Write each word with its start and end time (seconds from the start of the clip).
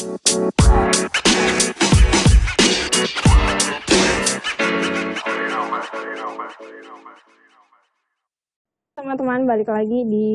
Teman-teman 0.00 0.16
balik 9.44 9.68
lagi 9.68 10.08
di 10.08 10.28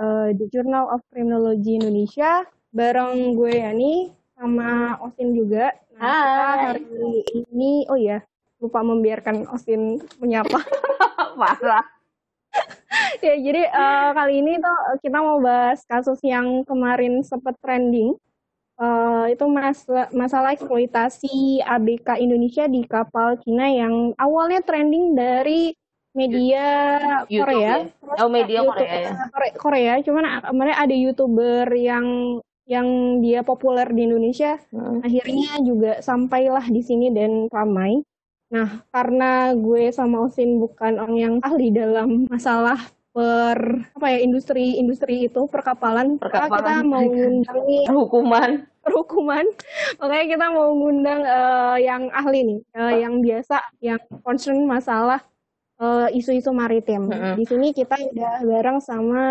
uh, 0.00 0.32
The 0.32 0.48
Journal 0.48 0.96
of 0.96 1.04
Criminology 1.12 1.76
Indonesia 1.76 2.48
bareng 2.72 3.36
gue 3.36 3.52
Yani 3.52 4.16
sama 4.32 4.96
Osin 5.04 5.36
juga. 5.36 5.76
Nah, 6.00 6.72
hari 6.72 6.88
ini 7.36 7.84
oh 7.92 8.00
ya 8.00 8.24
lupa 8.64 8.80
membiarkan 8.80 9.44
Osin 9.52 10.00
menyapa. 10.24 10.56
Parah. 11.36 11.84
ya 13.20 13.36
jadi 13.36 13.68
uh, 13.76 14.16
kali 14.16 14.40
ini 14.40 14.56
tuh 14.56 15.04
kita 15.04 15.20
mau 15.20 15.36
bahas 15.36 15.84
kasus 15.84 16.16
yang 16.24 16.64
kemarin 16.64 17.20
sempat 17.20 17.60
trending. 17.60 18.16
Uh, 18.82 19.30
itu 19.30 19.46
mas 19.46 19.86
masalah 20.10 20.58
eksploitasi 20.58 21.62
ABK 21.62 22.18
Indonesia 22.18 22.66
di 22.66 22.82
kapal 22.82 23.38
Cina 23.38 23.70
yang 23.70 24.10
awalnya 24.18 24.58
trending 24.58 25.14
dari 25.14 25.70
media 26.18 26.66
YouTube, 27.30 27.46
Korea. 27.46 27.62
Ya? 27.62 27.76
Oh, 28.18 28.26
media 28.26 28.58
YouTube, 28.66 28.82
Korea 28.82 28.98
ya. 28.98 29.12
Korea, 29.30 29.52
Korea, 29.54 29.92
cuman 30.02 30.24
kemarin 30.42 30.76
ada 30.76 30.94
YouTuber 30.98 31.66
yang 31.78 32.06
yang 32.66 33.18
dia 33.22 33.42
populer 33.42 33.86
di 33.90 34.06
Indonesia, 34.06 34.58
hmm. 34.70 35.02
akhirnya 35.02 35.50
juga 35.62 35.92
sampailah 36.02 36.66
di 36.66 36.82
sini 36.82 37.10
dan 37.10 37.46
ramai. 37.50 38.02
Nah, 38.52 38.82
karena 38.92 39.56
gue 39.56 39.94
sama 39.94 40.28
Osin 40.28 40.60
bukan 40.60 41.00
orang 41.00 41.16
yang 41.18 41.34
ahli 41.42 41.70
dalam 41.70 42.28
masalah 42.28 42.78
per 43.12 43.58
apa 43.92 44.06
ya 44.08 44.18
industri 44.24 44.80
industri 44.80 45.28
itu 45.28 45.44
perkapalan, 45.44 46.16
perkapalan. 46.16 46.64
kita 46.64 46.74
mau 46.88 47.04
ngundang 47.04 47.60
nih 47.68 47.84
hukuman 47.92 48.50
perhukuman 48.82 49.44
makanya 50.00 50.26
kita 50.32 50.46
mau 50.48 50.68
ngundang 50.72 51.20
uh, 51.22 51.76
yang 51.76 52.08
ahli 52.10 52.40
nih 52.42 52.60
uh, 52.72 52.94
yang 52.96 53.20
biasa 53.20 53.60
yang 53.84 54.00
concern 54.24 54.64
masalah 54.64 55.20
uh, 55.82 56.08
isu-isu 56.14 56.50
maritim. 56.54 57.10
Mm 57.10 57.18
-hmm. 57.18 57.34
Di 57.38 57.44
sini 57.44 57.68
kita 57.74 57.98
udah 57.98 58.34
bareng 58.46 58.78
sama 58.78 59.24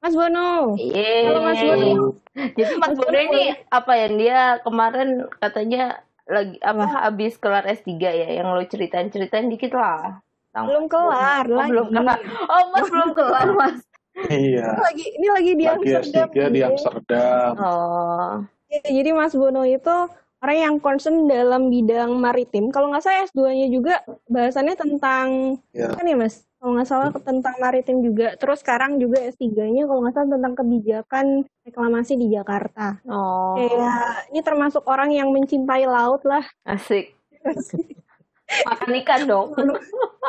Mas 0.00 0.16
Bono. 0.16 0.80
Yeay. 0.80 1.28
Halo 1.28 1.40
Mas 1.44 1.60
Bono. 1.60 2.16
Jadi 2.32 2.72
Mas, 2.80 2.88
Mas 2.88 2.96
Bono 2.96 3.18
ini 3.20 3.44
apa 3.68 3.92
ya? 3.96 4.08
Dia 4.08 4.40
kemarin 4.64 5.08
katanya 5.40 6.00
lagi 6.24 6.56
apa 6.62 6.84
habis 7.10 7.36
kelar 7.36 7.66
S3 7.68 8.00
ya 8.00 8.28
yang 8.40 8.48
lo 8.48 8.64
ceritain-ceritain 8.64 9.52
dikit 9.52 9.76
lah. 9.76 10.24
Belum 10.50 10.84
kelar 10.90 11.44
oh, 11.46 11.56
lagi. 11.56 11.70
belum 11.70 11.88
kelar. 11.94 12.18
Oh, 12.50 12.62
Mas 12.74 12.86
belum 12.90 13.10
kelar, 13.14 13.48
Mas. 13.54 13.78
Iya. 14.26 14.66
Ini 14.74 14.82
lagi 14.82 15.06
ini 15.16 15.28
lagi 15.30 15.52
di 15.54 15.64
lagi 15.64 15.90
Amsterdam. 15.94 16.28
S3 16.28 16.38
di 16.50 16.60
Amsterdam. 16.66 17.52
Oh. 17.56 18.32
Ya, 18.70 18.80
jadi 18.86 19.10
Mas 19.14 19.34
Bono 19.34 19.62
itu 19.66 19.96
orang 20.40 20.58
yang 20.58 20.74
concern 20.82 21.30
dalam 21.30 21.70
bidang 21.70 22.18
maritim. 22.18 22.74
Kalau 22.74 22.90
nggak 22.90 23.02
salah 23.06 23.26
S2-nya 23.30 23.66
juga 23.70 24.02
bahasannya 24.26 24.74
tentang 24.74 25.26
ya. 25.70 25.94
kan 25.94 26.04
ya 26.06 26.16
Mas? 26.18 26.42
Kalau 26.60 26.76
nggak 26.76 26.88
salah 26.88 27.08
tentang 27.14 27.54
maritim 27.56 28.04
juga. 28.04 28.36
Terus 28.36 28.60
sekarang 28.60 29.00
juga 29.00 29.22
S3-nya 29.24 29.88
kalau 29.88 30.04
nggak 30.04 30.14
salah 30.18 30.30
tentang 30.36 30.54
kebijakan 30.58 31.26
reklamasi 31.64 32.12
di 32.18 32.26
Jakarta. 32.34 33.00
Oh. 33.08 33.56
Kayak 33.56 34.28
ini 34.34 34.40
termasuk 34.42 34.82
orang 34.90 35.14
yang 35.14 35.30
mencintai 35.32 35.86
laut 35.88 36.20
lah. 36.26 36.44
Asik. 36.66 37.14
Asik. 37.46 37.96
Makan 38.50 38.90
ikan 39.02 39.20
dong. 39.30 39.48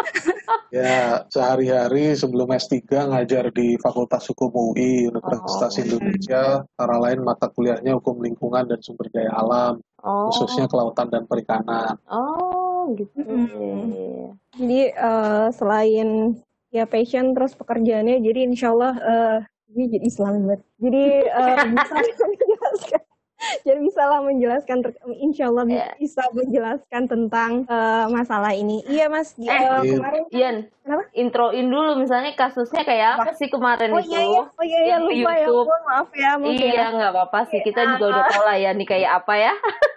ya, 0.78 1.26
sehari-hari 1.30 2.14
sebelum 2.14 2.50
S3 2.54 2.86
ngajar 2.86 3.50
di 3.50 3.76
Fakultas 3.82 4.30
Hukum 4.30 4.54
UI 4.54 5.10
Universitas 5.10 5.74
oh. 5.78 5.82
Indonesia. 5.82 6.44
Antara 6.78 6.96
lain 7.02 7.20
mata 7.26 7.50
kuliahnya 7.50 7.98
Hukum 7.98 8.22
Lingkungan 8.22 8.70
dan 8.70 8.80
Sumber 8.86 9.10
Daya 9.10 9.34
Alam. 9.34 9.82
Oh. 10.06 10.30
Khususnya 10.30 10.70
kelautan 10.70 11.10
dan 11.10 11.26
perikanan. 11.26 11.98
Oh, 12.10 12.94
gitu. 12.98 13.18
Hmm. 13.22 14.38
Jadi 14.58 14.82
uh, 14.98 15.48
selain 15.54 16.38
ya 16.72 16.88
passion 16.88 17.36
terus 17.36 17.54
pekerjaannya, 17.58 18.24
jadi 18.24 18.40
insya 18.48 18.72
Allah 18.72 18.94
uh, 19.02 19.38
dia 19.72 19.86
jadi 19.88 20.06
Islam 20.08 20.46
banget. 20.48 20.62
Jadi 20.80 21.06
uh, 21.30 21.58
bisa 21.74 22.24
menjelaskan 22.32 23.04
jadi 23.66 23.80
bisa 23.82 24.02
lah 24.06 24.20
menjelaskan, 24.22 24.78
insya 25.18 25.50
Allah 25.50 25.66
yeah. 25.68 25.94
bisa 25.98 26.24
menjelaskan 26.32 27.04
tentang 27.10 27.52
uh, 27.68 28.06
masalah 28.10 28.54
ini. 28.54 28.86
Iya 28.86 29.10
mas, 29.10 29.34
eh, 29.38 29.50
uh, 29.50 29.82
kemarin 29.82 30.24
Ian, 30.30 30.56
kenapa? 30.86 31.04
Introin 31.18 31.68
dulu 31.68 31.92
misalnya 31.98 32.32
kasusnya 32.38 32.84
kayak 32.86 33.22
apa, 33.22 33.34
sih 33.36 33.50
kemarin 33.50 33.92
oh, 33.94 34.02
itu? 34.02 34.14
Iya, 34.14 34.22
iya. 34.22 34.44
Oh 34.46 34.64
iya 34.66 34.80
iya 34.86 34.98
lupa 35.02 35.32
ya, 35.34 35.46
YouTube. 35.48 35.68
ya, 35.68 35.80
maaf 35.86 36.10
ya. 36.14 36.32
Iya 36.42 36.86
nggak 36.94 37.12
apa-apa 37.14 37.40
sih, 37.50 37.60
kita 37.66 37.82
juga 37.98 38.06
udah 38.14 38.24
tahu 38.30 38.44
lah 38.46 38.58
ya 38.58 38.70
nih 38.74 38.88
kayak 38.88 39.12
apa 39.24 39.34
ya. 39.38 39.54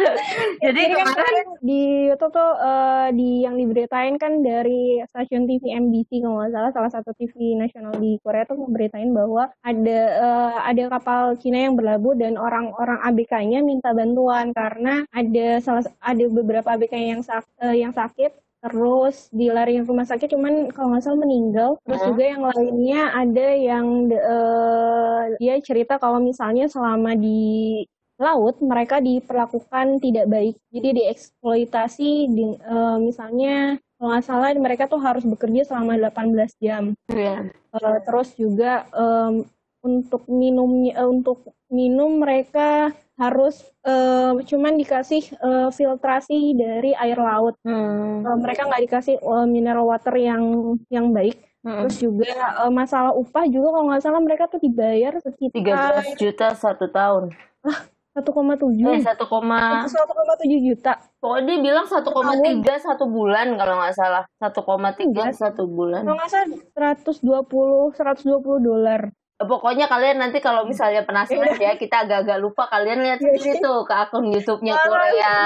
Jadi, 0.00 0.80
Jadi 0.80 0.96
kemarin 0.96 1.46
di 1.60 1.82
YouTube 2.08 2.32
tuh 2.32 2.52
uh, 2.56 3.08
di 3.12 3.44
yang 3.44 3.56
diberitain 3.60 4.16
kan 4.16 4.40
dari 4.40 5.00
stasiun 5.12 5.44
TV 5.44 5.76
MBC 5.76 6.24
kalau 6.24 6.40
nggak 6.40 6.52
salah 6.56 6.70
salah 6.72 6.90
satu 6.92 7.10
TV 7.16 7.56
nasional 7.56 7.92
di 8.00 8.16
Korea 8.24 8.48
tuh 8.48 8.56
memberitain 8.56 9.12
bahwa 9.12 9.52
ada 9.60 10.00
uh, 10.20 10.56
ada 10.64 10.88
kapal 10.88 11.36
Cina 11.36 11.68
yang 11.68 11.76
berlabuh 11.76 12.16
dan 12.16 12.40
orang-orang 12.40 12.89
ABK-nya 12.98 13.62
minta 13.62 13.94
bantuan 13.94 14.50
karena 14.50 15.06
ada 15.14 15.62
salah 15.62 15.86
ada 16.02 16.24
beberapa 16.26 16.66
ABK 16.74 16.94
yang 16.98 17.22
sak, 17.22 17.46
uh, 17.62 17.74
yang 17.74 17.94
sakit 17.94 18.34
terus 18.60 19.32
dilariin 19.32 19.88
rumah 19.88 20.04
sakit 20.04 20.36
cuman 20.36 20.68
kalau 20.76 20.92
nggak 20.92 21.04
salah 21.04 21.24
meninggal 21.24 21.80
terus 21.80 22.02
juga 22.04 22.24
yang 22.28 22.44
lainnya 22.44 23.02
ada 23.16 23.48
yang 23.56 23.86
uh, 24.12 25.32
dia 25.40 25.56
cerita 25.64 25.96
kalau 25.96 26.20
misalnya 26.20 26.68
selama 26.68 27.16
di 27.16 27.80
laut 28.20 28.60
mereka 28.60 29.00
diperlakukan 29.00 30.04
tidak 30.04 30.28
baik 30.28 30.54
jadi 30.68 30.88
dieksploitasi 30.92 32.10
di, 32.28 32.44
uh, 32.68 33.00
misalnya 33.00 33.80
kalau 33.96 34.12
nggak 34.12 34.26
salah 34.28 34.52
mereka 34.60 34.84
tuh 34.92 35.00
harus 35.00 35.24
bekerja 35.24 35.64
selama 35.64 35.96
18 35.96 36.36
jam 36.60 36.92
yeah. 37.08 37.48
Iya. 37.72 37.80
uh, 37.80 37.98
terus 38.04 38.36
juga 38.36 38.84
um, 38.92 39.48
untuk 39.80 40.28
minumnya 40.28 41.00
uh, 41.00 41.08
untuk 41.08 41.56
minum 41.72 42.20
mereka 42.20 42.92
harus 43.20 43.60
uh, 43.84 44.32
cuman 44.40 44.80
dikasih 44.80 45.22
uh, 45.44 45.68
filtrasi 45.68 46.56
dari 46.56 46.96
air 46.96 47.20
laut. 47.20 47.56
Hmm. 47.64 48.24
uh, 48.24 48.36
mereka 48.40 48.64
nggak 48.64 48.82
dikasih 48.88 49.16
uh, 49.20 49.44
mineral 49.44 49.84
water 49.84 50.12
yang 50.16 50.76
yang 50.88 51.12
baik. 51.12 51.36
Hmm. 51.60 51.84
Terus 51.84 52.00
juga 52.00 52.32
uh, 52.64 52.72
masalah 52.72 53.12
upah 53.12 53.44
juga 53.44 53.76
kalau 53.76 53.92
nggak 53.92 54.02
salah 54.04 54.20
mereka 54.24 54.48
tuh 54.48 54.60
dibayar 54.64 55.12
sekitar 55.20 56.00
13 56.16 56.16
juta 56.16 56.46
satu 56.56 56.88
tahun. 56.88 57.36
Ah, 57.60 57.84
satu 58.16 58.32
koma 58.32 58.56
tujuh. 58.56 58.96
Eh 58.96 59.04
satu 59.04 59.28
koma 59.28 59.84
satu 59.84 60.12
koma 60.16 60.34
tujuh 60.40 60.60
juta. 60.72 60.96
Pokoknya 61.20 61.44
dia 61.44 61.56
bilang 61.60 61.84
satu 61.84 62.08
koma 62.16 62.40
tiga 62.40 62.80
satu 62.80 63.04
bulan 63.04 63.52
kalau 63.60 63.76
nggak 63.84 63.92
salah. 63.92 64.24
satu 64.40 64.60
koma 64.64 64.96
tiga 64.96 65.28
satu 65.36 65.68
bulan. 65.68 66.08
Kalau 66.08 66.16
nggak 66.16 66.30
salah 66.32 66.48
seratus 66.72 67.16
dua 67.20 67.44
puluh 67.44 67.92
seratus 67.92 68.24
dua 68.24 68.40
puluh 68.40 68.64
dolar 68.64 69.12
pokoknya 69.40 69.88
kalian 69.88 70.20
nanti 70.20 70.38
kalau 70.44 70.68
misalnya 70.68 71.04
penasaran 71.08 71.56
ya 71.56 71.76
kita 71.80 72.04
agak-agak 72.04 72.38
lupa 72.40 72.68
kalian 72.68 73.00
lihat 73.00 73.20
di 73.24 73.40
situ 73.40 73.72
ke 73.88 73.94
akun 73.94 74.28
YouTube-nya 74.28 74.76
Korea 74.76 75.16
ya, 75.16 75.36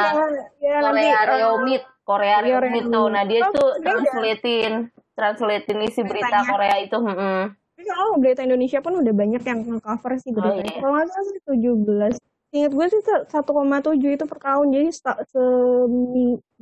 ya, 0.59 0.77
Korea 0.83 1.19
eh, 1.23 1.25
Reomit 1.31 1.83
Korea 2.03 2.37
Reomit 2.43 2.85
tuh 2.91 3.07
nah 3.07 3.23
dia 3.23 3.47
oh, 3.47 3.55
tuh 3.55 3.71
translatein 3.79 4.91
translatein 5.15 5.79
isi 5.87 6.03
berita 6.03 6.43
Korea 6.43 6.77
itu 6.83 6.99
hmm. 6.99 7.45
Tapi 7.75 7.91
kalau 7.91 8.23
berita 8.23 8.47
Indonesia 8.47 8.79
pun 8.79 9.03
udah 9.03 9.11
banyak 9.11 9.43
yang 9.43 9.67
cover 9.83 10.15
sih 10.23 10.31
berita. 10.31 10.63
Oh, 10.63 10.63
iya. 10.63 10.79
Kalau 10.79 10.95
nggak 10.95 11.11
salah 11.11 11.43
tujuh 11.43 11.75
belas 11.75 12.15
Ingat 12.55 12.71
gue 12.71 12.87
sih 12.87 13.03
1,7 13.03 14.15
itu 14.15 14.25
per 14.31 14.39
tahun 14.39 14.67
jadi 14.71 14.89
se 14.95 15.43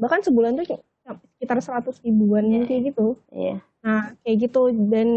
bahkan 0.01 0.25
sebulan 0.25 0.57
tuh 0.57 0.81
sekitar 1.37 1.61
100 1.61 2.01
ribuan 2.01 2.49
yeah. 2.49 2.65
kayak 2.65 2.83
gitu. 2.89 3.21
Iya. 3.29 3.45
Yeah. 3.45 3.59
Nah 3.85 4.03
kayak 4.25 4.37
gitu 4.49 4.73
dan 4.89 5.09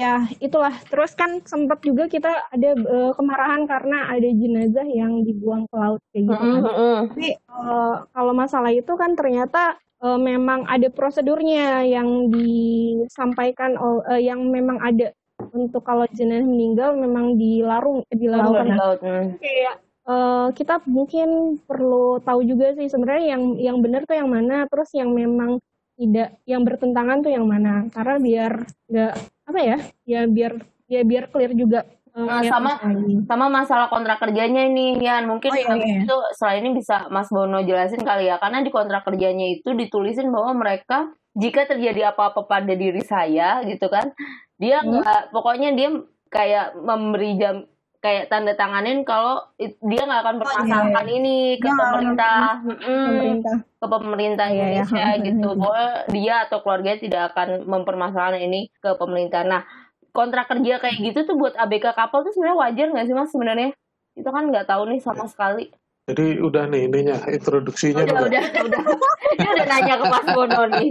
ya 0.00 0.24
itulah 0.40 0.72
terus 0.88 1.12
kan 1.12 1.44
sempat 1.44 1.84
juga 1.84 2.08
kita 2.08 2.48
ada 2.48 2.70
uh, 2.72 3.12
kemarahan 3.12 3.68
karena 3.68 4.08
ada 4.08 4.28
jenazah 4.32 4.88
yang 4.88 5.20
dibuang 5.20 5.68
ke 5.68 5.76
laut 5.76 6.00
kayak 6.16 6.24
gitu. 6.24 6.40
Mm 6.40 6.60
-hmm. 6.64 6.98
Tapi 7.12 7.28
uh, 7.52 7.94
kalau 8.08 8.32
masalah 8.32 8.72
itu 8.72 8.92
kan 8.96 9.12
ternyata 9.12 9.76
uh, 10.00 10.16
memang 10.16 10.64
ada 10.64 10.88
prosedurnya 10.88 11.84
yang 11.84 12.32
disampaikan 12.32 13.76
uh, 13.76 14.16
yang 14.16 14.40
memang 14.48 14.80
ada 14.80 15.12
untuk 15.52 15.84
kalau 15.84 16.04
jenazah 16.12 16.44
meninggal 16.44 16.96
memang 16.96 17.36
dilarung 17.36 18.04
dilarung 18.12 18.56
di 18.56 18.72
laut. 18.76 18.98
Kayak 19.40 19.74
uh, 20.08 20.48
kita 20.56 20.80
mungkin 20.88 21.60
perlu 21.64 22.20
tahu 22.24 22.40
juga 22.44 22.76
sih 22.76 22.88
sebenarnya 22.88 23.36
yang 23.36 23.42
yang 23.56 23.76
benar 23.84 24.04
tuh 24.04 24.16
yang 24.16 24.30
mana, 24.32 24.64
terus 24.68 24.92
yang 24.96 25.12
memang 25.12 25.60
tidak 26.00 26.40
yang 26.48 26.64
bertentangan 26.64 27.20
tuh 27.20 27.32
yang 27.32 27.44
mana. 27.44 27.88
Karena 27.92 28.16
biar 28.16 28.52
nggak 28.88 29.14
apa 29.50 29.60
ya, 29.60 29.78
ya 30.06 30.20
biar 30.30 30.52
ya 30.86 31.00
biar 31.02 31.30
clear 31.30 31.52
juga. 31.58 31.82
Uh, 32.10 32.26
nah, 32.26 32.42
sama 32.42 32.74
sama 33.30 33.46
masalah 33.46 33.86
kontrak 33.86 34.18
kerjanya 34.18 34.66
ini 34.66 34.98
Yan 34.98 35.30
mungkin 35.30 35.54
oh, 35.54 35.54
iya, 35.54 35.78
iya. 35.78 36.02
itu 36.02 36.16
setelah 36.34 36.58
ini 36.58 36.74
bisa 36.74 37.06
Mas 37.06 37.30
Bono 37.30 37.62
jelasin 37.62 38.02
kali 38.02 38.26
ya 38.26 38.42
karena 38.42 38.66
di 38.66 38.70
kontrak 38.74 39.06
kerjanya 39.06 39.46
itu 39.46 39.70
ditulisin 39.78 40.26
bahwa 40.34 40.58
mereka 40.58 41.06
jika 41.38 41.70
terjadi 41.70 42.10
apa-apa 42.10 42.50
pada 42.50 42.74
diri 42.74 42.98
saya 43.06 43.62
gitu 43.62 43.86
kan 43.86 44.10
dia 44.58 44.82
hmm. 44.82 44.90
nggak 44.90 45.20
hmm. 45.22 45.30
pokoknya 45.30 45.70
dia 45.78 45.88
kayak 46.34 46.74
memberi 46.82 47.38
jam 47.38 47.62
kayak 48.00 48.32
tanda 48.32 48.56
tanganin 48.56 49.04
kalau 49.04 49.44
dia 49.60 50.02
nggak 50.08 50.22
akan 50.24 50.36
permasalahkan 50.40 51.04
oh, 51.04 51.04
iya, 51.04 51.12
iya. 51.12 51.20
ini 51.20 51.36
ke 51.60 51.68
ya, 51.68 51.76
pemerintah, 51.76 52.40
pemerintah 52.64 53.56
ke 53.60 53.86
pemerintah 53.86 54.46
iya. 54.48 54.56
Indonesia 54.56 55.04
iya, 55.04 55.22
gitu 55.28 55.48
bahwa 55.60 55.84
dia 56.08 56.34
atau 56.48 56.58
keluarganya 56.64 56.98
tidak 57.04 57.22
akan 57.36 57.48
mempermasalahkan 57.68 58.40
ini 58.40 58.72
ke 58.80 58.90
pemerintah. 58.96 59.44
Nah 59.44 59.62
kontrak 60.16 60.48
kerja 60.48 60.80
kayak 60.80 60.96
gitu 60.96 61.18
tuh 61.28 61.36
buat 61.36 61.54
ABK 61.60 61.92
kapal 61.92 62.24
tuh 62.24 62.32
sebenarnya 62.32 62.58
wajar 62.58 62.86
nggak 62.88 63.06
sih 63.06 63.14
mas 63.14 63.30
sebenarnya? 63.30 63.70
Itu 64.16 64.28
kan 64.32 64.48
nggak 64.48 64.66
tahu 64.66 64.82
nih 64.88 65.00
sama 65.04 65.28
sekali. 65.28 65.68
Jadi 66.08 66.40
udah 66.40 66.64
nih 66.72 66.88
ininya 66.88 67.16
introduksinya 67.28 68.02
udah 68.08 68.26
udah 68.26 68.44
udah, 68.48 68.64
udah. 68.64 68.82
Ini 69.36 69.48
udah 69.54 69.66
nanya 69.68 69.94
ke 69.94 70.04
Mas 70.10 70.26
Bono 70.34 70.62
nih. 70.74 70.88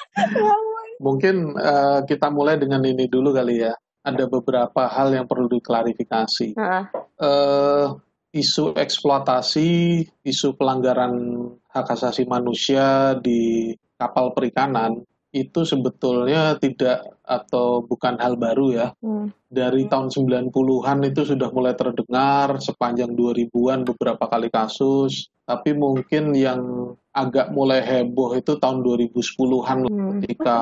Mungkin 1.04 1.58
uh, 1.58 2.00
kita 2.08 2.32
mulai 2.32 2.56
dengan 2.56 2.80
ini 2.86 3.10
dulu 3.10 3.34
kali 3.34 3.66
ya 3.66 3.74
ada 4.00 4.24
beberapa 4.26 4.88
hal 4.88 5.12
yang 5.12 5.26
perlu 5.28 5.46
diklarifikasi. 5.48 6.56
Uh. 6.56 6.84
Uh, 7.20 7.86
isu 8.32 8.72
eksploitasi, 8.78 10.02
isu 10.22 10.48
pelanggaran 10.56 11.14
hak 11.70 11.86
asasi 11.94 12.24
manusia 12.24 13.18
di 13.18 13.74
kapal 14.00 14.32
perikanan 14.32 15.04
itu 15.30 15.62
sebetulnya 15.62 16.58
tidak 16.58 17.06
atau 17.22 17.86
bukan 17.86 18.18
hal 18.18 18.34
baru 18.34 18.66
ya. 18.74 18.88
Hmm. 18.98 19.30
Dari 19.46 19.86
tahun 19.86 20.10
90-an 20.10 20.98
itu 21.06 21.22
sudah 21.22 21.50
mulai 21.54 21.74
terdengar 21.78 22.58
sepanjang 22.58 23.14
2000-an 23.14 23.86
beberapa 23.86 24.26
kali 24.26 24.50
kasus, 24.50 25.30
tapi 25.46 25.74
mungkin 25.74 26.34
yang 26.34 26.94
agak 27.10 27.50
mulai 27.50 27.82
heboh 27.82 28.38
itu 28.38 28.54
tahun 28.58 28.86
2010-an 28.86 29.78
hmm. 29.86 30.22
ketika 30.22 30.58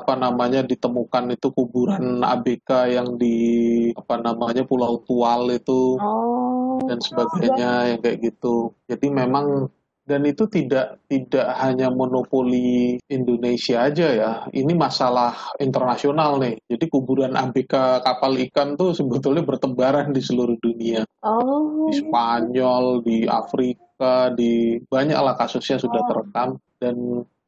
apa 0.00 0.16
namanya 0.16 0.64
ditemukan 0.64 1.36
itu 1.36 1.52
kuburan 1.52 2.24
ABK 2.24 2.96
yang 2.96 3.20
di 3.20 3.36
apa 3.92 4.16
namanya 4.20 4.64
Pulau 4.64 5.04
Tual 5.04 5.52
itu 5.52 6.00
oh. 6.00 6.80
dan 6.88 7.00
sebagainya 7.00 7.70
oh. 7.72 7.88
yang 7.92 8.00
kayak 8.00 8.18
gitu. 8.20 8.72
Jadi 8.88 9.12
memang 9.12 9.68
dan 10.04 10.20
itu 10.28 10.44
tidak 10.52 11.00
tidak 11.08 11.48
hanya 11.64 11.88
monopoli 11.88 13.00
Indonesia 13.08 13.88
aja 13.88 14.08
ya. 14.12 14.32
Ini 14.52 14.72
masalah 14.76 15.56
internasional 15.56 16.36
nih. 16.40 16.60
Jadi 16.68 16.84
kuburan 16.92 17.32
ABK 17.32 18.04
kapal 18.04 18.36
ikan 18.48 18.76
tuh 18.76 18.92
sebetulnya 18.92 19.40
bertebaran 19.44 20.12
di 20.12 20.20
seluruh 20.20 20.60
dunia. 20.60 21.08
Oh. 21.24 21.88
Di 21.88 22.04
Spanyol, 22.04 23.00
di 23.00 23.24
Afrika, 23.24 24.28
di 24.36 24.76
banyak 24.84 25.16
lah 25.16 25.34
kasusnya 25.40 25.80
sudah 25.80 26.00
oh. 26.04 26.08
terekam 26.12 26.48
dan 26.76 26.96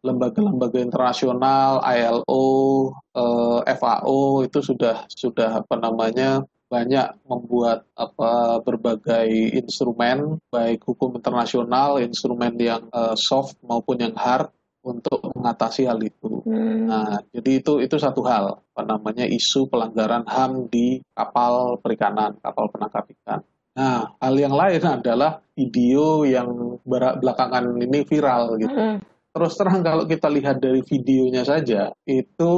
lembaga-lembaga 0.06 0.78
internasional, 0.78 1.82
ILO, 1.82 2.46
eh, 3.12 3.60
FAO 3.76 4.46
itu 4.46 4.62
sudah 4.62 5.04
sudah 5.10 5.60
apa 5.60 5.74
namanya 5.76 6.46
banyak 6.66 7.14
membuat 7.30 7.86
apa 7.94 8.58
berbagai 8.62 9.30
instrumen 9.54 10.42
baik 10.50 10.82
hukum 10.82 11.14
internasional, 11.14 12.02
instrumen 12.02 12.58
yang 12.58 12.90
uh, 12.90 13.14
soft 13.14 13.54
maupun 13.62 14.02
yang 14.02 14.14
hard 14.18 14.50
untuk 14.86 15.18
mengatasi 15.34 15.90
hal 15.90 15.98
itu. 15.98 16.42
Hmm. 16.46 16.86
Nah, 16.86 17.18
jadi 17.34 17.58
itu 17.58 17.82
itu 17.82 17.96
satu 17.98 18.22
hal 18.22 18.62
apa 18.62 18.82
namanya 18.86 19.26
isu 19.26 19.66
pelanggaran 19.66 20.22
HAM 20.26 20.70
di 20.70 21.02
kapal 21.10 21.82
perikanan, 21.82 22.38
kapal 22.38 22.70
penangkap 22.70 23.02
ikan. 23.18 23.40
Nah, 23.76 24.14
hal 24.22 24.34
yang 24.38 24.54
lain 24.54 24.82
adalah 25.02 25.42
video 25.58 26.22
yang 26.22 26.78
belakangan 26.86 27.74
ini 27.82 28.06
viral 28.06 28.56
gitu. 28.62 28.72
Hmm. 28.72 28.98
Terus 29.36 29.52
terang 29.58 29.84
kalau 29.84 30.08
kita 30.08 30.32
lihat 30.32 30.62
dari 30.62 30.80
videonya 30.80 31.44
saja, 31.44 31.92
itu 32.08 32.54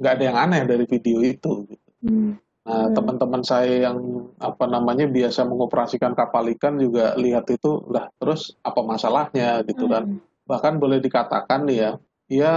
nggak 0.00 0.12
ada 0.16 0.24
yang 0.24 0.38
aneh 0.38 0.62
dari 0.64 0.84
video 0.88 1.20
itu. 1.20 1.66
Gitu. 1.68 1.88
Hmm. 2.06 2.32
Nah, 2.66 2.90
hmm. 2.90 2.94
teman-teman 2.98 3.42
saya 3.46 3.86
yang 3.86 4.26
apa 4.42 4.66
namanya 4.66 5.06
biasa 5.06 5.46
mengoperasikan 5.46 6.18
kapal 6.18 6.50
ikan 6.58 6.82
juga 6.82 7.14
lihat 7.14 7.46
itu 7.54 7.86
lah 7.86 8.10
terus 8.18 8.58
apa 8.66 8.82
masalahnya 8.82 9.62
gitu 9.70 9.86
kan. 9.86 10.02
Hmm. 10.02 10.18
Bahkan 10.50 10.82
boleh 10.82 10.98
dikatakan 10.98 11.62
nih 11.70 11.78
ya, 11.78 11.90
ya 12.26 12.54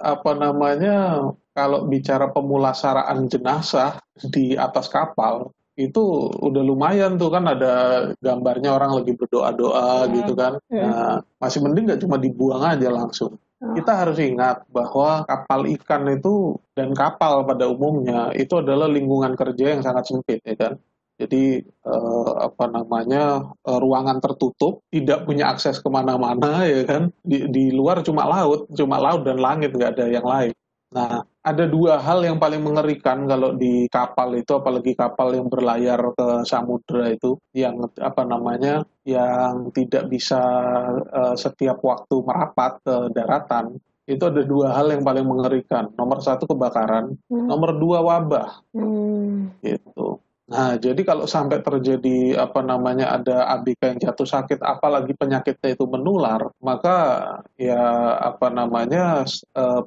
apa 0.00 0.32
namanya 0.32 1.28
kalau 1.52 1.84
bicara 1.84 2.32
pemulasaraan 2.32 3.28
jenazah 3.28 4.00
di 4.16 4.56
atas 4.56 4.88
kapal 4.88 5.52
itu 5.76 6.32
udah 6.32 6.62
lumayan 6.64 7.16
tuh 7.16 7.32
kan 7.32 7.48
ada 7.48 7.72
gambarnya 8.20 8.76
orang 8.76 9.04
lagi 9.04 9.12
berdoa-doa 9.12 10.08
hmm. 10.08 10.12
gitu 10.16 10.32
kan. 10.32 10.52
Hmm. 10.72 10.80
Nah, 10.80 11.14
masih 11.36 11.60
mending 11.60 11.92
nggak 11.92 12.00
cuma 12.00 12.16
dibuang 12.16 12.64
aja 12.64 12.88
langsung. 12.88 13.36
Oh. 13.62 13.78
Kita 13.78 13.92
harus 13.94 14.18
ingat 14.18 14.66
bahwa 14.74 15.22
kapal 15.22 15.70
ikan 15.78 16.02
itu 16.10 16.58
dan 16.74 16.90
kapal 16.98 17.46
pada 17.46 17.70
umumnya 17.70 18.34
itu 18.34 18.58
adalah 18.58 18.90
lingkungan 18.90 19.38
kerja 19.38 19.78
yang 19.78 19.82
sangat 19.86 20.10
sempit 20.10 20.42
ya 20.42 20.58
kan. 20.58 20.74
Jadi 21.22 21.62
eh, 21.62 22.32
apa 22.42 22.64
namanya 22.66 23.54
eh, 23.62 23.78
ruangan 23.78 24.18
tertutup, 24.18 24.82
tidak 24.90 25.22
punya 25.22 25.54
akses 25.54 25.78
ke 25.78 25.86
mana-mana 25.86 26.66
ya 26.66 26.82
kan. 26.82 27.14
Di, 27.22 27.46
di 27.46 27.70
luar 27.70 28.02
cuma 28.02 28.26
laut, 28.26 28.66
cuma 28.74 28.98
laut 28.98 29.22
dan 29.22 29.38
langit 29.38 29.70
nggak 29.70 29.94
ada 29.94 30.06
yang 30.10 30.26
lain. 30.26 30.52
Nah, 30.92 31.24
ada 31.42 31.64
dua 31.64 31.98
hal 31.98 32.20
yang 32.22 32.36
paling 32.36 32.60
mengerikan 32.60 33.24
kalau 33.24 33.56
di 33.56 33.88
kapal 33.88 34.36
itu, 34.36 34.52
apalagi 34.52 34.92
kapal 34.92 35.32
yang 35.32 35.48
berlayar 35.48 36.12
ke 36.12 36.44
samudera 36.44 37.10
itu, 37.10 37.40
yang 37.56 37.80
apa 37.96 38.22
namanya, 38.28 38.84
yang 39.08 39.72
tidak 39.72 40.06
bisa 40.12 40.38
uh, 41.08 41.34
setiap 41.34 41.80
waktu 41.80 42.14
merapat 42.22 42.78
ke 42.84 42.96
daratan. 43.16 43.80
Itu 44.04 44.28
ada 44.28 44.44
dua 44.44 44.76
hal 44.76 44.92
yang 44.92 45.02
paling 45.02 45.24
mengerikan. 45.24 45.88
Nomor 45.96 46.20
satu 46.20 46.44
kebakaran, 46.44 47.16
hmm. 47.32 47.46
nomor 47.48 47.80
dua 47.80 47.98
wabah. 48.04 48.60
Hmm. 48.76 49.56
Gitu. 49.64 50.20
Nah, 50.52 50.76
jadi 50.76 51.00
kalau 51.00 51.24
sampai 51.24 51.64
terjadi 51.64 52.36
apa 52.36 52.60
namanya 52.60 53.16
ada 53.16 53.48
ABK 53.56 53.96
yang 53.96 53.98
jatuh 54.04 54.28
sakit, 54.28 54.60
apalagi 54.60 55.16
penyakitnya 55.16 55.72
itu 55.72 55.88
menular, 55.88 56.52
maka 56.60 56.96
ya 57.56 57.80
apa 58.20 58.52
namanya 58.52 59.24
uh, 59.56 59.80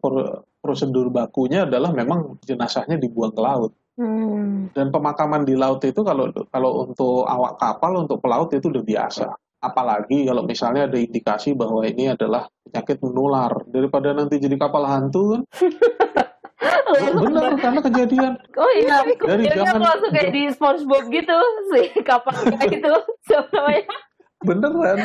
prosedur 0.66 1.14
bakunya 1.14 1.70
adalah 1.70 1.94
memang 1.94 2.42
jenazahnya 2.42 2.98
dibuang 2.98 3.30
ke 3.30 3.42
laut. 3.46 3.72
Hmm. 3.96 4.74
Dan 4.74 4.90
pemakaman 4.90 5.46
di 5.46 5.54
laut 5.54 5.80
itu 5.86 6.02
kalau 6.02 6.34
kalau 6.50 6.90
untuk 6.90 7.24
awak 7.30 7.62
kapal 7.62 8.02
untuk 8.02 8.18
pelaut 8.20 8.50
itu 8.50 8.74
udah 8.74 8.82
biasa. 8.82 9.30
Apalagi 9.62 10.26
kalau 10.26 10.44
misalnya 10.44 10.90
ada 10.90 10.98
indikasi 10.98 11.54
bahwa 11.54 11.86
ini 11.86 12.12
adalah 12.12 12.50
penyakit 12.66 12.98
menular 13.06 13.54
daripada 13.70 14.12
nanti 14.12 14.42
jadi 14.42 14.58
kapal 14.58 14.84
hantu 14.90 15.38
kan. 15.38 15.42
Oh, 16.86 17.18
benar 17.18 17.58
karena 17.58 17.82
kejadian. 17.82 18.34
Oh 18.56 18.72
iya, 18.78 19.02
dari 19.04 19.50
zaman 19.50 19.82
langsung 19.82 20.12
kayak 20.14 20.32
di 20.32 20.44
SpongeBob 20.54 21.10
gitu 21.10 21.38
sih 21.74 21.88
kapal 22.06 22.34
itu 22.46 22.94
sebenarnya 23.26 23.84
beneran 24.44 25.00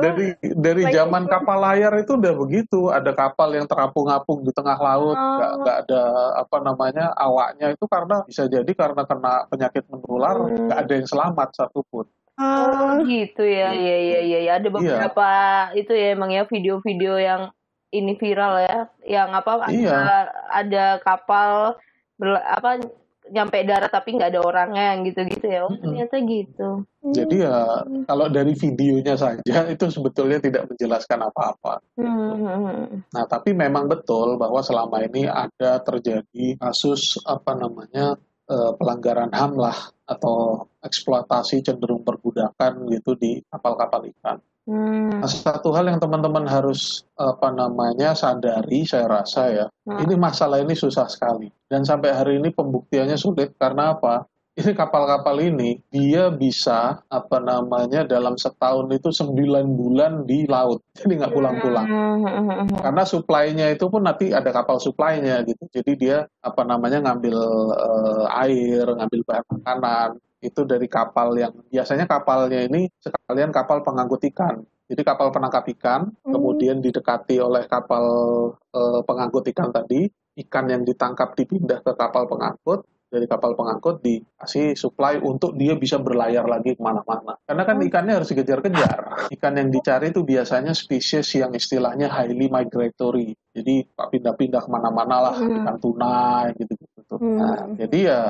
dari 0.00 0.32
dari 0.40 0.82
zaman 0.88 1.28
kapal 1.28 1.60
layar 1.60 1.92
itu 2.00 2.16
udah 2.16 2.34
begitu 2.34 2.88
ada 2.88 3.12
kapal 3.12 3.52
yang 3.52 3.68
terapung-apung 3.68 4.40
di 4.40 4.52
tengah 4.56 4.78
laut 4.80 5.14
nggak 5.14 5.52
oh. 5.52 5.58
nggak 5.60 5.76
ada 5.86 6.02
apa 6.40 6.56
namanya 6.64 7.06
awaknya 7.14 7.76
itu 7.76 7.84
karena 7.84 8.24
bisa 8.24 8.48
jadi 8.48 8.72
karena 8.72 9.04
kena 9.04 9.44
penyakit 9.52 9.84
menular 9.92 10.36
hmm. 10.48 10.70
nggak 10.70 10.78
hmm. 10.80 10.84
ada 10.88 10.92
yang 10.96 11.08
selamat 11.08 11.48
satupun 11.52 12.06
oh 12.40 12.94
gitu 13.04 13.44
ya 13.44 13.70
ya 13.76 13.96
ya 14.00 14.20
ya, 14.24 14.38
ya. 14.48 14.52
ada 14.56 14.68
iya. 14.68 14.74
beberapa 14.74 15.28
iya. 15.28 15.76
itu 15.76 15.92
ya 15.92 16.06
emang 16.16 16.30
ya 16.32 16.42
video-video 16.48 17.14
yang 17.20 17.42
ini 17.90 18.14
viral 18.16 18.54
ya 18.64 18.78
yang 19.04 19.28
apa 19.34 19.66
iya. 19.68 19.92
ada 19.92 20.16
ada 20.48 20.84
kapal 21.02 21.76
ber, 22.16 22.38
apa 22.38 22.80
nyampe 23.30 23.62
darat 23.62 23.90
tapi 23.90 24.18
nggak 24.18 24.30
ada 24.34 24.40
orangnya 24.42 24.94
yang 24.94 25.00
gitu-gitu 25.06 25.46
ya. 25.46 25.60
Oh, 25.64 25.72
ternyata 25.78 26.14
gitu. 26.22 26.70
Jadi 27.00 27.36
ya 27.40 27.86
kalau 28.04 28.26
dari 28.28 28.52
videonya 28.52 29.14
saja 29.16 29.56
itu 29.72 29.84
sebetulnya 29.88 30.42
tidak 30.42 30.68
menjelaskan 30.68 31.30
apa-apa. 31.30 31.80
Hmm. 31.96 33.00
Nah, 33.14 33.24
tapi 33.30 33.54
memang 33.56 33.88
betul 33.88 34.36
bahwa 34.36 34.60
selama 34.60 35.00
ini 35.06 35.24
ada 35.30 35.80
terjadi 35.80 36.58
kasus 36.60 37.16
apa 37.24 37.56
namanya 37.56 38.18
eh, 38.50 38.72
pelanggaran 38.74 39.30
HAM 39.30 39.54
lah 39.54 39.78
atau 40.10 40.66
eksploitasi 40.82 41.62
cenderung 41.62 42.02
perbudakan 42.02 42.90
gitu 42.90 43.14
di 43.14 43.38
kapal-kapal 43.46 44.10
ikan. 44.10 44.42
Hmm. 44.68 45.22
Nah, 45.22 45.30
satu 45.30 45.72
hal 45.72 45.88
yang 45.88 45.98
teman-teman 45.98 46.44
harus 46.44 47.02
apa 47.16 47.48
namanya 47.50 48.12
sadari, 48.12 48.84
saya 48.84 49.08
rasa 49.08 49.42
ya, 49.50 49.66
hmm. 49.88 50.04
ini 50.04 50.14
masalah 50.14 50.60
ini 50.60 50.76
susah 50.76 51.08
sekali 51.08 51.48
dan 51.70 51.82
sampai 51.82 52.12
hari 52.12 52.32
ini 52.38 52.52
pembuktiannya 52.52 53.16
sulit 53.16 53.56
karena 53.56 53.96
apa? 53.96 54.26
Ini 54.60 54.76
kapal-kapal 54.76 55.40
ini 55.40 55.80
dia 55.88 56.28
bisa 56.28 57.00
apa 57.08 57.40
namanya 57.40 58.04
dalam 58.04 58.36
setahun 58.36 58.92
itu 58.92 59.08
sembilan 59.08 59.64
bulan 59.72 60.12
di 60.28 60.44
laut, 60.44 60.84
jadi 61.00 61.16
nggak 61.16 61.32
pulang-pulang. 61.32 61.88
Karena 62.84 63.02
suplainya 63.08 63.72
itu 63.72 63.88
pun 63.88 64.04
nanti 64.04 64.28
ada 64.36 64.52
kapal 64.52 64.76
suplainya 64.76 65.40
gitu, 65.48 65.64
jadi 65.72 65.92
dia 65.96 66.16
apa 66.44 66.60
namanya 66.68 67.00
ngambil 67.08 67.36
uh, 67.72 68.26
air, 68.44 68.84
ngambil 68.84 69.20
bahan 69.24 69.46
makanan, 69.48 70.10
itu 70.44 70.60
dari 70.68 70.88
kapal 70.92 71.32
yang 71.40 71.56
biasanya 71.72 72.04
kapalnya 72.04 72.60
ini 72.60 72.84
sekalian 73.00 73.52
kapal 73.52 73.80
pengangkut 73.80 74.20
ikan. 74.28 74.60
Jadi 74.90 75.06
kapal 75.06 75.30
penangkap 75.30 75.64
ikan, 75.78 76.10
hmm. 76.10 76.34
kemudian 76.34 76.82
didekati 76.82 77.38
oleh 77.38 77.62
kapal 77.70 78.02
e, 78.74 78.80
pengangkut 79.06 79.46
ikan 79.54 79.70
tadi, 79.70 80.10
ikan 80.42 80.66
yang 80.66 80.82
ditangkap 80.82 81.30
dipindah 81.38 81.78
ke 81.78 81.94
kapal 81.94 82.26
pengangkut, 82.26 82.82
dari 83.10 83.26
kapal 83.26 83.58
pengangkut 83.58 84.00
dikasih 84.06 84.78
supply 84.78 85.18
untuk 85.18 85.58
dia 85.58 85.74
bisa 85.74 85.98
berlayar 85.98 86.46
lagi 86.46 86.78
ke 86.78 86.82
mana-mana. 86.82 87.34
Karena 87.42 87.62
kan 87.66 87.76
ikannya 87.82 88.14
harus 88.22 88.30
dikejar-kejar. 88.30 88.98
Ikan 89.34 89.58
yang 89.58 89.68
dicari 89.74 90.14
itu 90.14 90.22
biasanya 90.22 90.72
spesies 90.72 91.26
yang 91.34 91.50
istilahnya 91.50 92.06
highly 92.06 92.46
migratory. 92.46 93.34
Jadi 93.50 93.82
pindah-pindah 93.98 94.62
ke 94.62 94.70
mana-mana 94.70 95.16
lah, 95.30 95.34
hmm. 95.34 95.58
ikan 95.58 95.76
tuna 95.82 96.46
gitu-gitu. 96.54 97.14
Hmm. 97.18 97.36
Nah, 97.36 97.58
jadi 97.74 97.98
ya 97.98 98.20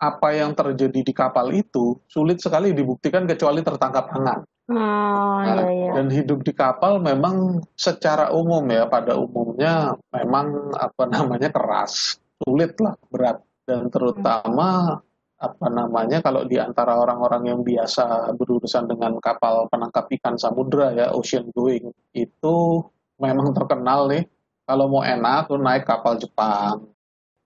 apa 0.00 0.28
yang 0.32 0.54
terjadi 0.54 1.00
di 1.02 1.12
kapal 1.12 1.50
itu 1.52 1.98
sulit 2.06 2.38
sekali 2.38 2.70
dibuktikan 2.70 3.26
kecuali 3.26 3.60
tertangkap 3.60 4.14
tangan. 4.14 4.40
Oh, 4.70 5.42
nah, 5.42 5.66
iya, 5.66 5.66
iya. 5.66 5.90
Dan 5.98 6.06
hidup 6.14 6.46
di 6.46 6.54
kapal 6.54 7.02
memang 7.02 7.58
secara 7.74 8.30
umum 8.30 8.62
ya 8.70 8.86
pada 8.86 9.18
umumnya 9.18 9.98
memang 10.14 10.70
apa 10.78 11.10
namanya 11.10 11.50
keras, 11.50 12.22
sulit 12.38 12.78
lah, 12.78 12.94
berat 13.10 13.42
dan 13.70 13.86
terutama 13.86 14.98
apa 15.40 15.66
namanya 15.72 16.18
kalau 16.20 16.44
di 16.44 16.60
antara 16.60 16.98
orang-orang 16.98 17.54
yang 17.54 17.60
biasa 17.62 18.34
berurusan 18.36 18.90
dengan 18.90 19.16
kapal 19.22 19.70
penangkap 19.70 20.10
ikan 20.20 20.36
samudra 20.36 20.92
ya 20.92 21.06
ocean 21.16 21.48
going 21.54 21.88
itu 22.12 22.56
memang 23.16 23.54
terkenal 23.56 24.10
nih 24.10 24.28
kalau 24.68 24.86
mau 24.90 25.02
enak 25.06 25.50
tuh 25.50 25.58
naik 25.58 25.82
kapal 25.82 26.14
Jepang. 26.14 26.86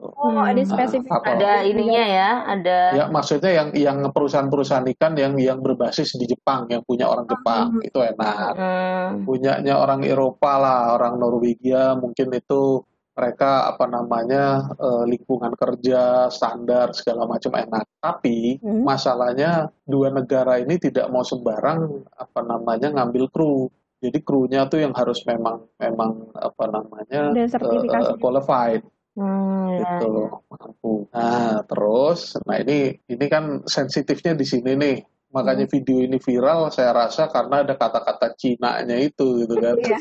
Oh, 0.04 0.36
ada 0.36 0.58
nah, 0.58 0.68
spesifik. 0.68 1.08
Nah, 1.08 1.22
ada 1.24 1.52
ininya 1.64 2.04
ya, 2.04 2.30
ada. 2.44 2.78
Ya, 2.92 3.04
maksudnya 3.08 3.48
yang 3.56 3.68
yang 3.72 3.98
perusahaan-perusahaan 4.12 4.84
ikan 4.92 5.16
yang 5.16 5.32
yang 5.40 5.64
berbasis 5.64 6.18
di 6.20 6.28
Jepang, 6.28 6.68
yang 6.68 6.84
punya 6.84 7.08
orang 7.08 7.24
Jepang, 7.24 7.78
hmm. 7.78 7.88
itu 7.88 7.98
enak. 8.02 8.52
Hmm. 8.58 9.24
Punyanya 9.24 9.80
orang 9.80 10.04
Eropa 10.04 10.60
lah, 10.60 10.80
orang 11.00 11.16
Norwegia 11.16 11.96
mungkin 11.96 12.36
itu 12.36 12.84
mereka 13.14 13.70
apa 13.70 13.86
namanya 13.86 14.74
uh, 14.74 15.06
lingkungan 15.06 15.54
kerja 15.54 16.26
standar 16.34 16.90
segala 16.92 17.30
macam 17.30 17.54
enak. 17.54 17.86
Tapi 18.02 18.58
hmm. 18.58 18.82
masalahnya 18.82 19.70
dua 19.86 20.10
negara 20.10 20.58
ini 20.58 20.76
tidak 20.82 21.06
mau 21.14 21.22
sembarang 21.22 22.04
apa 22.18 22.40
namanya 22.42 22.90
ngambil 22.90 23.30
kru. 23.30 23.70
Jadi 24.02 24.20
krunya 24.20 24.68
tuh 24.68 24.84
yang 24.84 24.92
harus 24.92 25.24
memang 25.24 25.64
memang 25.80 26.28
apa 26.36 26.64
namanya 26.68 27.32
uh, 27.32 28.18
qualified. 28.18 28.82
Hmm, 29.14 29.78
gitu. 29.78 30.42
mampu. 30.50 31.06
Nah 31.14 31.62
terus, 31.70 32.34
nah 32.42 32.58
ini 32.58 32.98
ini 33.06 33.26
kan 33.30 33.62
sensitifnya 33.62 34.34
di 34.34 34.42
sini 34.42 34.74
nih 34.74 34.96
makanya 35.34 35.66
hmm. 35.66 35.74
video 35.74 35.98
ini 36.06 36.18
viral 36.22 36.70
saya 36.70 36.94
rasa 36.94 37.26
karena 37.26 37.66
ada 37.66 37.74
kata-kata 37.74 38.38
Cina-nya 38.38 38.96
itu 39.02 39.42
gitu 39.42 39.54
kan. 39.58 39.74
Iya. 39.74 39.98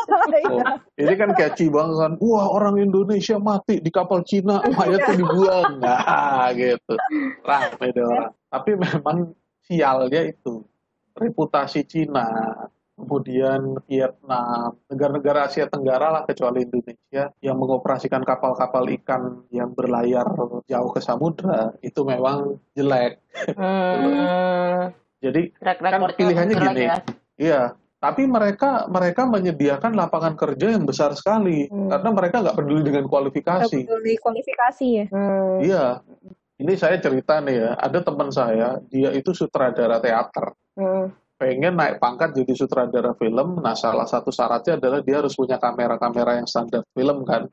oh, 0.48 0.64
ini 0.96 1.12
kan 1.20 1.30
catchy 1.36 1.68
banget 1.68 1.96
kan. 2.00 2.12
Wah 2.24 2.48
orang 2.48 2.80
Indonesia 2.80 3.36
mati 3.36 3.84
di 3.84 3.92
kapal 3.92 4.24
Cina 4.24 4.64
mayatnya 4.64 5.14
dibuang. 5.20 5.72
Nah 5.84 6.48
gitu. 6.56 6.94
Rame 7.44 7.86
deh 7.92 8.04
orang. 8.04 8.32
Tapi 8.48 8.70
memang 8.74 9.18
sialnya 9.60 10.20
itu 10.24 10.64
reputasi 11.12 11.84
Cina 11.84 12.26
kemudian 13.00 13.80
Vietnam, 13.88 14.76
negara-negara 14.86 15.48
Asia 15.48 15.66
Tenggara 15.66 16.12
lah 16.12 16.22
kecuali 16.28 16.62
Indonesia 16.62 17.32
yang 17.40 17.56
mengoperasikan 17.56 18.22
kapal-kapal 18.22 18.84
ikan 19.00 19.44
yang 19.48 19.72
berlayar 19.72 20.28
jauh 20.68 20.90
ke 20.92 21.00
samudra 21.00 21.72
itu 21.80 22.04
memang 22.04 22.60
jelek. 22.76 23.18
Hmm. 23.56 24.92
Jadi 25.20 25.52
kan 25.60 26.00
pilihannya 26.16 26.54
gini, 26.56 26.82
ya? 26.84 26.96
iya. 27.36 27.62
Tapi 28.00 28.24
mereka 28.24 28.88
mereka 28.88 29.28
menyediakan 29.28 29.92
lapangan 29.92 30.32
kerja 30.32 30.72
yang 30.72 30.88
besar 30.88 31.12
sekali 31.12 31.68
hmm. 31.68 31.92
karena 31.92 32.10
mereka 32.16 32.36
nggak 32.40 32.56
peduli 32.56 32.80
dengan 32.80 33.04
kualifikasi. 33.04 33.84
Gak 33.84 33.88
peduli 33.92 34.12
kualifikasi 34.16 34.86
ya. 34.88 35.06
Hmm. 35.12 35.56
Iya. 35.60 35.84
Ini 36.60 36.72
saya 36.76 37.00
cerita 37.00 37.40
nih 37.40 37.56
ya, 37.56 37.70
ada 37.72 38.04
teman 38.04 38.28
saya, 38.28 38.76
dia 38.92 39.16
itu 39.16 39.32
sutradara 39.32 39.96
teater. 39.96 40.52
Hmm 40.76 41.08
pengen 41.40 41.80
naik 41.80 41.96
pangkat 41.96 42.36
jadi 42.36 42.52
sutradara 42.52 43.16
film, 43.16 43.64
nah 43.64 43.72
salah 43.72 44.04
satu 44.04 44.28
syaratnya 44.28 44.76
adalah 44.76 45.00
dia 45.00 45.24
harus 45.24 45.32
punya 45.32 45.56
kamera-kamera 45.56 46.36
yang 46.36 46.44
standar 46.44 46.84
film 46.92 47.24
kan, 47.24 47.48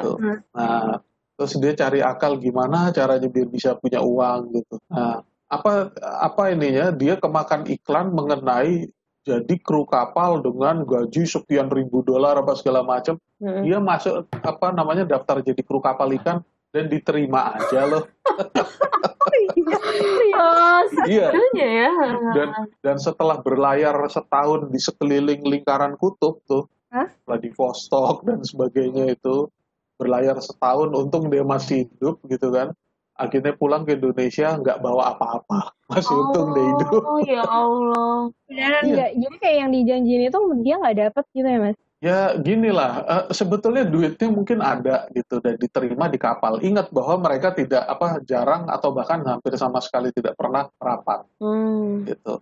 gitu. 0.00 0.16
Nah, 0.56 0.96
terus 1.36 1.52
dia 1.60 1.76
cari 1.76 2.00
akal 2.00 2.40
gimana 2.40 2.88
caranya 2.88 3.28
biar 3.28 3.52
bisa 3.52 3.76
punya 3.76 4.00
uang 4.00 4.56
gitu. 4.56 4.80
Nah, 4.88 5.20
apa 5.52 5.92
apa 6.00 6.42
ininya 6.56 6.88
dia 6.88 7.20
kemakan 7.20 7.68
iklan 7.68 8.08
mengenai 8.16 8.88
jadi 9.28 9.54
kru 9.60 9.84
kapal 9.84 10.40
dengan 10.40 10.88
gaji 10.88 11.28
sekian 11.28 11.68
ribu 11.68 12.00
dolar 12.00 12.40
apa 12.40 12.56
segala 12.56 12.80
macam, 12.80 13.20
hmm. 13.44 13.68
dia 13.68 13.76
masuk 13.76 14.24
apa 14.32 14.72
namanya 14.72 15.04
daftar 15.04 15.44
jadi 15.44 15.60
kru 15.60 15.84
kapal 15.84 16.08
ikan 16.16 16.40
dan 16.72 16.84
diterima 16.88 17.56
aja 17.56 17.80
loh. 17.88 18.04
oh, 20.38 20.80
iya. 21.08 21.28
ya. 21.56 21.90
Dan 22.36 22.48
dan 22.84 22.96
setelah 23.00 23.40
berlayar 23.40 23.96
setahun 24.08 24.68
di 24.68 24.80
sekeliling 24.80 25.42
lingkaran 25.44 25.96
kutub 25.96 26.44
tuh, 26.44 26.68
Hah? 26.92 27.08
Vladivostok 27.24 28.24
dan 28.24 28.44
sebagainya 28.44 29.12
itu 29.16 29.48
berlayar 29.98 30.38
setahun, 30.38 30.94
untung 30.94 31.28
dia 31.28 31.42
masih 31.42 31.88
hidup 31.88 32.22
gitu 32.30 32.54
kan. 32.54 32.70
Akhirnya 33.18 33.50
pulang 33.58 33.82
ke 33.82 33.98
Indonesia 33.98 34.54
nggak 34.54 34.78
bawa 34.78 35.18
apa-apa, 35.18 35.74
masih 35.90 36.14
oh, 36.14 36.22
untung 36.30 36.48
dia 36.54 36.66
hidup. 36.70 37.02
Oh 37.02 37.20
ya 37.26 37.42
Allah. 37.42 38.30
Beneran 38.46 38.82
iya. 38.86 39.06
Jadi 39.10 39.36
kayak 39.42 39.56
yang 39.66 39.70
dijanjiin 39.74 40.22
itu 40.30 40.38
dia 40.62 40.74
nggak 40.78 40.96
dapet 41.02 41.24
gitu 41.34 41.48
ya 41.50 41.58
mas? 41.58 41.78
Ya 41.98 42.38
gini 42.38 42.70
lah, 42.70 43.02
uh, 43.02 43.24
sebetulnya 43.34 43.82
duitnya 43.82 44.30
mungkin 44.30 44.62
ada 44.62 45.10
gitu 45.10 45.42
dan 45.42 45.58
diterima 45.58 46.06
di 46.06 46.14
kapal. 46.14 46.62
Ingat 46.62 46.94
bahwa 46.94 47.26
mereka 47.26 47.50
tidak 47.50 47.82
apa 47.90 48.22
jarang 48.22 48.70
atau 48.70 48.94
bahkan 48.94 49.18
hampir 49.26 49.58
sama 49.58 49.82
sekali 49.82 50.14
tidak 50.14 50.38
pernah 50.38 50.70
rapat, 50.78 51.26
hmm. 51.42 52.06
gitu. 52.06 52.38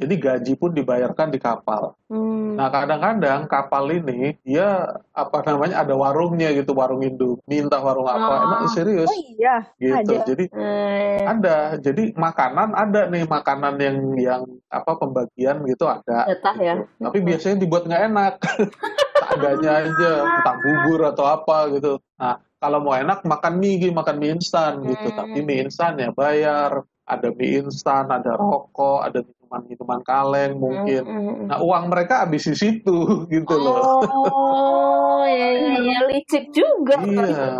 Jadi 0.00 0.14
gaji 0.16 0.52
pun 0.56 0.72
dibayarkan 0.72 1.28
di 1.30 1.38
kapal. 1.38 1.94
Hmm. 2.08 2.56
Nah 2.56 2.72
kadang-kadang 2.72 3.46
kapal 3.46 3.86
ini 3.92 4.34
dia 4.42 4.96
apa 5.14 5.44
namanya 5.46 5.84
ada 5.84 5.94
warungnya 5.94 6.50
gitu 6.56 6.72
warung 6.72 7.04
Indo 7.04 7.38
minta 7.46 7.78
warung 7.78 8.08
apa 8.08 8.32
oh. 8.40 8.44
emang 8.48 8.62
serius? 8.72 9.06
Oh 9.06 9.18
iya. 9.36 9.62
Gitu. 9.76 9.94
Ada. 9.94 10.16
Jadi 10.26 10.44
hmm. 10.50 11.22
ada. 11.28 11.56
Jadi 11.78 12.02
makanan 12.16 12.68
ada 12.74 13.00
nih 13.12 13.24
makanan 13.28 13.74
yang 13.78 13.98
yang 14.18 14.42
apa 14.72 14.92
pembagian 14.98 15.62
gitu 15.68 15.84
ada. 15.86 16.26
Jatah 16.26 16.56
ya. 16.58 16.74
gitu. 16.80 16.84
ya. 16.88 17.04
Tapi 17.06 17.18
biasanya 17.22 17.56
dibuat 17.60 17.82
nggak 17.86 18.04
enak. 18.10 18.34
Adanya 19.30 19.70
aja 19.86 20.10
entah 20.26 20.56
bubur 20.58 21.00
atau 21.06 21.24
apa 21.28 21.70
gitu. 21.76 22.02
Nah 22.18 22.42
kalau 22.58 22.82
mau 22.82 22.96
enak 22.98 23.22
makan 23.22 23.62
mie 23.62 23.92
makan 23.92 24.16
mie 24.18 24.34
instan 24.34 24.82
gitu. 24.82 25.14
Hmm. 25.14 25.18
Tapi 25.20 25.38
mie 25.44 25.68
instan 25.68 26.00
ya 26.00 26.10
bayar 26.10 26.82
ada 27.10 27.28
mie 27.34 27.66
instan, 27.66 28.06
ada 28.06 28.38
rokok, 28.38 29.02
ada 29.02 29.20
minuman-minuman 29.50 30.00
kaleng 30.06 30.52
mungkin. 30.62 31.02
Mm, 31.02 31.20
-hmm. 31.26 31.46
Nah 31.50 31.58
uang 31.58 31.84
mereka 31.90 32.22
habis 32.22 32.46
di 32.46 32.54
situ 32.54 33.26
gitu 33.26 33.54
loh. 33.58 33.98
Oh, 34.06 35.26
ya, 35.26 35.48
ya, 35.58 35.74
ya 35.82 35.98
licik 36.06 36.54
juga. 36.54 37.02
Iya. 37.02 37.58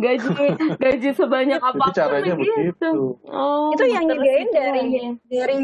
gaji 0.00 0.56
gaji 0.80 1.10
sebanyak 1.12 1.60
apa 1.60 1.92
caranya 1.92 2.32
begitu. 2.32 3.20
Oh, 3.28 3.74
itu 3.76 3.84
yang 3.92 4.08
nyediain 4.08 4.48
dari 4.54 4.84
dari 5.28 5.58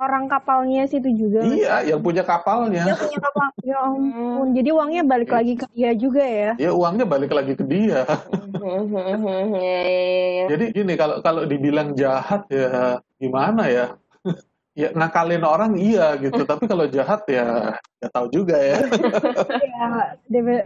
orang 0.00 0.26
kapalnya 0.26 0.88
situ 0.88 1.06
juga. 1.14 1.46
Iya, 1.46 1.94
yang 1.94 2.00
punya 2.02 2.26
kapalnya. 2.26 2.82
Yang 2.82 3.06
punya 3.06 3.20
kapal. 3.22 3.46
ya 3.62 3.78
ampun. 3.82 4.54
Jadi 4.54 4.68
uangnya 4.74 5.02
balik 5.06 5.30
lagi 5.30 5.54
ke 5.58 5.66
dia 5.74 5.90
juga 5.94 6.22
ya. 6.26 6.50
Ya 6.58 6.70
uangnya 6.74 7.06
balik 7.06 7.30
lagi 7.30 7.54
ke 7.54 7.64
dia. 7.66 8.02
Jadi 10.50 10.64
gini 10.74 10.94
kalau 10.98 11.22
kalau 11.22 11.46
dibilang 11.46 11.94
jahat 11.94 12.46
ya 12.50 12.98
gimana 13.22 13.70
ya? 13.70 13.86
Ya 14.76 14.92
ngakalin 14.92 15.42
orang 15.42 15.72
iya 15.80 16.20
gitu 16.20 16.44
tapi 16.50 16.68
kalau 16.68 16.84
jahat 16.86 17.24
ya 17.26 17.74
ya 17.96 18.08
tahu 18.12 18.28
juga 18.28 18.60
ya 18.60 18.78
ya 19.64 19.88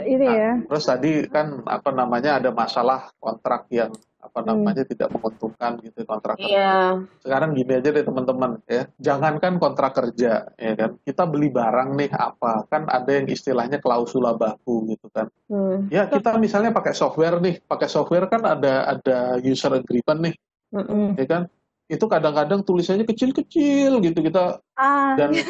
ini 0.03 0.27
ya 0.27 0.51
nah, 0.59 0.67
terus 0.67 0.85
tadi 0.85 1.11
kan 1.31 1.63
apa 1.63 1.95
namanya 1.95 2.43
ada 2.43 2.51
masalah 2.51 3.15
kontrak 3.23 3.71
yang 3.71 3.95
apa 4.21 4.45
hmm. 4.45 4.49
namanya 4.53 4.83
hmm. 4.85 4.91
tidak 4.93 5.09
menguntungkan 5.17 5.73
gitu 5.81 6.05
kontrak 6.05 6.37
kerja. 6.37 6.53
Yeah. 6.53 6.91
Sekarang 7.25 7.57
gini 7.57 7.73
aja 7.81 7.89
deh 7.89 8.05
teman-teman 8.05 8.61
ya, 8.69 8.85
jangankan 9.01 9.57
kontrak 9.57 9.97
kerja 9.97 10.53
ya 10.61 10.73
kan, 10.77 11.01
kita 11.03 11.25
beli 11.25 11.49
barang 11.49 11.97
nih 11.97 12.13
apa 12.13 12.69
kan 12.69 12.85
ada 12.85 13.11
yang 13.11 13.27
istilahnya 13.33 13.81
klausula 13.81 14.37
baku 14.37 14.93
gitu 14.93 15.09
kan. 15.09 15.33
Hmm. 15.49 15.89
Ya 15.89 16.05
kita 16.05 16.37
misalnya 16.37 16.71
pakai 16.71 16.93
software 16.93 17.41
nih, 17.41 17.65
pakai 17.65 17.89
software 17.89 18.29
kan 18.29 18.45
ada 18.45 18.93
ada 18.93 19.41
user 19.41 19.73
agreement 19.73 20.21
nih, 20.21 20.35
hmm. 20.77 21.17
ya 21.17 21.25
kan 21.27 21.43
itu 21.91 22.05
kadang-kadang 22.07 22.63
tulisannya 22.63 23.03
kecil-kecil 23.03 23.99
gitu 23.99 24.19
kita 24.23 24.63
ah. 24.79 25.19
dan 25.19 25.35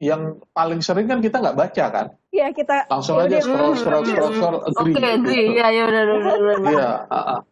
yang 0.00 0.40
paling 0.56 0.80
sering 0.80 1.10
kan 1.10 1.20
kita 1.20 1.42
nggak 1.42 1.58
baca 1.58 1.84
kan 1.92 2.06
Iya 2.30 2.54
kita 2.54 2.86
langsung 2.86 3.18
aja 3.18 3.42
scroll 3.42 3.74
scroll 3.74 4.06
scroll 4.06 4.32
scroll 4.38 4.58
agree. 4.62 4.94
Oke 4.94 5.02
okay, 5.02 5.12
agree 5.18 5.42
gitu. 5.50 5.58
ya 5.58 5.66
ya 5.74 5.82
udah 5.82 6.02
udah 6.06 6.56
Iya 6.62 6.90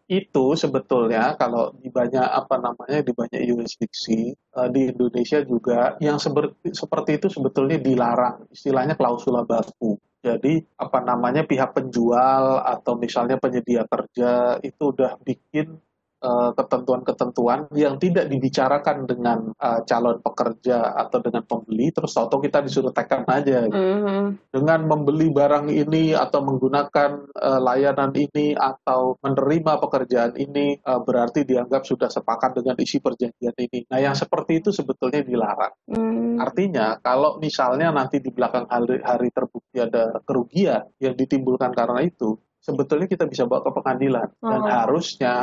itu 0.07 0.45
sebetulnya 0.55 1.35
kalau 1.35 1.75
di 1.75 1.91
banyak 1.91 2.23
apa 2.23 2.55
namanya 2.63 3.03
di 3.03 3.11
banyak 3.11 3.43
jurisdiksi 3.43 4.31
uh, 4.55 4.71
di 4.71 4.87
Indonesia 4.95 5.43
juga 5.43 5.99
yang 5.99 6.15
seperti 6.15 6.71
seperti 6.71 7.19
itu 7.19 7.27
sebetulnya 7.27 7.75
dilarang 7.75 8.47
istilahnya 8.55 8.95
klausula 8.95 9.43
baku. 9.43 9.99
Jadi 10.23 10.63
apa 10.79 11.03
namanya 11.03 11.43
pihak 11.43 11.75
penjual 11.75 12.63
atau 12.63 12.95
misalnya 12.95 13.35
penyedia 13.35 13.83
kerja 13.83 14.63
itu 14.63 14.83
udah 14.95 15.19
bikin 15.27 15.75
Eh, 15.75 15.88
ketentuan-ketentuan 16.19 17.71
yang 17.79 17.95
tidak 17.95 18.27
dibicarakan 18.27 19.07
dengan 19.07 19.55
uh, 19.55 19.79
calon 19.87 20.19
pekerja 20.19 20.91
atau 20.99 21.23
dengan 21.23 21.47
pembeli 21.47 21.95
terus 21.95 22.11
tahu 22.11 22.43
kita 22.43 22.59
disuruh 22.59 22.91
tekan 22.91 23.23
aja 23.31 23.63
gitu. 23.63 23.79
mm-hmm. 23.79 24.51
dengan 24.51 24.79
membeli 24.83 25.31
barang 25.31 25.71
ini 25.71 26.11
atau 26.11 26.43
menggunakan 26.43 27.09
uh, 27.31 27.59
layanan 27.63 28.11
ini 28.11 28.51
atau 28.51 29.15
menerima 29.23 29.73
pekerjaan 29.79 30.35
ini 30.35 30.75
uh, 30.83 30.99
berarti 30.99 31.47
dianggap 31.47 31.87
sudah 31.87 32.11
sepakat 32.11 32.59
dengan 32.59 32.75
isi 32.83 32.99
perjanjian 32.99 33.55
ini 33.55 33.87
nah 33.87 34.03
yang 34.03 34.15
seperti 34.15 34.59
itu 34.59 34.75
sebetulnya 34.75 35.23
dilarang 35.23 35.73
mm. 35.87 36.43
artinya 36.43 36.99
kalau 36.99 37.39
misalnya 37.39 37.95
nanti 37.95 38.19
di 38.19 38.35
belakang 38.35 38.67
hari, 38.67 38.99
hari 38.99 39.31
terbukti 39.31 39.79
ada 39.79 40.19
kerugian 40.27 40.83
yang 40.99 41.15
ditimbulkan 41.15 41.71
karena 41.71 42.03
itu 42.03 42.35
sebetulnya 42.59 43.07
kita 43.07 43.25
bisa 43.25 43.47
bawa 43.47 43.63
ke 43.63 43.71
pengadilan 43.71 44.27
dan 44.43 44.61
oh. 44.61 44.67
harusnya 44.67 45.35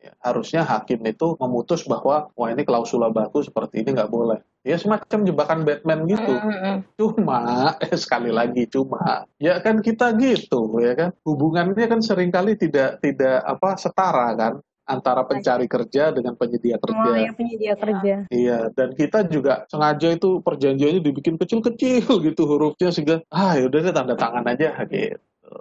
Ya, 0.00 0.16
harusnya 0.24 0.64
hakim 0.64 1.04
itu 1.04 1.36
memutus 1.36 1.84
bahwa 1.84 2.32
wah 2.32 2.48
ini 2.48 2.64
klausula 2.64 3.12
baku 3.12 3.44
seperti 3.44 3.84
ini 3.84 3.92
nggak 3.92 4.08
boleh. 4.08 4.40
Ya 4.64 4.80
semacam 4.80 5.28
jebakan 5.28 5.60
Batman 5.68 6.08
gitu. 6.08 6.40
Mm 6.40 6.56
-hmm. 6.56 6.76
Cuma 6.96 7.38
eh, 7.84 7.92
sekali 8.00 8.32
lagi 8.32 8.64
cuma 8.72 9.28
ya 9.36 9.60
kan 9.60 9.84
kita 9.84 10.16
gitu 10.16 10.80
ya 10.80 10.96
kan 10.96 11.12
hubungannya 11.20 11.84
kan 11.84 12.00
sering 12.00 12.32
kali 12.32 12.56
tidak 12.56 12.96
tidak 13.04 13.44
apa 13.44 13.76
setara 13.76 14.32
kan 14.40 14.52
antara 14.88 15.22
pencari 15.22 15.68
kerja 15.68 16.10
dengan 16.16 16.34
penyedia 16.34 16.80
kerja. 16.80 17.10
Oh, 17.12 17.14
ya 17.14 17.30
penyedia 17.36 17.74
kerja. 17.78 18.14
Iya, 18.26 18.58
dan 18.74 18.96
kita 18.98 19.28
juga 19.30 19.68
sengaja 19.70 20.16
itu 20.16 20.42
perjanjiannya 20.42 21.04
dibikin 21.04 21.36
kecil-kecil 21.38 22.08
gitu 22.26 22.42
hurufnya 22.48 22.88
sehingga 22.90 23.22
ah 23.30 23.54
ya 23.54 23.70
udah 23.70 23.92
tanda 23.92 24.16
tangan 24.18 24.48
aja 24.48 24.80
gitu. 24.88 25.54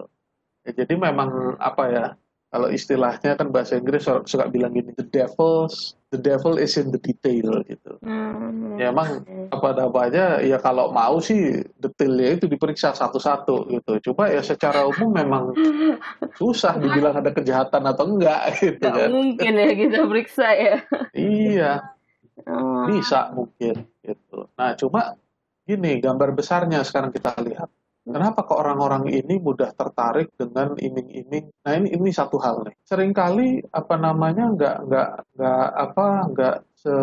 Ya, 0.64 0.72
jadi 0.80 0.94
memang 0.96 1.60
apa 1.60 1.84
ya 1.92 2.06
kalau 2.50 2.68
istilahnya 2.74 3.38
kan 3.38 3.54
bahasa 3.54 3.78
Inggris 3.78 4.10
suka 4.26 4.50
bilang 4.50 4.74
gini 4.74 4.90
the 4.98 5.06
devil's 5.06 5.94
the 6.10 6.18
devil 6.18 6.58
is 6.58 6.74
in 6.82 6.90
the 6.90 6.98
detail 6.98 7.62
gitu. 7.70 8.02
Hmm. 8.02 8.82
ya 8.82 8.90
emang 8.90 9.22
apa 9.54 9.78
apa 9.78 10.00
aja 10.10 10.42
ya 10.42 10.58
kalau 10.58 10.90
mau 10.90 11.22
sih 11.22 11.62
detailnya 11.78 12.42
itu 12.42 12.46
diperiksa 12.50 12.98
satu-satu 12.98 13.70
gitu. 13.70 13.92
Coba 14.10 14.34
ya 14.34 14.42
secara 14.42 14.90
umum 14.90 15.14
memang 15.14 15.54
susah 16.42 16.82
dibilang 16.82 17.22
ada 17.22 17.30
kejahatan 17.30 17.86
atau 17.86 18.06
enggak 18.10 18.42
gitu 18.66 18.82
Gak 18.82 18.98
kan. 18.98 19.10
mungkin 19.14 19.54
ya 19.54 19.72
kita 19.78 19.98
periksa 20.10 20.48
ya. 20.58 20.76
Iya. 21.14 21.74
Oh. 22.48 22.88
bisa 22.88 23.30
mungkin 23.36 23.84
gitu. 24.02 24.48
Nah 24.56 24.74
cuma 24.80 25.14
gini 25.68 26.02
gambar 26.02 26.34
besarnya 26.34 26.82
sekarang 26.82 27.14
kita 27.14 27.36
lihat 27.46 27.70
Kenapa 28.10 28.42
kok 28.46 28.58
orang-orang 28.58 29.06
ini 29.14 29.38
mudah 29.38 29.70
tertarik 29.78 30.34
dengan 30.34 30.74
iming-iming? 30.74 31.46
Nah 31.62 31.74
ini 31.78 31.94
ini 31.94 32.10
satu 32.10 32.42
hal 32.42 32.66
nih. 32.66 32.76
Seringkali 32.82 33.70
apa 33.70 33.96
namanya 33.96 34.50
nggak 34.50 34.78
nggak 34.90 35.10
nggak 35.38 35.66
apa 35.78 36.06
nggak 36.34 36.58
se 36.74 36.96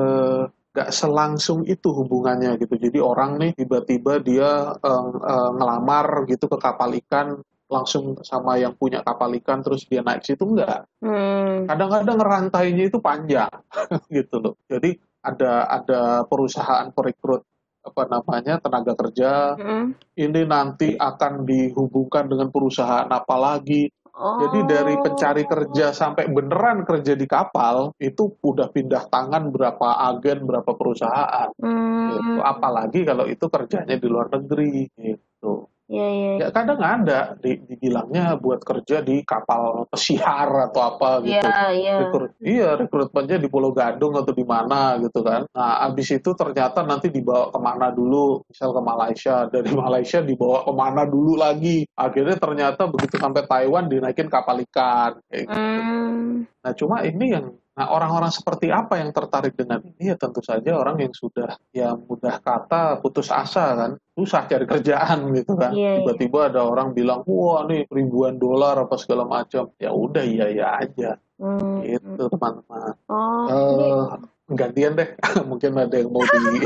nggak 0.76 0.90
selangsung 0.92 1.64
itu 1.64 1.88
hubungannya 1.88 2.58
gitu. 2.60 2.76
Jadi 2.76 2.98
orang 3.00 3.40
nih 3.40 3.56
tiba-tiba 3.56 4.20
dia 4.20 4.76
uh, 4.76 5.06
uh, 5.16 5.50
ngelamar 5.56 6.28
gitu 6.28 6.50
ke 6.50 6.58
kapal 6.60 6.92
ikan 7.06 7.40
langsung 7.66 8.14
sama 8.22 8.60
yang 8.60 8.76
punya 8.78 9.02
kapal 9.02 9.32
ikan 9.42 9.58
terus 9.64 9.88
dia 9.88 10.04
naik 10.04 10.22
situ 10.22 10.44
enggak. 10.44 10.86
Hmm. 11.02 11.66
Kadang-kadang 11.66 12.18
rantainya 12.20 12.92
itu 12.92 12.98
panjang 13.00 13.50
gitu 14.16 14.36
loh. 14.38 14.54
Jadi 14.68 14.94
ada 15.26 15.66
ada 15.66 16.00
perusahaan 16.28 16.86
perekrut 16.94 17.42
apa 17.86 18.02
namanya 18.10 18.58
tenaga 18.58 18.92
kerja 18.98 19.54
mm. 19.54 19.86
ini 20.18 20.42
nanti 20.42 20.98
akan 20.98 21.46
dihubungkan 21.46 22.26
dengan 22.26 22.50
perusahaan 22.50 23.06
apa 23.06 23.36
lagi 23.38 23.86
oh. 24.10 24.42
jadi 24.42 24.58
dari 24.66 24.94
oh. 24.98 25.02
pencari 25.06 25.44
kerja 25.46 25.94
sampai 25.94 26.26
beneran 26.26 26.82
kerja 26.82 27.14
di 27.14 27.26
kapal 27.30 27.94
itu 28.02 28.34
udah 28.42 28.68
pindah 28.74 29.06
tangan 29.06 29.54
berapa 29.54 30.02
agen 30.10 30.42
berapa 30.42 30.74
perusahaan 30.74 31.54
mm. 31.54 32.06
gitu. 32.10 32.40
apalagi 32.42 33.00
kalau 33.06 33.30
itu 33.30 33.46
kerjanya 33.46 33.94
di 33.94 34.06
luar 34.10 34.26
negeri 34.34 34.90
gitu 34.98 35.70
Iya, 35.86 36.06
iya. 36.10 36.32
Ya 36.42 36.48
kadang 36.50 36.82
ada 36.82 37.38
di, 37.38 37.62
dibilangnya 37.62 38.34
buat 38.42 38.58
kerja 38.66 39.06
di 39.06 39.22
kapal 39.22 39.86
pesiar 39.86 40.70
atau 40.70 40.82
apa 40.82 41.22
gitu. 41.22 41.46
Iya, 41.46 41.62
iya. 41.78 41.94
Rekrut, 42.02 42.32
iya, 42.42 42.68
rekrutmennya 42.74 43.38
di 43.38 43.46
Pulau 43.46 43.70
Gadung 43.70 44.18
atau 44.18 44.34
di 44.34 44.42
mana 44.42 44.98
gitu 44.98 45.22
kan. 45.22 45.46
Nah, 45.54 45.86
abis 45.86 46.18
itu 46.18 46.34
ternyata 46.34 46.82
nanti 46.82 47.06
dibawa 47.14 47.54
ke 47.54 47.58
mana 47.62 47.94
dulu, 47.94 48.42
misal 48.50 48.74
ke 48.74 48.82
Malaysia. 48.82 49.46
Dari 49.46 49.70
Malaysia 49.70 50.18
dibawa 50.18 50.66
ke 50.66 50.72
mana 50.74 51.02
dulu 51.06 51.38
lagi. 51.38 51.86
Akhirnya 51.94 52.34
ternyata 52.34 52.90
begitu 52.90 53.14
sampai 53.22 53.46
Taiwan 53.46 53.86
dinaikin 53.86 54.26
kapal 54.26 54.58
ikan. 54.66 55.22
Kayak 55.30 55.46
gitu. 55.46 55.54
Hmm. 55.54 56.50
Nah, 56.66 56.72
cuma 56.74 57.06
ini 57.06 57.26
yang 57.30 57.46
Nah, 57.76 57.92
orang-orang 57.92 58.32
seperti 58.32 58.72
apa 58.72 58.96
yang 58.96 59.12
tertarik 59.12 59.52
dengan 59.52 59.84
ini? 59.84 60.08
Ya 60.08 60.16
tentu 60.16 60.40
saja 60.40 60.80
orang 60.80 60.96
yang 60.96 61.12
sudah 61.12 61.60
ya 61.76 61.92
mudah 61.92 62.40
kata 62.40 63.04
putus 63.04 63.28
asa 63.28 63.76
kan, 63.76 63.92
susah 64.16 64.48
cari 64.48 64.64
kerjaan 64.64 65.36
gitu 65.36 65.52
kan. 65.60 65.76
Yeah, 65.76 66.00
iya. 66.00 66.08
Tiba-tiba 66.08 66.48
ada 66.48 66.64
orang 66.64 66.96
bilang, 66.96 67.20
wah 67.28 67.68
nih 67.68 67.84
ribuan 67.92 68.40
dolar 68.40 68.80
apa 68.80 68.96
segala 68.96 69.28
macam. 69.28 69.68
Ya 69.76 69.92
udah 69.92 70.24
iya 70.24 70.48
iya 70.48 70.66
aja. 70.80 71.20
Hmm. 71.36 71.84
Gitu 71.84 72.24
teman-teman. 72.32 72.96
Oh, 73.12 73.44
uh, 73.52 74.16
gantian 74.56 74.96
deh, 74.96 75.12
mungkin 75.50 75.76
ada 75.76 75.92
yang 76.00 76.08
mau 76.08 76.24
di 76.24 76.36
ini. 76.48 76.58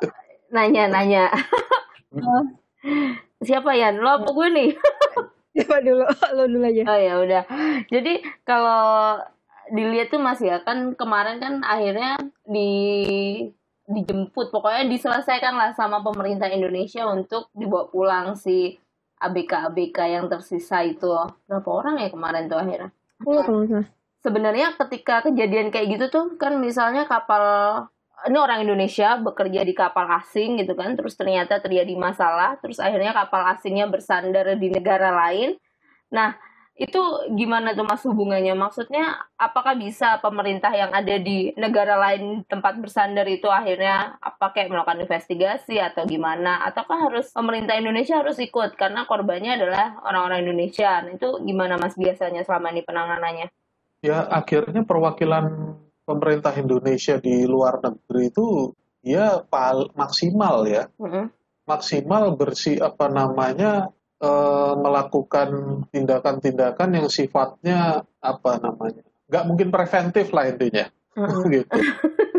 nanya 0.56 0.88
nanya. 0.88 1.24
Hmm. 2.16 2.56
Siapa 3.44 3.76
ya? 3.76 3.92
Lo 3.92 4.24
apa 4.24 4.32
gue 4.32 4.48
nih? 4.56 4.70
Siapa 5.56 5.76
dulu? 5.84 6.04
Lo 6.32 6.44
dulu 6.48 6.64
aja. 6.64 6.82
Oh 6.88 6.98
ya 7.00 7.14
udah. 7.20 7.42
Jadi 7.92 8.24
kalau 8.48 9.20
dilihat 9.68 10.08
tuh 10.14 10.22
mas 10.22 10.40
ya 10.40 10.62
kan 10.64 10.96
kemarin 10.96 11.42
kan 11.42 11.60
akhirnya 11.60 12.16
di 12.46 12.70
dijemput 13.86 14.50
pokoknya 14.50 14.90
diselesaikan 14.90 15.54
lah 15.54 15.70
sama 15.78 16.02
pemerintah 16.02 16.50
Indonesia 16.50 17.06
untuk 17.06 17.50
dibawa 17.54 17.86
pulang 17.86 18.34
si 18.34 18.74
ABK 19.22 19.72
ABK 19.72 19.98
yang 20.12 20.26
tersisa 20.28 20.84
itu 20.84 21.08
berapa 21.48 21.70
orang 21.70 22.02
ya 22.02 22.08
kemarin 22.10 22.50
tuh 22.50 22.58
akhirnya? 22.60 22.90
Sebenarnya 24.20 24.74
ketika 24.74 25.22
kejadian 25.22 25.70
kayak 25.70 25.86
gitu 25.96 26.06
tuh 26.10 26.26
kan 26.34 26.58
misalnya 26.58 27.06
kapal 27.06 27.42
ini 28.26 28.36
orang 28.36 28.66
Indonesia 28.66 29.14
bekerja 29.22 29.62
di 29.62 29.70
kapal 29.70 30.10
asing 30.18 30.58
gitu 30.58 30.74
kan 30.74 30.98
terus 30.98 31.14
ternyata 31.14 31.62
terjadi 31.62 31.94
masalah 31.94 32.58
terus 32.58 32.82
akhirnya 32.82 33.14
kapal 33.14 33.44
asingnya 33.54 33.86
bersandar 33.86 34.58
di 34.58 34.68
negara 34.68 35.14
lain. 35.14 35.54
Nah, 36.10 36.34
itu 36.76 37.00
gimana 37.32 37.72
tuh 37.72 37.88
mas 37.88 38.04
hubungannya? 38.04 38.52
Maksudnya 38.52 39.24
apakah 39.40 39.72
bisa 39.80 40.20
pemerintah 40.20 40.68
yang 40.76 40.92
ada 40.92 41.16
di 41.16 41.48
negara 41.56 41.96
lain 41.96 42.44
tempat 42.44 42.76
bersandar 42.76 43.24
itu 43.24 43.48
akhirnya 43.48 44.20
apa 44.20 44.52
kayak 44.52 44.68
melakukan 44.68 45.00
investigasi 45.08 45.80
atau 45.80 46.04
gimana? 46.04 46.60
Ataukah 46.68 47.08
harus 47.08 47.32
pemerintah 47.32 47.80
Indonesia 47.80 48.20
harus 48.20 48.36
ikut 48.36 48.76
karena 48.76 49.08
korbannya 49.08 49.56
adalah 49.56 50.04
orang-orang 50.04 50.44
Indonesia? 50.44 51.00
Nah, 51.00 51.16
itu 51.16 51.40
gimana 51.48 51.80
mas 51.80 51.96
biasanya 51.96 52.44
selama 52.44 52.68
ini 52.76 52.84
penanganannya? 52.84 53.48
Ya 54.04 54.28
akhirnya 54.28 54.84
perwakilan 54.84 55.72
pemerintah 56.04 56.52
Indonesia 56.60 57.16
di 57.16 57.48
luar 57.48 57.80
negeri 57.80 58.28
itu 58.28 58.76
ya 59.00 59.40
maksimal 59.96 60.68
ya. 60.68 60.92
Mm 61.00 61.08
-hmm. 61.08 61.24
Maksimal 61.66 62.36
bersih 62.36 62.84
apa 62.84 63.08
namanya 63.08 63.90
uh, 64.22 64.72
melakukan 64.78 65.48
tindakan-tindakan 65.92 66.88
yang 67.02 67.08
sifatnya 67.10 68.04
apa 68.20 68.52
namanya 68.60 69.04
nggak 69.26 69.44
mungkin 69.46 69.68
preventif 69.74 70.30
lah 70.30 70.46
intinya 70.48 70.86
mm. 71.18 71.42
gitu 71.56 71.78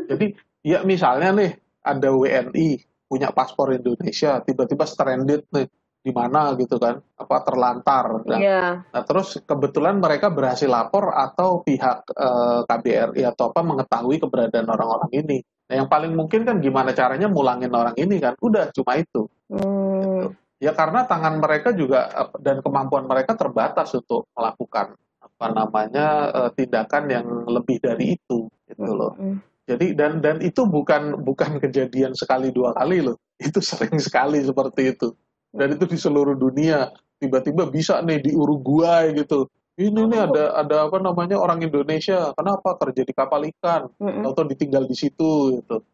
jadi 0.07 0.25
ya 0.63 0.79
misalnya 0.87 1.29
nih 1.35 1.51
ada 1.83 2.09
WNI 2.11 2.69
punya 3.07 3.31
paspor 3.31 3.75
Indonesia 3.75 4.43
tiba-tiba 4.43 4.83
stranded 4.83 5.47
nih 5.51 5.67
di 6.07 6.15
mana 6.15 6.55
gitu 6.55 6.79
kan 6.79 7.03
apa 7.19 7.35
terlantar 7.43 8.23
kan? 8.23 8.39
yeah. 8.39 8.79
nah 8.95 9.03
terus 9.03 9.43
kebetulan 9.43 9.99
mereka 9.99 10.31
berhasil 10.31 10.71
lapor 10.71 11.11
atau 11.11 11.59
pihak 11.67 12.07
uh, 12.15 12.63
eh, 12.63 12.67
KBRI 12.67 13.27
atau 13.27 13.51
apa 13.51 13.59
mengetahui 13.59 14.15
keberadaan 14.23 14.71
orang-orang 14.71 15.11
ini 15.11 15.37
nah 15.67 15.83
yang 15.83 15.91
paling 15.91 16.15
mungkin 16.15 16.47
kan 16.47 16.63
gimana 16.63 16.95
caranya 16.95 17.27
mulangin 17.27 17.75
orang 17.75 17.91
ini 17.99 18.23
kan 18.23 18.39
udah 18.39 18.71
cuma 18.71 18.95
itu 18.95 19.27
mm. 19.51 19.59
gitu. 19.59 20.27
Ya 20.57 20.73
karena 20.73 21.05
tangan 21.05 21.37
mereka 21.37 21.69
juga 21.69 22.09
dan 22.41 22.65
kemampuan 22.65 23.05
mereka 23.05 23.37
terbatas 23.37 23.93
untuk 23.93 24.25
melakukan 24.33 24.97
apa 25.21 25.47
namanya 25.53 26.07
uh, 26.33 26.49
tindakan 26.49 27.03
yang 27.13 27.27
lebih 27.45 27.77
dari 27.77 28.17
itu 28.17 28.49
gitu 28.65 28.91
loh. 28.91 29.13
Mm 29.21 29.37
-hmm. 29.37 29.37
Jadi 29.67 29.87
dan 29.93 30.23
dan 30.23 30.41
itu 30.41 30.65
bukan 30.65 31.21
bukan 31.21 31.57
kejadian 31.63 32.17
sekali 32.17 32.49
dua 32.49 32.73
kali 32.73 33.05
loh. 33.05 33.21
Itu 33.37 33.61
sering 33.61 34.01
sekali 34.01 34.41
seperti 34.41 34.97
itu. 34.97 35.13
Dan 35.53 35.77
itu 35.77 35.85
di 35.85 35.97
seluruh 35.97 36.33
dunia 36.33 36.89
tiba-tiba 37.21 37.69
bisa 37.69 38.01
nih 38.01 38.17
di 38.25 38.31
Uruguay 38.33 39.13
gitu. 39.13 39.45
Ini 39.77 40.09
nih 40.09 40.21
ada 40.25 40.43
ada 40.57 40.75
apa 40.89 40.97
namanya 40.97 41.37
orang 41.37 41.61
Indonesia. 41.61 42.33
Kenapa 42.33 42.81
kerja 42.81 43.05
di 43.05 43.13
kapal 43.13 43.45
ikan 43.53 43.93
mm 43.93 44.09
-hmm. 44.09 44.23
atau 44.25 44.41
ditinggal 44.41 44.89
di 44.89 44.95
situ 44.97 45.61
gitu. 45.61 45.85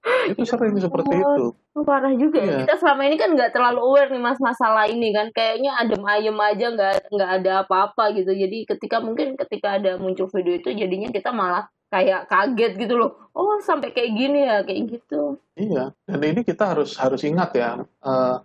itu 0.32 0.42
sering 0.48 0.76
seperti 0.80 1.14
oh, 1.20 1.36
itu. 1.36 1.46
Parah 1.84 2.12
juga 2.16 2.40
ya. 2.40 2.64
Kita 2.64 2.80
selama 2.80 3.02
ini 3.08 3.16
kan 3.20 3.36
nggak 3.36 3.52
terlalu 3.52 3.80
aware 3.84 4.10
nih 4.12 4.22
mas 4.22 4.40
masalah 4.40 4.88
ini 4.88 5.12
kan. 5.12 5.28
Kayaknya 5.32 5.76
adem 5.76 6.02
ayem 6.04 6.36
aja 6.40 6.66
nggak 6.72 6.94
nggak 7.12 7.30
ada 7.40 7.52
apa-apa 7.64 8.16
gitu. 8.16 8.32
Jadi 8.32 8.64
ketika 8.64 9.00
mungkin 9.04 9.36
ketika 9.36 9.76
ada 9.76 10.00
muncul 10.00 10.28
video 10.32 10.56
itu 10.56 10.72
jadinya 10.72 11.12
kita 11.12 11.30
malah 11.32 11.68
kayak 11.92 12.30
kaget 12.32 12.72
gitu 12.80 12.94
loh. 12.96 13.30
Oh 13.36 13.60
sampai 13.60 13.92
kayak 13.92 14.12
gini 14.16 14.40
ya 14.48 14.64
kayak 14.64 14.80
gitu. 14.88 15.36
Iya. 15.56 15.92
Dan 16.08 16.20
ini 16.24 16.40
kita 16.44 16.72
harus 16.76 16.96
harus 16.96 17.20
ingat 17.24 17.50
ya. 17.52 17.70
Uh, 18.00 18.40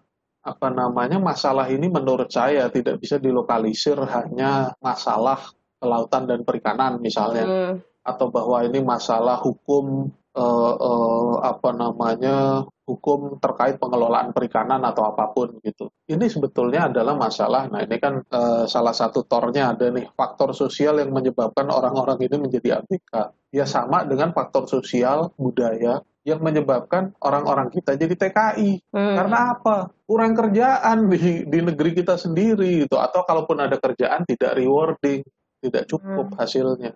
apa 0.45 0.69
namanya 0.69 1.17
masalah 1.17 1.65
ini 1.73 1.89
menurut 1.89 2.29
saya 2.29 2.69
tidak 2.69 3.01
bisa 3.01 3.17
dilokalisir 3.17 3.97
hanya 3.97 4.77
masalah 4.77 5.41
kelautan 5.81 6.29
dan 6.29 6.45
perikanan 6.45 7.01
misalnya 7.01 7.45
hmm. 7.49 7.73
atau 8.05 8.29
bahwa 8.29 8.61
ini 8.61 8.77
masalah 8.85 9.41
hukum 9.41 10.13
uh, 10.35 10.73
uh, 10.75 11.33
apa 11.41 11.69
namanya 11.71 12.67
hukum 12.85 13.41
terkait 13.41 13.81
pengelolaan 13.81 14.29
perikanan 14.29 14.83
atau 14.85 15.09
apa 15.09 15.33
pun 15.33 15.57
gitu. 15.65 15.89
Ini 16.05 16.29
sebetulnya 16.29 16.91
adalah 16.93 17.17
masalah. 17.17 17.65
Nah 17.65 17.81
ini 17.81 17.97
kan 17.97 18.21
uh, 18.21 18.69
salah 18.69 18.93
satu 18.93 19.25
tornya 19.25 19.73
ada 19.73 19.89
nih 19.89 20.05
faktor 20.13 20.53
sosial 20.53 21.01
yang 21.01 21.09
menyebabkan 21.09 21.65
orang-orang 21.73 22.21
ini 22.21 22.37
menjadi 22.37 22.83
ABK. 22.83 23.13
Ya 23.49 23.65
sama 23.65 24.05
dengan 24.05 24.35
faktor 24.37 24.69
sosial 24.69 25.33
budaya 25.39 26.05
yang 26.25 26.41
menyebabkan 26.41 27.13
orang-orang 27.21 27.69
kita 27.69 27.97
jadi 27.97 28.13
TKI. 28.17 28.93
Hmm. 28.93 29.15
Karena 29.17 29.57
apa? 29.57 29.93
Kurang 30.05 30.33
kerjaan 30.33 31.09
di, 31.09 31.45
di 31.45 31.59
negeri 31.61 31.93
kita 31.93 32.17
sendiri 32.17 32.85
gitu. 32.85 32.97
Atau 32.97 33.25
kalaupun 33.25 33.61
ada 33.61 33.77
kerjaan 33.77 34.25
tidak 34.25 34.57
rewarding, 34.57 35.21
tidak 35.61 35.85
cukup 35.85 36.33
hmm. 36.33 36.37
hasilnya. 36.37 36.93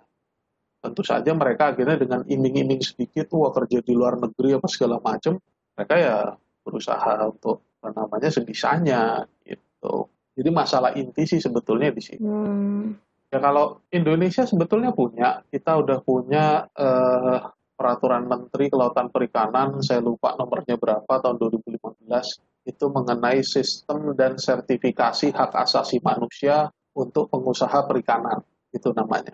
Tentu 0.79 1.03
saja 1.03 1.35
mereka 1.35 1.75
akhirnya 1.75 1.99
dengan 1.99 2.23
iming-iming 2.23 2.79
sedikit, 2.79 3.27
wah 3.35 3.51
kerja 3.51 3.83
di 3.83 3.91
luar 3.91 4.15
negeri 4.15 4.55
apa 4.55 4.67
segala 4.71 4.95
macam, 5.03 5.35
mereka 5.75 5.95
ya 5.99 6.15
berusaha 6.63 7.19
untuk 7.27 7.79
apa 7.79 7.95
namanya 7.95 8.29
sebisanya 8.31 9.23
gitu. 9.43 10.07
Jadi 10.39 10.49
masalah 10.55 10.95
inti 10.95 11.27
sih 11.27 11.43
sebetulnya 11.43 11.91
di 11.91 11.99
sini. 11.99 12.23
Hmm. 12.23 12.95
Ya 13.29 13.37
kalau 13.43 13.83
Indonesia 13.91 14.47
sebetulnya 14.47 14.95
punya, 14.95 15.43
kita 15.51 15.77
udah 15.83 15.99
punya 16.01 16.65
eh, 16.73 17.39
peraturan 17.79 18.27
Menteri 18.27 18.67
Kelautan 18.67 19.07
Perikanan, 19.07 19.79
saya 19.79 20.03
lupa 20.03 20.35
nomornya 20.35 20.75
berapa 20.75 21.07
tahun 21.07 21.39
2015, 21.39 22.67
itu 22.67 22.85
mengenai 22.91 23.39
sistem 23.39 24.11
dan 24.19 24.35
sertifikasi 24.35 25.31
hak 25.31 25.55
asasi 25.55 26.03
manusia 26.03 26.67
untuk 26.91 27.31
pengusaha 27.31 27.87
perikanan, 27.87 28.43
itu 28.75 28.91
namanya. 28.91 29.31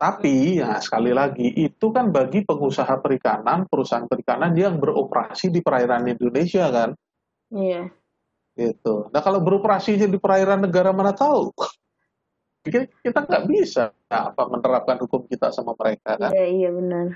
Tapi 0.00 0.64
ya 0.64 0.80
sekali 0.80 1.12
lagi 1.12 1.52
itu 1.60 1.92
kan 1.92 2.08
bagi 2.08 2.40
pengusaha 2.40 3.04
perikanan, 3.04 3.68
perusahaan 3.68 4.08
perikanan 4.08 4.56
yang 4.56 4.80
beroperasi 4.80 5.52
di 5.52 5.60
perairan 5.60 6.08
Indonesia 6.08 6.72
kan. 6.72 6.96
Iya. 7.52 7.92
Gitu. 8.56 9.12
Nah 9.12 9.20
kalau 9.20 9.44
beroperasi 9.44 10.00
di 10.00 10.16
perairan 10.16 10.64
negara 10.64 10.96
mana 10.96 11.12
tahu? 11.12 11.52
kita 13.00 13.24
nggak 13.24 13.44
bisa 13.48 13.88
apa 14.12 14.42
menerapkan 14.44 15.00
hukum 15.00 15.24
kita 15.28 15.48
sama 15.52 15.72
mereka 15.76 16.16
kan. 16.16 16.30
Iya 16.32 16.46
iya 16.48 16.68
benar. 16.72 17.06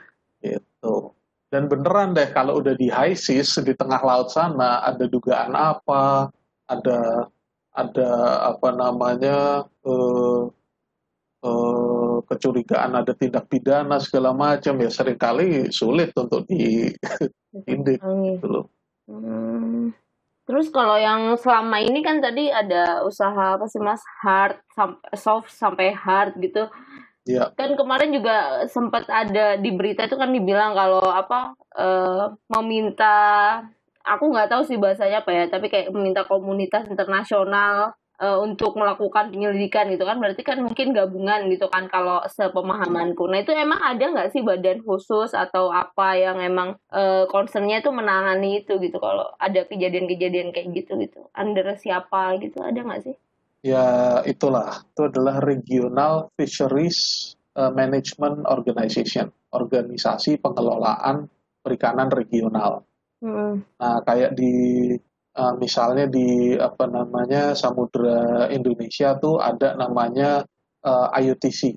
Gitu. 0.41 1.13
Dan 1.53 1.69
beneran 1.69 2.17
deh 2.17 2.29
kalau 2.33 2.59
udah 2.59 2.75
di 2.75 2.89
high 2.89 3.15
seas 3.15 3.53
di 3.61 3.77
tengah 3.77 4.01
laut 4.01 4.33
sana 4.33 4.83
ada 4.83 5.05
dugaan 5.05 5.53
apa, 5.53 6.33
ada 6.67 7.29
ada 7.77 8.11
apa 8.55 8.69
namanya 8.73 9.69
uh, 9.85 10.49
uh, 11.45 11.74
kecurigaan 12.25 12.97
ada 12.97 13.13
tindak 13.13 13.47
pidana 13.47 14.01
segala 14.01 14.33
macam 14.33 14.81
ya 14.81 14.91
sering 14.91 15.21
kali 15.21 15.69
sulit 15.71 16.11
untuk 16.17 16.49
ditindak 16.49 18.01
gitu 18.29 18.47
loh. 18.49 18.67
Hmm. 19.05 19.93
Terus 20.45 20.69
kalau 20.69 21.01
yang 21.01 21.41
selama 21.41 21.81
ini 21.81 22.05
kan 22.05 22.21
tadi 22.21 22.53
ada 22.53 23.01
usaha 23.05 23.57
apa 23.57 23.65
sih 23.65 23.81
mas 23.81 24.05
hard 24.21 24.61
sampai 24.77 25.13
soft 25.17 25.49
sampai 25.49 25.97
hard 25.97 26.37
gitu. 26.41 26.69
Ya. 27.25 27.49
Kan 27.57 27.73
kemarin 27.81 28.13
juga 28.13 28.69
sempat 28.69 29.09
ada 29.09 29.57
di 29.57 29.73
berita 29.73 30.05
itu 30.05 30.21
kan 30.21 30.29
dibilang 30.29 30.77
kalau 30.77 31.01
apa 31.01 31.57
uh, 31.73 32.37
meminta 32.53 33.17
aku 34.05 34.29
nggak 34.29 34.53
tahu 34.53 34.63
sih 34.69 34.77
bahasanya 34.77 35.25
apa 35.25 35.33
ya, 35.33 35.45
tapi 35.49 35.73
kayak 35.73 35.89
meminta 35.89 36.29
komunitas 36.29 36.85
internasional 36.93 37.97
uh, 38.21 38.39
untuk 38.43 38.79
melakukan 38.79 39.35
penyelidikan 39.35 39.91
gitu 39.91 40.05
kan 40.07 40.21
berarti 40.21 40.43
kan 40.45 40.63
mungkin 40.63 40.93
gabungan 40.95 41.49
gitu 41.51 41.67
kan 41.71 41.89
kalau 41.89 42.23
sepemahamanku. 42.29 43.27
Nah 43.27 43.43
itu 43.43 43.55
emang 43.55 43.81
ada 43.81 44.05
nggak 44.05 44.31
sih 44.35 44.43
badan 44.45 44.83
khusus 44.83 45.33
atau 45.33 45.73
apa 45.73 46.19
yang 46.19 46.39
emang 46.39 46.79
uh, 46.93 47.27
concernnya 47.31 47.83
itu 47.83 47.91
menangani 47.91 48.63
itu 48.63 48.77
gitu 48.79 48.99
kalau 49.01 49.31
ada 49.41 49.67
kejadian-kejadian 49.67 50.55
kayak 50.55 50.71
gitu 50.75 50.99
gitu 51.01 51.27
under 51.35 51.67
siapa 51.75 52.39
gitu 52.39 52.63
ada 52.63 52.81
nggak 52.81 53.03
sih? 53.05 53.17
ya 53.65 54.21
itulah 54.29 54.85
itu 54.85 55.09
adalah 55.09 55.41
Regional 55.41 56.29
Fisheries 56.37 57.33
eh, 57.57 57.73
Management 57.73 58.45
Organization, 58.45 59.33
organisasi 59.57 60.37
pengelolaan 60.37 61.25
perikanan 61.65 62.13
regional. 62.13 62.85
Hmm. 63.25 63.65
Nah, 63.81 64.05
kayak 64.05 64.37
di 64.37 64.53
uh, 65.35 65.55
misalnya 65.59 66.07
di 66.07 66.55
apa 66.55 66.87
namanya 66.87 67.53
Samudra 67.59 68.47
Indonesia 68.51 69.19
tuh 69.19 69.43
ada 69.43 69.75
namanya 69.75 70.47
uh, 70.87 71.09
eh, 71.11 71.21
IUTC, 71.27 71.75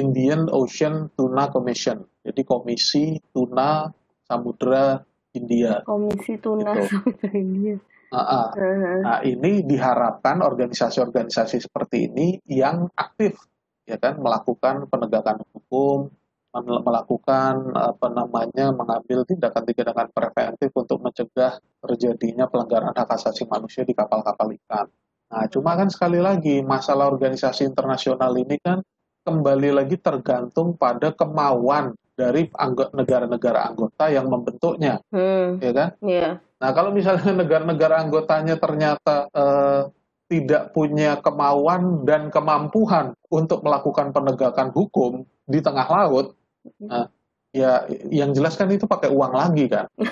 Indian 0.00 0.48
Ocean 0.50 1.12
Tuna 1.12 1.52
Commission. 1.52 2.02
Jadi 2.24 2.42
Komisi 2.42 3.20
Tuna 3.30 3.86
Samudra 4.24 4.96
India. 5.36 5.84
Komisi 5.84 6.40
Tuna 6.40 6.72
gitu. 6.72 6.82
Samudra 6.88 7.30
India. 7.36 7.76
Nah, 8.14 9.18
ini 9.26 9.66
diharapkan 9.66 10.38
organisasi-organisasi 10.38 11.66
seperti 11.66 12.06
ini 12.06 12.38
yang 12.46 12.86
aktif, 12.94 13.34
ya 13.82 13.98
kan, 13.98 14.22
melakukan 14.22 14.86
penegakan 14.86 15.42
hukum, 15.50 16.14
melakukan 16.62 17.74
apa 17.74 18.06
namanya, 18.14 18.70
mengambil 18.70 19.26
tindakan-tindakan 19.26 20.14
preventif 20.14 20.70
untuk 20.78 21.02
mencegah 21.02 21.58
terjadinya 21.82 22.46
pelanggaran 22.46 22.94
hak 22.94 23.10
asasi 23.18 23.42
manusia 23.50 23.82
di 23.82 23.90
kapal-kapal 23.90 24.54
ikan. 24.54 24.86
Nah, 25.34 25.44
cuma 25.50 25.74
kan 25.74 25.90
sekali 25.90 26.22
lagi 26.22 26.62
masalah 26.62 27.10
organisasi 27.10 27.66
internasional 27.66 28.30
ini 28.38 28.54
kan 28.62 28.78
kembali 29.26 29.74
lagi 29.74 29.98
tergantung 29.98 30.78
pada 30.78 31.10
kemauan 31.10 31.98
dari 32.14 32.46
negara-negara 32.94 33.74
anggota 33.74 34.06
yang 34.06 34.30
membentuknya, 34.30 35.02
hmm. 35.10 35.58
ya 35.58 35.72
kan? 35.74 35.88
Yeah. 35.98 36.32
Nah, 36.62 36.70
kalau 36.70 36.94
misalnya 36.94 37.34
negara-negara 37.42 38.06
anggotanya 38.06 38.54
ternyata 38.62 39.26
eh, 39.34 39.82
tidak 40.30 40.70
punya 40.70 41.18
kemauan 41.18 42.06
dan 42.06 42.30
kemampuan 42.30 43.12
untuk 43.28 43.60
melakukan 43.66 44.14
penegakan 44.14 44.70
hukum 44.70 45.26
di 45.44 45.60
tengah 45.60 45.84
laut, 45.90 46.38
nah, 46.84 47.06
ya 47.54 47.86
yang 48.10 48.34
jelas 48.34 48.58
kan 48.58 48.68
itu 48.72 48.84
pakai 48.88 49.10
uang 49.12 49.32
lagi 49.32 49.66
kan. 49.70 49.86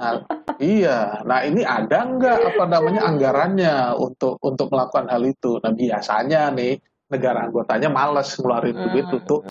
Nah, 0.00 0.16
iya, 0.56 1.20
nah 1.28 1.44
ini 1.44 1.60
ada 1.60 2.08
nggak 2.08 2.56
apa 2.56 2.64
namanya 2.64 3.04
anggarannya 3.04 3.92
untuk 4.00 4.40
untuk 4.40 4.72
melakukan 4.72 5.12
hal 5.12 5.20
itu? 5.28 5.60
Nah 5.60 5.76
biasanya 5.76 6.48
nih 6.56 6.80
negara 7.12 7.44
anggotanya 7.44 7.92
malas 7.92 8.32
ngeluarin 8.40 8.80
duit 8.80 9.04
hmm. 9.12 9.18
untuk 9.20 9.44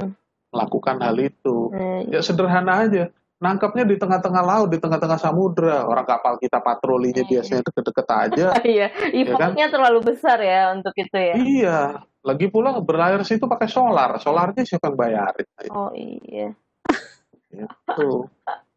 melakukan 0.49 0.97
hal 1.05 1.21
itu. 1.21 1.69
Hmm. 1.69 2.09
Ya 2.09 2.25
sederhana 2.25 2.81
aja 2.81 3.13
nangkapnya 3.39 3.87
di 3.87 3.95
tengah-tengah 3.95 4.43
laut, 4.43 4.69
di 4.69 4.79
tengah-tengah 4.79 5.19
samudra. 5.19 5.87
Orang 5.87 6.05
kapal 6.05 6.35
kita 6.37 6.59
patrolinya 6.59 7.23
iya. 7.23 7.31
biasanya 7.31 7.61
deket-deket 7.63 8.07
aja. 8.07 8.47
iya, 8.75 8.87
effortnya 8.91 9.65
ya 9.65 9.67
kan? 9.71 9.73
terlalu 9.73 9.99
besar 10.13 10.37
ya 10.43 10.75
untuk 10.75 10.93
itu 10.99 11.17
ya. 11.17 11.35
Iya, 11.39 11.79
lagi 12.25 12.47
pula 12.51 12.75
berlayar 12.83 13.23
situ 13.23 13.47
pakai 13.47 13.69
solar. 13.71 14.19
Solarnya 14.19 14.63
siapa 14.67 14.91
yang 14.91 14.97
bayarin? 14.99 15.47
Oh 15.71 15.91
iya. 15.95 16.51
Itu. 17.49 18.27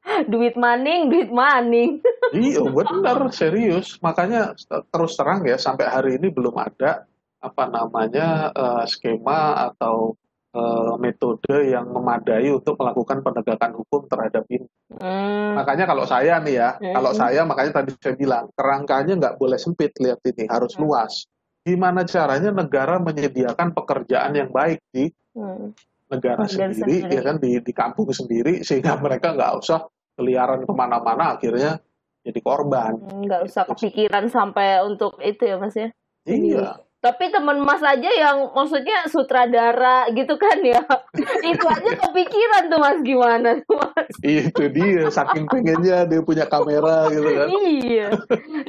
duit 0.33 0.55
maning, 0.59 1.11
duit 1.11 1.31
maning. 1.31 2.03
iya, 2.35 2.63
benar, 2.63 3.31
serius. 3.31 3.99
Makanya 4.03 4.55
terus 4.91 5.15
terang 5.15 5.47
ya, 5.47 5.57
sampai 5.59 5.87
hari 5.87 6.11
ini 6.19 6.29
belum 6.31 6.55
ada 6.59 7.07
apa 7.43 7.65
namanya 7.67 8.55
uh, 8.55 8.85
skema 8.87 9.71
atau 9.71 10.15
uh, 10.55 10.95
metode 10.99 11.67
yang 11.67 11.91
memadai 11.91 12.55
untuk 12.55 12.79
melakukan 12.79 13.19
penegakan 13.25 13.73
hukum 13.83 14.07
terhadap 14.07 14.47
ini. 14.47 14.69
Hmm. 14.95 15.59
Makanya 15.59 15.85
kalau 15.91 16.05
saya 16.07 16.39
nih 16.39 16.55
ya, 16.55 16.71
hmm. 16.79 16.95
kalau 16.95 17.13
saya 17.15 17.43
makanya 17.43 17.83
tadi 17.83 17.91
saya 17.99 18.15
bilang 18.15 18.47
kerangkanya 18.55 19.15
nggak 19.19 19.37
boleh 19.43 19.59
sempit 19.59 19.91
lihat 19.99 20.23
ini 20.29 20.47
harus 20.47 20.75
hmm. 20.79 20.83
luas. 20.87 21.27
Gimana 21.63 22.03
caranya 22.03 22.51
negara 22.51 22.99
menyediakan 22.99 23.71
pekerjaan 23.71 24.35
yang 24.35 24.51
baik 24.51 24.83
di 24.91 25.07
hmm. 25.39 25.71
negara 26.11 26.43
sendiri, 26.45 27.07
sendiri, 27.07 27.15
ya 27.15 27.23
kan 27.23 27.37
di 27.39 27.63
di 27.63 27.73
kampung 27.73 28.11
sendiri 28.11 28.67
sehingga 28.67 28.99
mereka 29.05 29.33
nggak 29.33 29.53
usah 29.63 29.87
keliaran 30.19 30.67
ke 30.67 30.73
mana-mana 30.75 31.39
akhirnya 31.39 31.79
jadi 32.23 32.41
korban. 32.43 32.99
Nggak 32.99 33.47
usah 33.47 33.63
gitu. 33.67 33.75
kepikiran 33.79 34.27
sampai 34.31 34.83
untuk 34.83 35.19
itu 35.23 35.43
ya 35.43 35.57
mas 35.59 35.75
ya. 35.75 35.89
Iya 36.27 36.79
tapi 37.03 37.35
teman 37.35 37.59
Mas 37.67 37.83
aja 37.83 38.07
yang 38.07 38.55
maksudnya 38.55 39.11
sutradara 39.11 40.07
gitu 40.15 40.39
kan 40.39 40.55
ya. 40.63 40.79
itu 41.51 41.67
aja 41.67 41.91
kepikiran 41.99 42.71
tuh 42.71 42.79
Mas 42.79 42.99
gimana 43.03 43.59
tuh 43.67 43.75
Mas. 43.75 44.15
itu 44.23 44.63
dia 44.71 45.11
saking 45.11 45.51
pengennya 45.51 46.07
dia 46.07 46.23
punya 46.23 46.47
kamera 46.47 47.11
gitu 47.11 47.27
kan. 47.27 47.49
iya. 47.51 48.07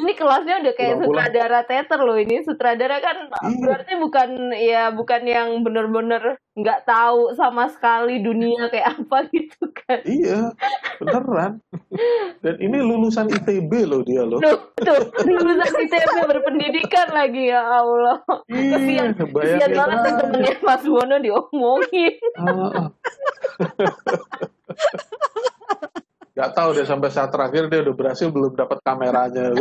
Ini 0.02 0.12
kelasnya 0.18 0.66
udah 0.66 0.74
kayak 0.74 0.94
Pulang 0.98 1.06
-pulang. 1.06 1.26
sutradara 1.30 1.60
teater 1.70 2.00
loh 2.02 2.18
ini. 2.18 2.36
Sutradara 2.42 2.98
kan 2.98 3.18
iya. 3.30 3.66
berarti 3.70 3.94
bukan 4.02 4.30
ya 4.58 4.84
bukan 4.90 5.22
yang 5.30 5.48
bener-bener 5.62 6.42
nggak 6.54 6.86
tahu 6.86 7.34
sama 7.34 7.66
sekali 7.74 8.22
dunia 8.22 8.70
kayak 8.70 8.94
apa 8.94 9.26
gitu 9.34 9.66
kan. 9.74 10.00
Iya, 10.06 10.54
beneran. 11.02 11.58
Dan 12.46 12.56
ini 12.62 12.78
lulusan 12.78 13.30
ITB 13.34 13.72
loh 13.90 14.06
dia 14.06 14.22
loh. 14.22 14.38
Tuh, 14.38 14.58
tuh 14.78 15.02
lulusan 15.26 15.74
ITB 15.90 16.16
berpendidikan 16.30 17.10
lagi 17.10 17.50
ya 17.50 17.62
Allah. 17.62 18.22
Iya, 18.54 18.78
kesian, 18.78 19.08
kesian 19.18 19.72
banget 19.74 19.98
tuh 19.98 20.14
temennya 20.22 20.54
Mas 20.62 20.84
Bono 20.86 21.18
diomongin. 21.18 22.16
Gak 26.34 26.50
tahu 26.58 26.74
deh 26.74 26.86
sampai 26.86 27.14
saat 27.14 27.30
terakhir 27.30 27.70
dia 27.70 27.86
udah 27.86 27.94
berhasil 27.94 28.30
belum 28.30 28.58
dapat 28.58 28.82
kameranya. 28.82 29.54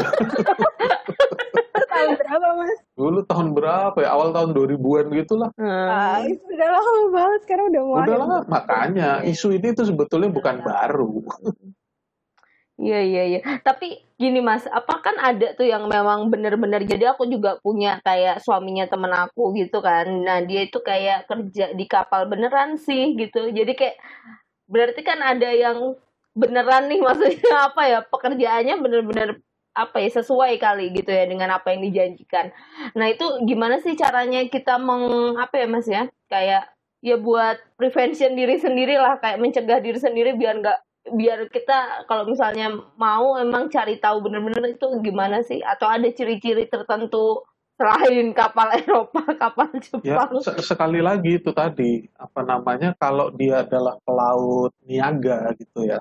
tahun 2.03 2.19
berapa 2.19 2.47
mas? 2.59 2.79
Dulu 2.99 3.19
tahun 3.31 3.49
berapa 3.55 3.99
ya? 4.03 4.09
Awal 4.11 4.29
tahun 4.35 4.51
2000-an 4.59 5.07
gitu 5.15 5.35
lah. 5.39 5.51
Hmm. 5.55 5.89
Ah, 5.89 6.19
itu 6.27 6.43
udah 6.43 6.69
lama 6.75 6.93
banget, 7.15 7.41
sekarang 7.47 7.67
udah 7.71 7.83
mulai. 7.87 8.03
Udah 8.03 8.17
lama, 8.19 8.37
makanya 8.51 9.11
isu 9.23 9.55
ini 9.55 9.69
tuh 9.73 9.87
sebetulnya 9.87 10.29
bukan 10.35 10.61
baru. 10.61 11.23
Iya 12.83 13.01
iya 13.05 13.23
iya. 13.31 13.41
Tapi 13.63 14.03
gini 14.19 14.43
mas, 14.43 14.67
apa 14.67 14.99
kan 14.99 15.15
ada 15.23 15.55
tuh 15.55 15.69
yang 15.69 15.87
memang 15.87 16.33
bener-bener 16.33 16.83
jadi 16.83 17.15
aku 17.15 17.31
juga 17.31 17.61
punya 17.63 18.03
kayak 18.03 18.43
suaminya 18.43 18.91
temen 18.91 19.13
aku 19.15 19.55
gitu 19.55 19.79
kan. 19.79 20.09
Nah 20.09 20.43
dia 20.43 20.67
itu 20.67 20.83
kayak 20.83 21.31
kerja 21.31 21.71
di 21.79 21.85
kapal 21.87 22.27
beneran 22.27 22.81
sih 22.81 23.15
gitu. 23.15 23.55
Jadi 23.55 23.73
kayak 23.79 23.97
berarti 24.67 25.01
kan 25.05 25.21
ada 25.21 25.53
yang 25.53 25.95
beneran 26.33 26.89
nih 26.89 27.01
maksudnya 27.07 27.71
apa 27.71 27.83
ya 27.87 27.99
pekerjaannya 28.09 28.77
bener-bener 28.81 29.29
apa 29.73 30.05
ya 30.05 30.11
sesuai 30.21 30.61
kali 30.61 30.93
gitu 30.93 31.09
ya 31.09 31.25
dengan 31.25 31.57
apa 31.57 31.73
yang 31.73 31.81
dijanjikan. 31.89 32.53
Nah 32.93 33.07
itu 33.09 33.25
gimana 33.49 33.81
sih 33.81 33.97
caranya 33.97 34.45
kita 34.49 34.77
meng 34.77 35.37
apa 35.41 35.65
ya 35.65 35.67
mas 35.69 35.89
ya 35.89 36.05
kayak 36.29 36.69
ya 37.01 37.17
buat 37.17 37.59
prevention 37.81 38.37
diri 38.37 38.61
sendiri 38.61 39.01
lah 39.01 39.19
kayak 39.19 39.41
mencegah 39.41 39.81
diri 39.81 39.99
sendiri 39.99 40.37
biar 40.37 40.61
nggak 40.61 40.79
biar 41.11 41.51
kita 41.51 42.07
kalau 42.07 42.29
misalnya 42.29 42.71
mau 42.95 43.35
emang 43.35 43.67
cari 43.67 43.99
tahu 43.99 44.23
bener-bener 44.23 44.79
itu 44.79 44.87
gimana 45.03 45.43
sih 45.43 45.59
atau 45.59 45.91
ada 45.91 46.07
ciri-ciri 46.15 46.71
tertentu 46.71 47.43
selain 47.75 48.31
kapal 48.31 48.71
Eropa, 48.79 49.23
kapal 49.35 49.67
ya, 49.75 49.81
Jepang. 49.83 50.31
Ya, 50.39 50.55
sekali 50.63 51.01
lagi 51.03 51.43
itu 51.43 51.51
tadi 51.51 52.07
apa 52.15 52.47
namanya 52.47 52.95
kalau 52.95 53.35
dia 53.35 53.67
adalah 53.67 53.99
pelaut 54.07 54.71
niaga 54.87 55.51
gitu 55.59 55.91
ya, 55.91 55.99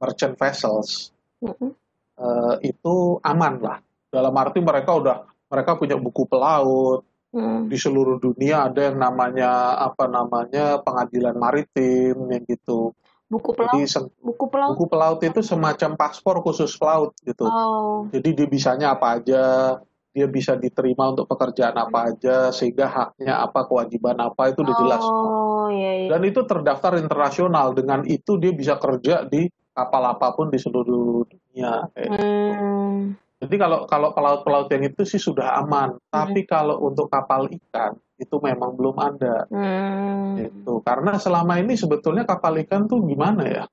merchant 0.00 0.38
vessels, 0.40 1.12
mm 1.44 1.52
-hmm. 1.52 1.70
Uh, 2.18 2.54
itu 2.60 3.22
aman 3.22 3.54
lah. 3.62 3.78
Dalam 4.08 4.34
arti 4.36 4.58
mereka 4.60 4.98
udah 4.98 5.16
mereka 5.48 5.78
punya 5.80 5.96
buku 5.96 6.28
pelaut, 6.28 7.08
Hmm. 7.28 7.68
Di 7.68 7.76
seluruh 7.76 8.16
dunia 8.16 8.72
ada 8.72 8.88
yang 8.88 8.96
namanya 8.96 9.76
apa 9.76 10.08
namanya 10.08 10.80
pengadilan 10.80 11.36
maritim 11.36 12.16
yang 12.32 12.40
gitu. 12.48 12.96
Buku 13.28 13.52
pelaut. 13.52 13.76
Jadi, 13.76 14.08
buku 14.24 14.44
pelaut. 14.48 14.72
Buku 14.72 14.84
pelaut 14.88 15.20
itu 15.20 15.44
semacam 15.44 16.00
paspor 16.00 16.40
khusus 16.40 16.72
pelaut 16.80 17.12
gitu. 17.28 17.44
Oh. 17.44 18.08
Jadi 18.08 18.32
dia 18.32 18.46
bisanya 18.48 18.96
apa 18.96 19.20
aja, 19.20 19.76
dia 20.16 20.24
bisa 20.24 20.56
diterima 20.56 21.12
untuk 21.12 21.28
pekerjaan 21.28 21.76
apa 21.76 22.08
aja, 22.08 22.48
sehingga 22.48 22.88
haknya 22.88 23.44
apa, 23.44 23.68
kewajiban 23.68 24.16
apa 24.16 24.48
itu 24.48 24.64
udah 24.64 24.76
jelas. 24.80 25.04
Oh, 25.04 25.68
iya, 25.68 25.92
iya. 26.00 26.16
Dan 26.16 26.24
itu 26.24 26.40
terdaftar 26.48 26.96
internasional. 26.96 27.76
Dengan 27.76 28.08
itu 28.08 28.40
dia 28.40 28.56
bisa 28.56 28.80
kerja 28.80 29.28
di 29.28 29.44
kapal 29.76 30.16
apa 30.16 30.32
pun 30.32 30.48
di 30.48 30.56
seluruh 30.56 31.28
dunia. 31.28 31.47
Kayak 31.92 32.08
gitu. 32.08 32.22
hmm. 32.22 32.48
gitu. 32.54 33.26
Jadi 33.38 33.54
kalau 33.54 33.86
kalau 33.86 34.10
pelaut-pelaut 34.18 34.66
yang 34.74 34.82
itu 34.90 35.02
sih 35.06 35.22
sudah 35.22 35.62
aman. 35.62 35.94
Hmm. 35.94 36.10
Tapi 36.10 36.42
kalau 36.42 36.82
untuk 36.82 37.06
kapal 37.06 37.46
ikan 37.46 37.94
itu 38.18 38.36
memang 38.42 38.74
belum 38.74 38.96
ada. 38.98 39.46
Hmm. 39.46 40.42
Itu 40.42 40.82
karena 40.82 41.14
selama 41.22 41.62
ini 41.62 41.78
sebetulnya 41.78 42.26
kapal 42.26 42.58
ikan 42.66 42.90
tuh 42.90 43.06
gimana 43.06 43.42
ya? 43.46 43.64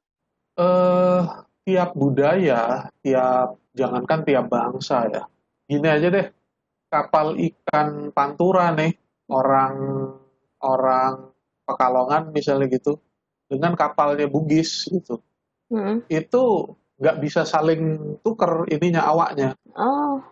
Eh 0.55 1.21
tiap 1.65 1.97
budaya, 1.97 2.93
tiap 3.01 3.57
jangankan 3.73 4.21
tiap 4.21 4.45
bangsa 4.45 5.09
ya. 5.09 5.23
Gini 5.65 5.87
aja 5.89 6.07
deh. 6.13 6.27
Kapal 6.85 7.41
ikan 7.41 8.13
Pantura 8.13 8.69
nih, 8.71 8.93
orang 9.33 9.73
orang 10.61 11.33
Pekalongan 11.65 12.29
misalnya 12.29 12.69
gitu, 12.69 13.01
dengan 13.49 13.73
kapalnya 13.73 14.29
Bugis 14.29 14.85
gitu. 14.85 15.17
Hmm. 15.73 16.05
Itu 16.05 16.77
nggak 16.95 17.17
bisa 17.19 17.43
saling 17.43 18.15
tuker 18.23 18.67
ininya 18.71 19.03
awaknya. 19.03 19.55
Oh. 19.75 20.23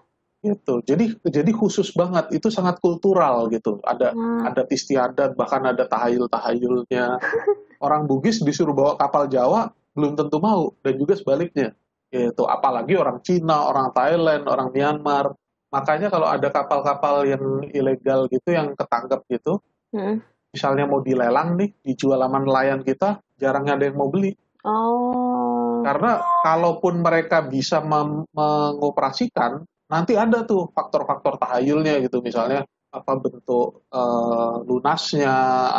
Gitu. 0.43 0.83
Jadi 0.83 1.19
jadi 1.23 1.51
khusus 1.55 1.95
banget. 1.95 2.31
Itu 2.35 2.51
sangat 2.51 2.79
kultural 2.83 3.47
gitu. 3.51 3.79
Ada 3.83 4.11
hmm. 4.11 4.41
ada 4.51 4.61
istiadat 4.67 5.35
bahkan 5.39 5.63
ada 5.63 5.87
tahayul-tahayulnya. 5.87 7.05
orang 7.85 8.07
Bugis 8.07 8.39
disuruh 8.39 8.71
bawa 8.71 8.95
kapal 8.95 9.27
Jawa 9.27 9.67
belum 9.93 10.15
tentu 10.15 10.39
mau 10.39 10.71
dan 10.83 10.95
juga 10.95 11.19
sebaliknya. 11.19 11.75
Gitu. 12.13 12.43
Apalagi 12.45 12.93
orang 12.95 13.19
Cina, 13.25 13.67
orang 13.67 13.91
Thailand, 13.91 14.43
orang 14.47 14.69
Myanmar. 14.71 15.33
Makanya 15.73 16.13
kalau 16.13 16.29
ada 16.29 16.53
kapal-kapal 16.53 17.25
yang 17.25 17.65
ilegal 17.73 18.29
gitu 18.29 18.53
yang 18.53 18.77
ketangkep 18.77 19.25
gitu, 19.25 19.57
hmm. 19.89 20.21
misalnya 20.53 20.85
mau 20.85 21.01
dilelang 21.01 21.57
nih, 21.57 21.73
dijual 21.81 22.21
sama 22.21 22.37
nelayan 22.45 22.85
kita, 22.85 23.17
jarang 23.41 23.65
ada 23.65 23.81
yang 23.81 23.97
mau 23.97 24.05
beli. 24.13 24.37
Oh. 24.61 25.52
Karena 25.83 26.11
kalaupun 26.41 27.03
mereka 27.03 27.43
bisa 27.43 27.83
mengoperasikan, 27.83 29.61
nanti 29.91 30.15
ada 30.15 30.47
tuh 30.47 30.71
faktor-faktor 30.71 31.37
tahayulnya 31.37 31.99
gitu, 32.01 32.23
misalnya 32.23 32.63
apa 32.93 33.17
bentuk 33.17 33.89
uh, 33.89 34.61
lunasnya 34.63 35.33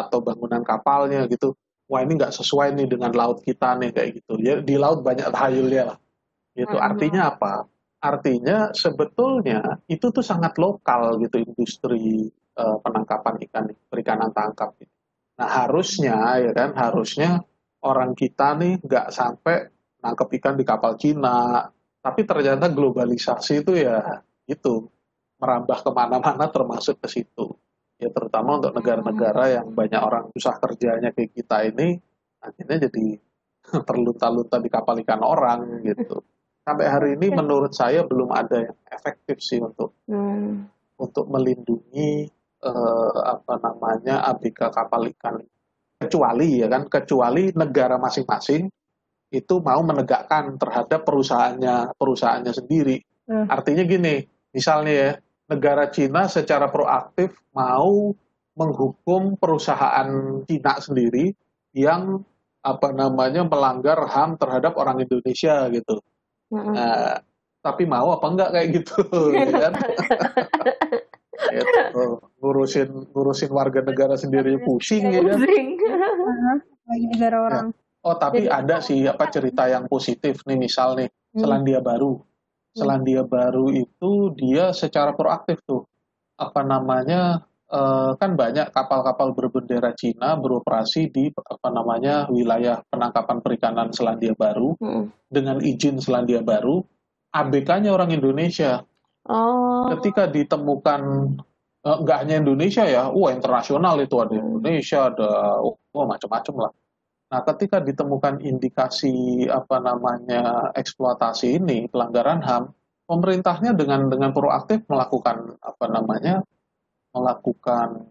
atau 0.04 0.18
bangunan 0.18 0.66
kapalnya 0.66 1.30
gitu. 1.30 1.54
Wah 1.86 2.02
ini 2.02 2.18
nggak 2.18 2.34
sesuai 2.34 2.74
nih 2.74 2.88
dengan 2.90 3.12
laut 3.14 3.44
kita 3.44 3.78
nih 3.78 3.94
kayak 3.94 4.10
gitu. 4.18 4.34
Ya 4.42 4.58
di 4.58 4.74
laut 4.74 5.06
banyak 5.06 5.30
tahayulnya 5.30 5.94
lah. 5.94 5.98
Gitu. 6.56 6.74
Hmm. 6.74 6.88
Artinya 6.90 7.22
apa? 7.30 7.70
Artinya 8.02 8.72
sebetulnya 8.74 9.80
itu 9.86 10.10
tuh 10.10 10.24
sangat 10.24 10.58
lokal 10.58 11.22
gitu 11.22 11.40
industri 11.40 12.28
uh, 12.58 12.76
penangkapan 12.82 13.34
ikan 13.46 13.64
perikanan 13.86 14.34
tangkap. 14.34 14.74
Gitu. 14.80 14.90
Nah 15.38 15.48
harusnya 15.50 16.16
ya 16.42 16.52
kan 16.56 16.74
harusnya 16.74 17.30
orang 17.84 18.16
kita 18.16 18.56
nih 18.58 18.80
nggak 18.80 19.06
sampai 19.12 19.68
nangkep 20.04 20.28
ikan 20.40 20.54
di 20.60 20.64
kapal 20.68 21.00
Cina. 21.00 21.64
Tapi 22.04 22.20
ternyata 22.28 22.68
globalisasi 22.68 23.64
itu 23.64 23.72
ya 23.80 24.20
itu 24.44 24.84
merambah 25.40 25.80
ke 25.80 25.90
mana-mana 25.90 26.44
termasuk 26.52 27.00
ke 27.00 27.08
situ. 27.08 27.56
Ya 27.96 28.12
terutama 28.12 28.60
untuk 28.60 28.76
negara-negara 28.76 29.60
yang 29.60 29.72
banyak 29.72 30.02
orang 30.02 30.28
susah 30.36 30.60
kerjanya 30.60 31.16
kayak 31.16 31.32
kita 31.32 31.64
ini 31.64 31.96
akhirnya 32.44 32.90
jadi 32.90 33.16
terlunta-lunta 33.88 34.60
di 34.60 34.68
kapal 34.68 35.00
ikan 35.00 35.24
orang 35.24 35.80
gitu. 35.80 36.20
Sampai 36.64 36.88
hari 36.88 37.16
ini 37.16 37.32
menurut 37.32 37.72
saya 37.72 38.04
belum 38.04 38.32
ada 38.32 38.68
yang 38.68 38.76
efektif 38.88 39.40
sih 39.40 39.60
untuk 39.60 39.96
hmm. 40.08 40.68
untuk 41.00 41.28
melindungi 41.28 42.28
eh, 42.60 43.20
apa 43.24 43.54
namanya 43.60 44.28
ABK 44.32 44.72
kapal 44.72 45.08
ikan 45.16 45.40
kecuali 46.04 46.60
ya 46.60 46.68
kan 46.68 46.84
kecuali 46.88 47.52
negara 47.56 47.96
masing-masing 47.96 48.68
itu 49.34 49.58
mau 49.58 49.82
menegakkan 49.82 50.54
terhadap 50.56 51.02
perusahaannya 51.02 51.98
perusahaannya 51.98 52.52
sendiri. 52.54 52.96
Hmm. 53.26 53.50
Artinya 53.50 53.82
gini, 53.82 54.22
misalnya 54.54 54.92
ya 54.92 55.10
negara 55.50 55.90
Cina 55.90 56.30
secara 56.30 56.70
proaktif 56.70 57.34
mau 57.52 58.14
menghukum 58.54 59.34
perusahaan 59.34 60.08
Cina 60.46 60.74
sendiri 60.78 61.34
yang 61.74 62.22
apa 62.64 62.94
namanya 62.94 63.44
melanggar 63.44 64.08
HAM 64.08 64.40
terhadap 64.40 64.78
orang 64.78 65.02
Indonesia 65.02 65.68
gitu. 65.68 66.00
Hmm. 66.48 66.72
Nah, 66.72 67.18
tapi 67.60 67.84
mau 67.84 68.14
apa 68.14 68.26
enggak 68.30 68.50
kayak 68.54 68.68
gitu, 68.80 69.02
ya 69.34 69.52
kan? 69.68 69.74
gitu. 71.54 72.04
ngurusin 72.40 72.88
ngurusin 73.12 73.50
warga 73.52 73.80
negara 73.84 74.14
sendiri 74.18 74.58
pusing 74.62 75.10
ya 75.12 75.20
kan 75.22 75.38
lagi 76.84 77.06
negara 77.08 77.36
ya. 77.36 77.42
orang 77.42 77.66
ya. 77.72 77.83
Oh 78.04 78.16
tapi 78.16 78.46
Jadi, 78.46 78.52
ada 78.52 78.76
sih 78.84 79.04
apa 79.08 79.26
cerita 79.32 79.66
yang 79.66 79.88
positif 79.88 80.44
nih 80.44 80.58
misal 80.60 80.94
nih 80.94 81.08
hmm. 81.08 81.40
Selandia 81.40 81.80
Baru 81.80 82.20
hmm. 82.20 82.76
Selandia 82.76 83.22
Baru 83.24 83.72
itu 83.72 84.32
dia 84.36 84.70
secara 84.76 85.16
proaktif 85.16 85.58
tuh 85.64 85.88
apa 86.38 86.60
namanya 86.66 87.42
uh, 87.70 88.12
kan 88.18 88.34
banyak 88.34 88.70
kapal-kapal 88.74 89.32
berbendera 89.32 89.94
Cina 89.96 90.36
beroperasi 90.36 91.08
di 91.08 91.30
apa 91.30 91.68
namanya 91.70 92.26
wilayah 92.28 92.82
penangkapan 92.92 93.38
perikanan 93.40 93.88
Selandia 93.90 94.36
Baru 94.36 94.76
hmm. 94.78 95.32
dengan 95.32 95.58
izin 95.64 95.98
Selandia 95.98 96.44
Baru 96.44 96.84
ABK-nya 97.34 97.90
orang 97.90 98.14
Indonesia 98.14 98.86
Oh. 99.24 99.88
Ketika 99.96 100.28
ditemukan 100.28 101.00
nggak 101.84 102.18
hanya 102.24 102.40
Indonesia 102.40 102.84
ya, 102.84 103.08
wah 103.12 103.32
internasional 103.32 104.00
itu 104.00 104.16
ada 104.20 104.34
Indonesia, 104.36 105.08
ada 105.12 105.30
wah 105.64 106.06
macam-macam 106.08 106.54
lah. 106.68 106.72
Nah, 107.32 107.40
ketika 107.42 107.80
ditemukan 107.80 108.44
indikasi 108.44 109.46
apa 109.48 109.80
namanya 109.80 110.70
eksploitasi 110.76 111.58
ini 111.58 111.88
pelanggaran 111.88 112.44
HAM, 112.44 112.70
pemerintahnya 113.08 113.72
dengan 113.72 114.06
dengan 114.12 114.30
proaktif 114.30 114.84
melakukan 114.86 115.56
apa 115.60 115.86
namanya 115.88 116.44
melakukan 117.14 118.06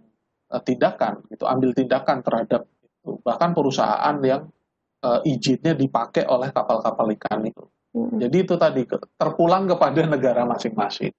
uh, 0.50 0.62
tindakan, 0.64 1.24
gitu, 1.30 1.46
ambil 1.46 1.72
tindakan 1.76 2.20
terhadap 2.26 2.62
itu. 2.82 3.20
Bahkan 3.22 3.52
perusahaan 3.54 4.16
yang 4.24 4.48
uh, 5.04 5.20
izinnya 5.28 5.76
dipakai 5.76 6.26
oleh 6.26 6.50
kapal-kapal 6.50 7.12
ikan 7.20 7.44
itu. 7.46 7.64
Hmm. 7.94 8.18
Jadi 8.18 8.38
itu 8.42 8.56
tadi 8.58 8.82
terpulang 9.20 9.70
kepada 9.70 10.02
negara 10.14 10.44
masing-masing. 10.48 11.14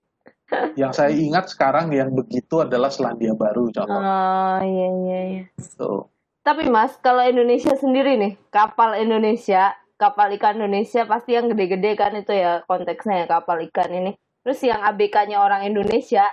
yang 0.77 0.93
saya 0.93 1.09
ingat 1.09 1.49
sekarang 1.49 1.89
yang 1.89 2.13
begitu 2.13 2.61
adalah 2.61 2.93
Selandia 2.93 3.33
Baru 3.33 3.73
contoh. 3.73 3.97
Oh 3.97 4.59
iya 4.61 4.89
iya 4.93 5.21
iya. 5.25 5.45
So. 5.57 6.14
Tapi 6.45 6.69
Mas, 6.69 6.93
kalau 7.01 7.25
Indonesia 7.25 7.73
sendiri 7.73 8.21
nih, 8.21 8.37
kapal 8.53 9.01
Indonesia, 9.01 9.73
kapal 9.97 10.29
ikan 10.37 10.61
Indonesia 10.61 11.09
pasti 11.09 11.33
yang 11.33 11.49
gede-gede 11.49 11.97
kan 11.97 12.13
itu 12.13 12.37
ya 12.37 12.61
konteksnya 12.69 13.25
ya 13.25 13.27
kapal 13.27 13.65
ikan 13.73 13.89
ini. 13.89 14.13
Terus 14.45 14.61
yang 14.61 14.85
ABK-nya 14.85 15.41
orang 15.41 15.65
Indonesia 15.65 16.29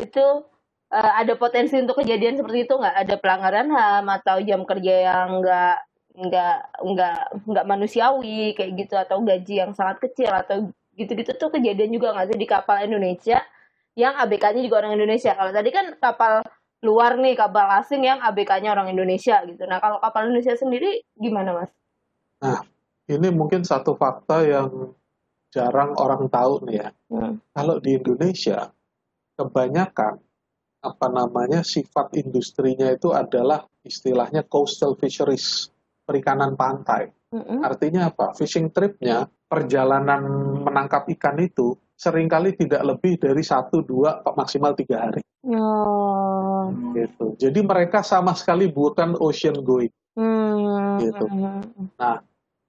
itu 0.00 0.24
uh, 0.88 1.12
ada 1.20 1.36
potensi 1.36 1.76
untuk 1.76 2.00
kejadian 2.00 2.40
seperti 2.40 2.64
itu 2.64 2.74
nggak? 2.80 2.96
Ada 3.04 3.14
pelanggaran 3.20 3.68
HAM 3.68 4.06
atau 4.08 4.36
jam 4.40 4.64
kerja 4.64 4.94
yang 5.12 5.44
nggak 5.44 5.76
nggak 6.12 6.56
nggak 6.80 7.18
nggak 7.48 7.66
manusiawi 7.68 8.56
kayak 8.56 8.72
gitu 8.76 8.94
atau 8.96 9.20
gaji 9.20 9.64
yang 9.64 9.72
sangat 9.76 10.00
kecil 10.00 10.32
atau 10.32 10.72
gitu-gitu 10.96 11.32
tuh 11.36 11.48
kejadian 11.52 11.92
juga 11.92 12.12
nggak 12.16 12.32
sih 12.32 12.38
di 12.40 12.48
kapal 12.48 12.84
Indonesia 12.84 13.40
yang 13.96 14.16
ABK-nya 14.16 14.64
juga 14.64 14.80
orang 14.84 14.96
Indonesia. 14.96 15.36
Kalau 15.36 15.52
tadi 15.52 15.68
kan 15.68 15.92
kapal 16.00 16.40
luar 16.82 17.14
nih 17.14 17.38
kapal 17.38 17.78
asing 17.78 18.02
yang 18.02 18.18
ABK-nya 18.18 18.74
orang 18.74 18.90
Indonesia 18.90 19.38
gitu. 19.46 19.62
Nah 19.70 19.78
kalau 19.78 20.02
kapal 20.02 20.26
Indonesia 20.26 20.58
sendiri 20.58 21.06
gimana 21.14 21.54
mas? 21.54 21.70
Nah 22.42 22.66
ini 23.06 23.30
mungkin 23.30 23.62
satu 23.62 23.94
fakta 23.94 24.42
yang 24.42 24.90
jarang 25.54 25.94
orang 25.94 26.26
tahu 26.26 26.66
nih 26.66 26.82
ya. 26.82 26.88
Hmm. 27.08 27.38
Kalau 27.54 27.78
di 27.78 27.94
Indonesia 27.94 28.66
kebanyakan 29.38 30.18
apa 30.82 31.06
namanya 31.06 31.62
sifat 31.62 32.18
industrinya 32.18 32.90
itu 32.90 33.14
adalah 33.14 33.62
istilahnya 33.86 34.42
coastal 34.50 34.98
fisheries 34.98 35.70
perikanan 36.02 36.58
pantai. 36.58 37.06
Mm-hmm. 37.30 37.58
Artinya 37.62 38.10
apa? 38.10 38.34
Fishing 38.34 38.74
tripnya 38.74 39.24
perjalanan 39.46 40.26
menangkap 40.66 41.06
ikan 41.16 41.38
itu 41.38 41.78
sering 41.94 42.26
kali 42.26 42.58
tidak 42.58 42.82
lebih 42.82 43.14
dari 43.16 43.46
satu 43.46 43.86
dua 43.86 44.20
maksimal 44.34 44.74
tiga 44.74 45.06
hari. 45.06 45.22
Oh. 45.46 46.01
Gitu. 46.94 47.26
Jadi 47.40 47.60
mereka 47.64 48.04
sama 48.04 48.36
sekali 48.36 48.70
bukan 48.70 49.18
ocean 49.18 49.58
going. 49.64 49.92
Mm-hmm. 50.14 51.00
Gitu. 51.02 51.24
Nah, 51.96 52.20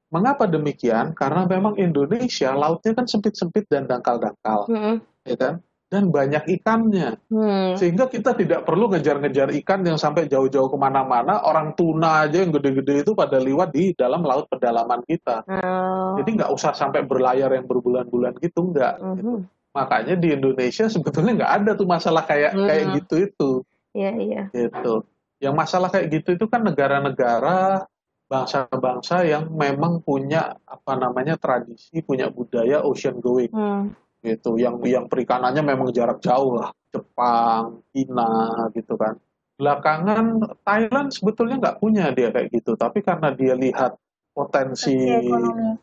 mengapa 0.09 0.47
demikian? 0.47 1.11
Karena 1.13 1.43
memang 1.45 1.75
Indonesia 1.75 2.55
lautnya 2.55 2.95
kan 2.95 3.05
sempit-sempit 3.05 3.67
dan 3.67 3.85
dangkal-dangkal, 3.85 4.71
mm-hmm. 4.71 4.95
ya 5.27 5.35
kan? 5.35 5.53
dan 5.93 6.09
banyak 6.09 6.41
ikannya. 6.57 7.21
Hmm. 7.29 7.77
Sehingga 7.77 8.09
kita 8.09 8.33
tidak 8.33 8.65
perlu 8.65 8.89
ngejar-ngejar 8.89 9.53
ikan 9.61 9.85
yang 9.85 10.01
sampai 10.01 10.25
jauh-jauh 10.25 10.73
ke 10.73 10.77
mana-mana. 10.81 11.45
Orang 11.45 11.77
tuna 11.77 12.25
aja 12.25 12.41
yang 12.41 12.49
gede-gede 12.49 13.05
itu 13.05 13.13
pada 13.13 13.37
liwat 13.37 13.69
di 13.69 13.93
dalam 13.93 14.25
laut 14.25 14.49
pedalaman 14.49 15.05
kita. 15.05 15.45
Hmm. 15.45 16.17
Jadi 16.17 16.41
nggak 16.41 16.49
usah 16.49 16.73
sampai 16.73 17.05
berlayar 17.05 17.53
yang 17.53 17.69
berbulan-bulan 17.69 18.41
gitu, 18.41 18.73
nggak. 18.73 18.93
Hmm. 18.97 19.15
Gitu. 19.21 19.31
Makanya 19.77 20.15
di 20.17 20.33
Indonesia 20.33 20.89
sebetulnya 20.89 21.45
nggak 21.45 21.53
ada 21.61 21.71
tuh 21.77 21.85
masalah 21.85 22.25
kayak 22.25 22.57
hmm. 22.57 22.65
kayak 22.65 22.85
gitu 22.97 23.15
itu. 23.29 23.51
Iya, 23.93 24.11
iya. 24.17 24.43
Gitu. 24.51 25.05
Yang 25.39 25.55
masalah 25.55 25.89
kayak 25.93 26.07
gitu 26.09 26.29
itu 26.35 26.45
kan 26.49 26.65
negara-negara 26.65 27.85
bangsa-bangsa 28.27 29.21
yang 29.29 29.53
memang 29.53 30.01
punya 30.01 30.57
apa 30.65 30.97
namanya 30.97 31.37
tradisi, 31.37 32.01
punya 32.01 32.33
budaya 32.33 32.81
ocean 32.81 33.21
going. 33.21 33.53
Hmm. 33.53 33.93
Gitu. 34.25 34.57
Yang 34.57 34.81
yang 34.89 35.05
perikanannya 35.05 35.61
memang 35.61 35.93
jarak 35.93 36.19
jauh 36.19 36.57
lah. 36.57 36.73
Jepang 36.93 37.81
Cina 37.93 38.69
gitu 38.73 38.93
kan. 38.97 39.17
Belakangan 39.57 40.41
Thailand 40.65 41.09
sebetulnya 41.13 41.61
nggak 41.61 41.77
punya 41.81 42.09
dia 42.13 42.33
kayak 42.33 42.49
gitu. 42.53 42.73
Tapi 42.73 43.05
karena 43.05 43.33
dia 43.33 43.53
lihat 43.53 43.97
potensi 44.33 44.97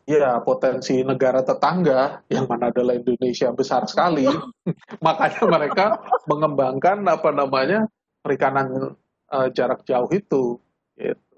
ya 0.03 0.43
potensi 0.43 0.99
negara 1.07 1.39
tetangga 1.39 2.19
yang 2.27 2.51
mana 2.51 2.67
adalah 2.67 2.99
Indonesia 2.99 3.47
besar 3.55 3.87
sekali 3.87 4.27
makanya 5.05 5.43
mereka 5.47 5.85
mengembangkan 6.27 6.99
apa 7.07 7.31
namanya 7.31 7.87
perikanan 8.21 8.95
uh, 9.29 9.47
jarak 9.51 9.83
jauh 9.85 10.09
itu 10.13 10.57
gitu. 10.97 11.31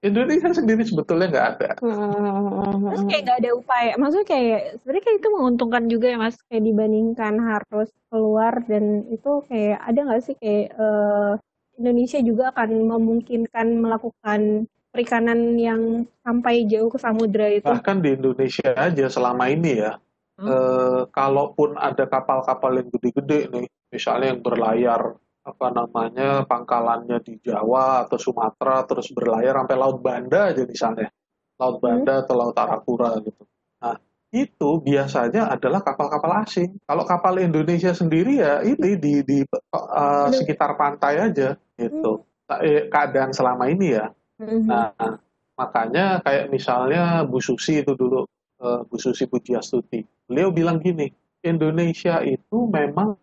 Indonesia 0.00 0.48
sendiri 0.56 0.80
sebetulnya 0.80 1.28
nggak 1.28 1.48
ada. 1.56 1.70
Hmm. 1.84 2.88
Terus 2.88 3.04
kayak 3.04 3.22
nggak 3.28 3.38
ada 3.44 3.50
upaya, 3.52 3.92
maksudnya 4.00 4.28
kayak 4.32 4.60
sebenarnya 4.80 5.04
kayak 5.04 5.18
itu 5.20 5.28
menguntungkan 5.28 5.82
juga 5.92 6.06
ya 6.08 6.16
mas, 6.16 6.36
kayak 6.48 6.64
dibandingkan 6.64 7.34
harus 7.36 7.92
keluar 8.08 8.64
dan 8.64 9.04
itu 9.12 9.44
kayak 9.52 9.76
ada 9.84 10.00
nggak 10.00 10.22
sih 10.24 10.36
kayak 10.40 10.72
uh, 10.80 11.36
Indonesia 11.76 12.18
juga 12.24 12.48
akan 12.48 12.70
memungkinkan 12.96 13.66
melakukan 13.76 14.64
perikanan 14.88 15.60
yang 15.60 16.08
sampai 16.24 16.64
jauh 16.64 16.88
ke 16.88 16.96
samudra 16.96 17.52
itu. 17.52 17.68
Bahkan 17.68 18.00
di 18.00 18.16
Indonesia 18.16 18.72
aja 18.72 19.04
selama 19.12 19.52
ini 19.52 19.84
ya, 19.84 20.00
hmm? 20.40 20.48
uh, 20.48 21.02
kalaupun 21.12 21.76
ada 21.76 22.08
kapal-kapal 22.08 22.72
yang 22.80 22.88
gede-gede 22.88 23.52
nih, 23.52 23.66
misalnya 23.92 24.32
yang 24.32 24.40
berlayar 24.40 25.20
apa 25.40 25.66
namanya 25.72 26.44
pangkalannya 26.44 27.16
di 27.24 27.40
Jawa 27.40 28.04
atau 28.04 28.20
Sumatera 28.20 28.84
terus 28.84 29.08
berlayar 29.16 29.56
sampai 29.56 29.76
Laut 29.80 29.98
Banda 30.04 30.52
aja 30.52 30.62
misalnya 30.68 31.08
Laut 31.56 31.80
hmm. 31.80 31.84
Banda 31.84 32.12
hmm. 32.16 32.22
atau 32.24 32.34
Laut 32.36 32.56
Arafura 32.56 33.10
gitu. 33.24 33.42
Nah 33.80 33.96
itu 34.30 34.70
biasanya 34.84 35.48
adalah 35.52 35.80
kapal-kapal 35.80 36.44
asing. 36.44 36.76
Kalau 36.84 37.04
kapal 37.08 37.40
Indonesia 37.40 37.92
sendiri 37.96 38.40
ya 38.40 38.60
ini 38.60 39.00
di 39.00 39.14
di 39.24 39.38
uh, 39.48 40.28
sekitar 40.28 40.76
pantai 40.76 41.32
aja 41.32 41.56
gitu. 41.76 42.24
Hmm. 42.48 42.60
Eh, 42.60 42.90
keadaan 42.92 43.32
selama 43.32 43.68
ini 43.72 43.96
ya. 43.96 44.12
Hmm. 44.36 44.68
Nah 44.68 44.92
makanya 45.56 46.20
kayak 46.20 46.52
misalnya 46.52 47.24
Bu 47.24 47.40
Susi 47.40 47.80
itu 47.80 47.96
dulu 47.96 48.28
uh, 48.60 48.80
Bu 48.84 48.96
Susi 49.00 49.24
Pujiastuti. 49.24 50.04
Beliau 50.28 50.52
bilang 50.52 50.80
gini, 50.84 51.08
Indonesia 51.40 52.20
itu 52.20 52.68
memang 52.68 53.16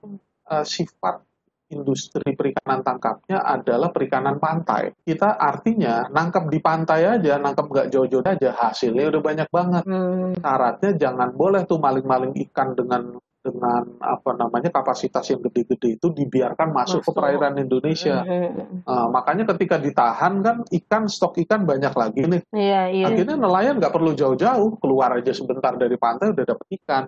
uh, 0.50 0.66
sifat 0.66 1.27
industri 1.68 2.32
perikanan 2.36 2.80
tangkapnya 2.84 3.44
adalah 3.44 3.92
perikanan 3.92 4.40
pantai. 4.40 4.96
Kita 5.04 5.36
artinya 5.36 6.08
nangkap 6.08 6.48
di 6.48 6.60
pantai 6.64 7.20
aja, 7.20 7.36
nangkap 7.40 7.68
nggak 7.68 7.88
jauh-jauh 7.92 8.24
aja, 8.24 8.56
hasilnya 8.56 9.12
udah 9.12 9.22
banyak 9.24 9.50
banget. 9.52 9.84
Hmm. 9.84 10.36
Syaratnya 10.40 10.92
jangan 10.96 11.30
boleh 11.36 11.68
tuh 11.68 11.80
maling-maling 11.80 12.34
ikan 12.48 12.72
dengan 12.76 13.20
dengan 13.48 13.84
apa 14.04 14.36
namanya 14.36 14.68
kapasitas 14.68 15.24
yang 15.32 15.40
gede-gede 15.40 15.96
itu 15.96 16.08
dibiarkan 16.12 16.76
masuk, 16.76 17.00
masuk. 17.00 17.16
ke 17.16 17.16
perairan 17.16 17.56
Indonesia. 17.56 18.20
Hmm. 18.28 18.84
Uh, 18.84 19.08
makanya 19.08 19.48
ketika 19.56 19.80
ditahan 19.80 20.44
kan 20.44 20.68
ikan 20.68 21.08
stok 21.08 21.40
ikan 21.48 21.64
banyak 21.64 21.94
lagi 21.96 22.28
nih. 22.28 22.42
Iya, 22.52 22.82
iya. 22.92 23.06
Akhirnya 23.08 23.40
nelayan 23.40 23.80
nggak 23.80 23.96
perlu 23.96 24.12
jauh-jauh, 24.16 24.76
keluar 24.84 25.16
aja 25.16 25.32
sebentar 25.32 25.72
dari 25.80 25.96
pantai 25.96 26.36
udah 26.36 26.44
dapet 26.44 26.68
ikan. 26.84 27.08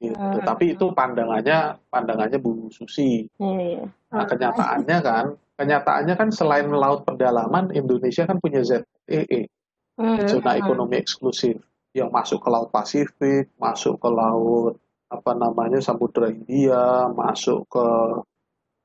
Gitu. 0.00 0.16
Hmm. 0.16 0.40
Tapi 0.40 0.72
itu 0.72 0.86
pandangannya 0.96 1.76
pandangannya 1.92 2.40
Bu 2.40 2.72
Susi. 2.72 3.28
Hmm. 3.36 3.84
Nah 4.08 4.24
kenyataannya 4.24 4.98
kan, 5.04 5.26
kenyataannya 5.60 6.14
kan 6.16 6.28
selain 6.32 6.72
laut 6.72 7.04
pedalaman, 7.04 7.68
Indonesia 7.76 8.24
kan 8.24 8.40
punya 8.40 8.64
ZEE, 8.64 9.44
hmm. 10.00 10.24
zona 10.24 10.56
ekonomi 10.56 10.96
eksklusif, 10.96 11.60
yang 11.92 12.08
masuk 12.08 12.40
ke 12.40 12.48
laut 12.48 12.72
Pasifik, 12.72 13.52
masuk 13.60 14.00
ke 14.00 14.08
laut 14.08 14.80
apa 15.10 15.36
namanya 15.36 15.82
Samudra 15.84 16.32
India, 16.32 17.10
masuk 17.12 17.66
ke 17.68 17.86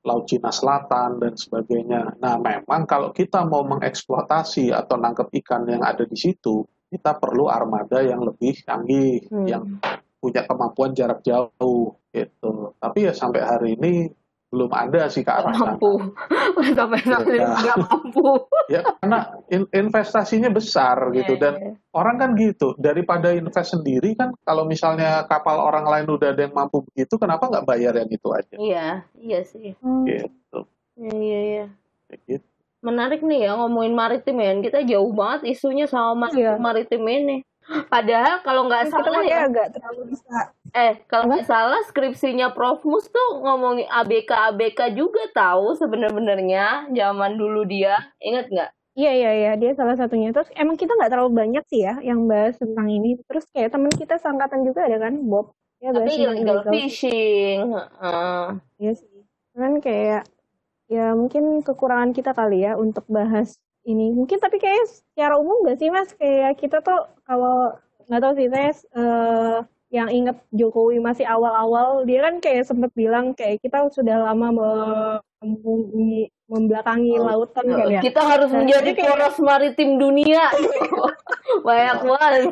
Laut 0.06 0.22
Cina 0.30 0.54
Selatan 0.54 1.18
dan 1.18 1.34
sebagainya. 1.34 2.14
Nah, 2.22 2.38
memang 2.38 2.86
kalau 2.86 3.10
kita 3.10 3.42
mau 3.42 3.66
mengeksploitasi 3.66 4.70
atau 4.70 4.94
nangkep 4.94 5.34
ikan 5.42 5.66
yang 5.66 5.82
ada 5.82 6.06
di 6.06 6.14
situ, 6.14 6.62
kita 6.86 7.18
perlu 7.18 7.50
armada 7.50 7.98
yang 8.06 8.22
lebih 8.22 8.54
canggih, 8.62 9.26
hmm. 9.26 9.46
yang 9.50 9.66
punya 10.20 10.42
kemampuan 10.48 10.96
jarak 10.96 11.20
jauh 11.22 11.96
gitu. 12.10 12.76
Tapi 12.80 12.98
ya 13.06 13.12
sampai 13.12 13.40
hari 13.44 13.68
ini 13.76 14.08
belum 14.46 14.70
ada 14.70 15.10
sih 15.10 15.26
ke 15.26 15.32
arah 15.32 15.52
mampu. 15.52 15.98
sampai 16.78 17.02
ini 17.02 17.38
nggak 17.42 17.78
mampu. 17.82 18.46
ya 18.74 18.80
karena 19.02 19.18
in, 19.50 19.66
investasinya 19.74 20.48
besar 20.54 21.10
gitu 21.10 21.34
yeah, 21.34 21.42
dan 21.42 21.54
yeah. 21.58 21.74
orang 21.92 22.16
kan 22.16 22.30
gitu 22.38 22.72
daripada 22.78 23.34
invest 23.34 23.74
sendiri 23.74 24.14
kan 24.14 24.30
kalau 24.46 24.62
misalnya 24.62 25.26
kapal 25.26 25.58
orang 25.58 25.84
lain 25.84 26.06
udah 26.06 26.30
ada 26.30 26.46
yang 26.46 26.54
mampu 26.54 26.80
begitu 26.88 27.18
kenapa 27.18 27.50
nggak 27.50 27.66
bayar 27.66 27.92
yang 27.98 28.10
itu 28.10 28.28
aja? 28.30 28.54
Iya 28.56 28.88
iya 29.18 29.40
sih. 29.42 29.74
Gitu. 30.06 30.58
Iya 30.94 31.12
iya. 31.18 31.40
iya. 31.42 31.66
Gitu. 32.24 32.46
Menarik 32.86 33.26
nih 33.26 33.50
ya 33.50 33.58
ngomongin 33.58 33.98
maritim 33.98 34.38
ya 34.38 34.54
kita 34.62 34.86
jauh 34.86 35.10
banget 35.10 35.58
isunya 35.58 35.90
sama 35.90 36.30
iya. 36.32 36.54
maritim 36.54 37.02
ini. 37.02 37.42
Padahal 37.66 38.42
kalau 38.46 38.70
nggak 38.70 38.90
salah 38.90 39.22
ya 39.26 39.50
agak 39.50 39.74
terlalu 39.74 40.14
bisa 40.14 40.56
Eh, 40.76 40.92
kalau 41.08 41.32
nggak 41.32 41.48
salah 41.48 41.80
skripsinya 41.88 42.52
Prof 42.52 42.84
Mus 42.84 43.08
tuh 43.08 43.40
ngomongin 43.40 43.88
ABK 43.88 44.28
ABK 44.52 44.92
juga 44.92 45.24
tahu 45.32 45.72
sebenarnya 45.72 46.92
zaman 46.92 47.32
dulu 47.40 47.64
dia. 47.64 48.12
Ingat 48.20 48.52
nggak? 48.52 48.70
Iya 48.92 49.12
iya 49.16 49.30
iya 49.32 49.52
dia 49.56 49.72
salah 49.72 49.96
satunya. 49.96 50.36
Terus 50.36 50.52
emang 50.52 50.76
kita 50.76 50.92
nggak 50.92 51.16
terlalu 51.16 51.32
banyak 51.32 51.64
sih 51.72 51.80
ya 51.80 51.96
yang 52.04 52.28
bahas 52.28 52.60
tentang 52.60 52.92
ini. 52.92 53.16
Terus 53.24 53.48
kayak 53.56 53.72
teman 53.72 53.88
kita 53.88 54.20
sangkatan 54.20 54.68
juga 54.68 54.84
ada 54.84 55.00
kan 55.00 55.16
Bob. 55.24 55.56
Ya, 55.80 55.96
Tapi 55.96 56.12
illegal, 56.12 56.36
illegal 56.36 56.60
fishing. 56.68 57.72
Uh. 57.72 58.60
Iya 58.76 58.92
sih. 59.00 59.24
Kan 59.56 59.80
kayak 59.80 60.28
ya 60.92 61.16
mungkin 61.16 61.64
kekurangan 61.64 62.12
kita 62.12 62.36
kali 62.36 62.68
ya 62.68 62.76
untuk 62.76 63.08
bahas 63.08 63.56
ini. 63.86 64.12
Mungkin 64.12 64.42
tapi 64.42 64.58
kayak 64.58 64.90
secara 64.90 65.38
umum 65.38 65.64
gak 65.64 65.78
sih 65.78 65.88
mas 65.88 66.10
kayak 66.18 66.58
kita 66.58 66.82
tuh 66.82 67.06
kalau 67.24 67.78
nggak 68.06 68.22
tahu 68.22 68.32
sih 68.38 68.48
saya 68.50 68.70
uh, 68.94 69.58
yang 69.94 70.10
inget 70.10 70.36
Jokowi 70.50 70.98
masih 70.98 71.22
awal-awal 71.26 72.02
dia 72.02 72.26
kan 72.26 72.42
kayak 72.42 72.66
sempat 72.66 72.90
bilang 72.98 73.38
kayak 73.38 73.62
kita 73.62 73.86
sudah 73.94 74.18
lama 74.18 74.50
membelakangi, 74.50 76.34
membelakangi 76.50 77.14
oh, 77.16 77.22
lautan 77.22 77.64
kan 77.70 77.86
ya. 77.86 78.00
Kita 78.02 78.18
harus 78.18 78.50
nah, 78.50 78.66
menjadi 78.66 78.90
kayak, 78.98 79.06
poros 79.14 79.36
maritim 79.38 79.90
dunia. 80.02 80.50
Banyak 81.66 81.98
banget. 82.02 82.42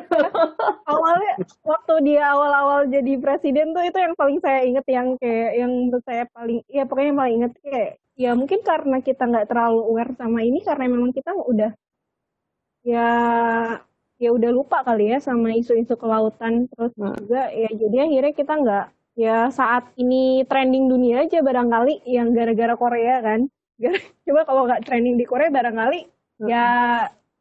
Awalnya 0.95 1.35
waktu 1.66 1.95
dia 2.07 2.22
awal-awal 2.30 2.87
jadi 2.87 3.12
presiden 3.18 3.74
tuh 3.74 3.82
itu 3.82 3.99
yang 3.99 4.14
paling 4.14 4.39
saya 4.39 4.62
inget 4.62 4.87
yang 4.87 5.18
kayak 5.18 5.51
yang 5.59 5.70
menurut 5.74 6.05
saya 6.07 6.24
paling 6.30 6.62
ya 6.70 6.87
pokoknya 6.87 7.09
yang 7.11 7.18
paling 7.18 7.35
inget 7.43 7.53
kayak 7.66 7.93
ya 8.15 8.31
mungkin 8.39 8.62
karena 8.62 9.03
kita 9.03 9.27
nggak 9.27 9.51
terlalu 9.51 9.81
aware 9.91 10.12
sama 10.15 10.41
ini 10.47 10.62
karena 10.62 10.87
memang 10.87 11.11
kita 11.11 11.35
udah 11.35 11.71
ya 12.87 13.11
ya 14.23 14.31
udah 14.31 14.51
lupa 14.55 14.87
kali 14.87 15.11
ya 15.11 15.19
sama 15.19 15.51
isu-isu 15.57 15.99
kelautan 15.99 16.71
terus 16.71 16.95
hmm. 16.95 17.27
juga 17.27 17.51
ya 17.51 17.71
jadi 17.75 17.97
akhirnya 18.07 18.33
kita 18.37 18.53
nggak 18.55 18.87
ya 19.19 19.39
saat 19.51 19.91
ini 19.99 20.47
trending 20.47 20.87
dunia 20.87 21.27
aja 21.27 21.43
barangkali 21.43 22.07
yang 22.07 22.31
gara-gara 22.31 22.75
Korea 22.79 23.19
kan 23.23 23.41
coba 24.27 24.41
kalau 24.47 24.62
nggak 24.71 24.83
trending 24.87 25.19
di 25.19 25.27
Korea 25.27 25.51
barangkali 25.51 26.01
hmm. 26.07 26.47
ya 26.47 26.67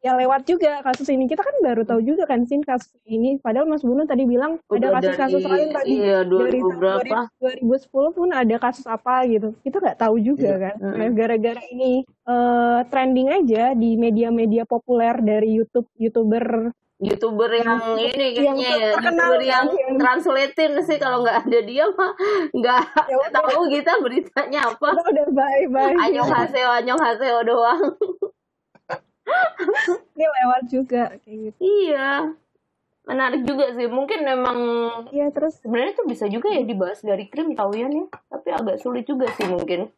ya 0.04 0.20
lewat 0.20 0.44
juga 0.44 0.84
kasus 0.84 1.08
ini. 1.08 1.32
Kita 1.32 1.42
kan 1.42 1.56
baru 1.64 1.88
tahu 1.88 2.04
juga 2.04 2.28
kan 2.28 2.44
sin 2.44 2.60
kasus 2.60 2.92
ini. 3.08 3.40
Padahal 3.40 3.72
Mas 3.72 3.88
Bunu 3.88 4.04
tadi 4.04 4.28
bilang 4.28 4.60
Udah 4.68 4.92
ada 4.92 5.16
kasus-kasus 5.16 5.44
lain 5.48 5.72
tadi. 5.72 6.04
iya, 6.04 6.28
dari 6.28 6.60
berapa? 6.60 7.32
2010 7.40 7.88
pun 8.20 8.30
ada 8.36 8.56
kasus 8.60 8.84
apa 8.84 9.24
gitu. 9.32 9.56
Kita 9.64 9.80
nggak 9.80 10.00
tahu 10.04 10.20
juga 10.20 10.52
iya. 10.52 10.64
kan. 10.70 10.76
Nah, 10.84 11.10
gara-gara 11.16 11.62
ini 11.72 12.04
uh, 12.28 12.84
trending 12.92 13.32
aja 13.32 13.72
di 13.72 13.96
media-media 13.96 14.68
populer 14.68 15.16
dari 15.24 15.56
YouTube 15.56 15.88
youtuber 15.96 16.76
youtuber 17.04 17.52
yang 17.52 18.00
ini 18.00 18.32
kayaknya 18.32 18.70
ya 18.80 18.90
youtuber 19.00 19.40
yang 19.40 19.68
translatein 19.96 20.84
sih. 20.84 21.00
Kalau 21.00 21.24
nggak 21.24 21.48
ada 21.48 21.60
dia 21.64 21.88
mah 21.96 22.12
nggak 22.52 22.84
ya, 23.08 23.18
tahu 23.32 23.72
kita 23.72 24.04
beritanya 24.04 24.68
apa. 24.68 25.00
Udah 25.00 25.28
bye 25.32 25.66
bye. 25.72 25.96
Anyong 26.12 26.28
haseo 26.28 26.70
anyong 26.76 27.00
haseo 27.00 27.40
doang 27.48 27.96
ini 30.16 30.26
lewat 30.26 30.64
juga 30.70 31.04
kayak 31.24 31.38
gitu. 31.52 31.60
Iya. 31.60 32.36
Menarik 33.04 33.44
juga 33.44 33.72
sih. 33.76 33.88
Mungkin 33.88 34.24
memang 34.24 34.58
ya 35.12 35.28
terus? 35.32 35.60
sebenarnya 35.60 35.94
tuh 36.00 36.08
bisa 36.08 36.26
juga 36.32 36.52
ya 36.52 36.64
dibahas 36.64 37.04
dari 37.04 37.28
krim 37.28 37.56
tahuan 37.56 37.92
ya 37.92 38.06
tapi 38.32 38.50
agak 38.52 38.78
sulit 38.80 39.04
juga 39.08 39.28
sih 39.36 39.48
mungkin. 39.48 39.92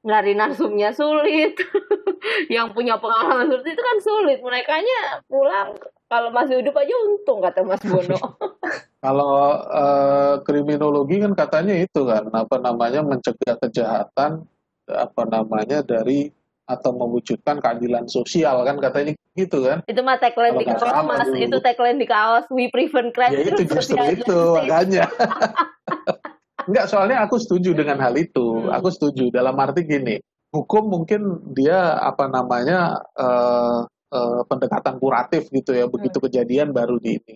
Nyari 0.00 0.32
narsumnya 0.32 0.96
sulit. 0.96 1.60
Yang 2.54 2.72
punya 2.72 2.96
pengalaman 2.96 3.52
seperti 3.52 3.70
itu 3.76 3.82
kan 3.84 3.98
sulit. 4.00 4.38
Mereka 4.40 4.72
nya 4.80 5.00
pulang. 5.28 5.76
Kalau 6.10 6.28
masih 6.34 6.64
hidup 6.64 6.74
aja 6.74 6.94
untung 7.06 7.38
kata 7.38 7.60
Mas 7.62 7.84
Bono. 7.84 8.18
Kalau 9.04 9.56
uh, 9.64 10.42
kriminologi 10.44 11.20
kan 11.20 11.32
katanya 11.36 11.76
itu 11.76 12.00
kan. 12.08 12.28
Apa 12.32 12.56
namanya? 12.60 13.04
Mencegah 13.04 13.60
kejahatan 13.60 14.44
apa 14.90 15.22
namanya 15.22 15.86
dari 15.86 16.34
atau 16.70 16.94
mewujudkan 16.94 17.58
keadilan 17.58 18.06
sosial 18.06 18.62
kan 18.62 18.78
katanya 18.78 19.12
gitu 19.34 19.66
kan 19.66 19.82
itu 19.90 20.00
mah 20.06 20.22
tagline 20.22 20.54
di 20.54 20.66
kaos 20.70 21.02
mas 21.02 21.26
dulu. 21.26 21.42
itu 21.42 21.56
tagline 21.58 21.98
di 21.98 22.06
kaos 22.06 22.46
we 22.54 22.70
prevent 22.70 23.10
crime 23.10 23.34
ya 23.34 23.50
itu 23.50 23.62
justru 23.66 23.98
itu 24.14 24.38
makanya 24.54 25.10
Enggak, 26.68 26.86
soalnya 26.92 27.24
aku 27.24 27.40
setuju 27.40 27.72
dengan 27.72 27.98
hal 28.04 28.14
itu. 28.14 28.62
Hmm. 28.62 28.74
Aku 28.76 28.92
setuju 28.92 29.32
dalam 29.32 29.56
arti 29.56 29.86
gini, 29.86 30.20
hukum 30.52 30.92
mungkin 30.92 31.54
dia 31.56 31.96
apa 31.98 32.28
namanya 32.28 33.00
uh, 33.16 33.82
uh, 34.12 34.40
pendekatan 34.44 35.00
kuratif 35.00 35.48
gitu 35.48 35.72
ya. 35.72 35.88
Begitu 35.88 36.20
hmm. 36.20 36.26
kejadian 36.28 36.68
baru 36.76 37.00
di 37.00 37.16
ini. 37.16 37.34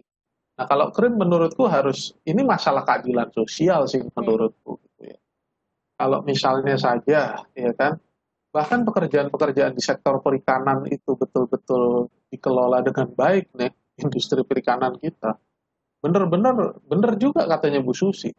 Nah 0.55 0.71
kalau 0.71 0.95
krim 0.95 1.19
menurutku 1.19 1.67
harus 1.67 2.15
ini 2.29 2.47
masalah 2.47 2.85
keadilan 2.85 3.33
sosial 3.33 3.89
sih 3.89 4.05
menurutku. 4.13 4.79
Gitu 4.79 5.03
ya. 5.15 5.19
Kalau 5.99 6.23
misalnya 6.23 6.77
saja 6.79 7.43
ya 7.55 7.73
kan 7.75 7.99
bahkan 8.55 8.87
pekerjaan-pekerjaan 8.87 9.75
di 9.75 9.83
sektor 9.83 10.23
perikanan 10.23 10.87
itu 10.87 11.19
betul-betul 11.19 12.07
dikelola 12.31 12.87
dengan 12.87 13.11
baik 13.11 13.51
nih 13.59 13.75
industri 14.07 14.47
perikanan 14.47 14.95
kita 15.03 15.35
bener-bener 15.99 16.79
bener 16.87 17.19
juga 17.19 17.51
katanya 17.51 17.83
Bu 17.83 17.91
Susi 17.91 18.31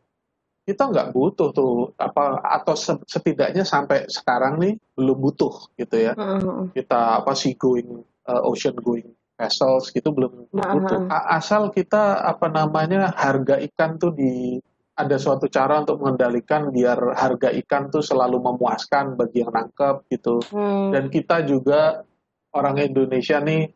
kita 0.66 0.89
nggak 0.89 1.13
butuh 1.13 1.53
tuh 1.53 1.93
apa 1.99 2.41
atau 2.41 2.74
setidaknya 3.05 3.61
sampai 3.61 4.09
sekarang 4.09 4.57
nih 4.57 4.74
belum 4.97 5.18
butuh 5.20 5.70
gitu 5.78 6.09
ya 6.09 6.13
uh-huh. 6.18 6.74
kita 6.74 7.22
apa 7.22 7.38
sih 7.38 7.53
going 7.53 8.01
uh, 8.26 8.41
ocean 8.49 8.74
going 8.80 9.13
vessels 9.38 9.93
gitu 9.93 10.09
belum 10.09 10.49
uh-huh. 10.49 10.72
butuh 10.74 10.99
asal 11.09 11.70
kita 11.70 12.18
apa 12.18 12.49
namanya 12.49 13.13
harga 13.13 13.61
ikan 13.61 14.01
tuh 14.01 14.16
di 14.18 14.57
ada 14.96 15.20
suatu 15.20 15.52
cara 15.52 15.84
untuk 15.84 16.00
mengendalikan 16.00 16.72
biar 16.72 17.20
harga 17.20 17.52
ikan 17.52 17.91
tuh 17.91 18.00
selalu 18.00 18.39
memuaskan 18.39 19.20
bagi 19.20 19.43
yang 19.43 19.52
nangkep 19.52 20.08
gitu. 20.08 20.39
Hmm. 20.56 20.96
Dan 20.96 21.12
kita 21.12 21.43
juga 21.43 22.08
orang 22.56 22.80
Indonesia 22.80 23.43
nih 23.43 23.68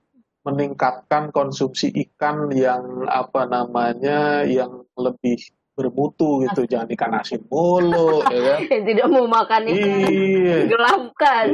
meningkatkan 0.47 1.35
konsumsi 1.35 1.91
ikan 2.07 2.47
yang 2.55 3.03
apa 3.03 3.43
namanya 3.43 4.47
yang 4.47 4.87
lebih 4.95 5.35
bermutu 5.75 6.43
gitu, 6.47 6.63
jangan 6.67 6.87
ikan 6.91 7.13
asin 7.19 7.43
mulu, 7.47 8.23
ya 8.31 8.39
kan? 8.55 8.59
Tidak 8.83 9.07
mau 9.07 9.27
makan 9.27 9.61
ikan 9.67 9.91
iya. 10.07 10.57
gelapkan. 10.67 11.45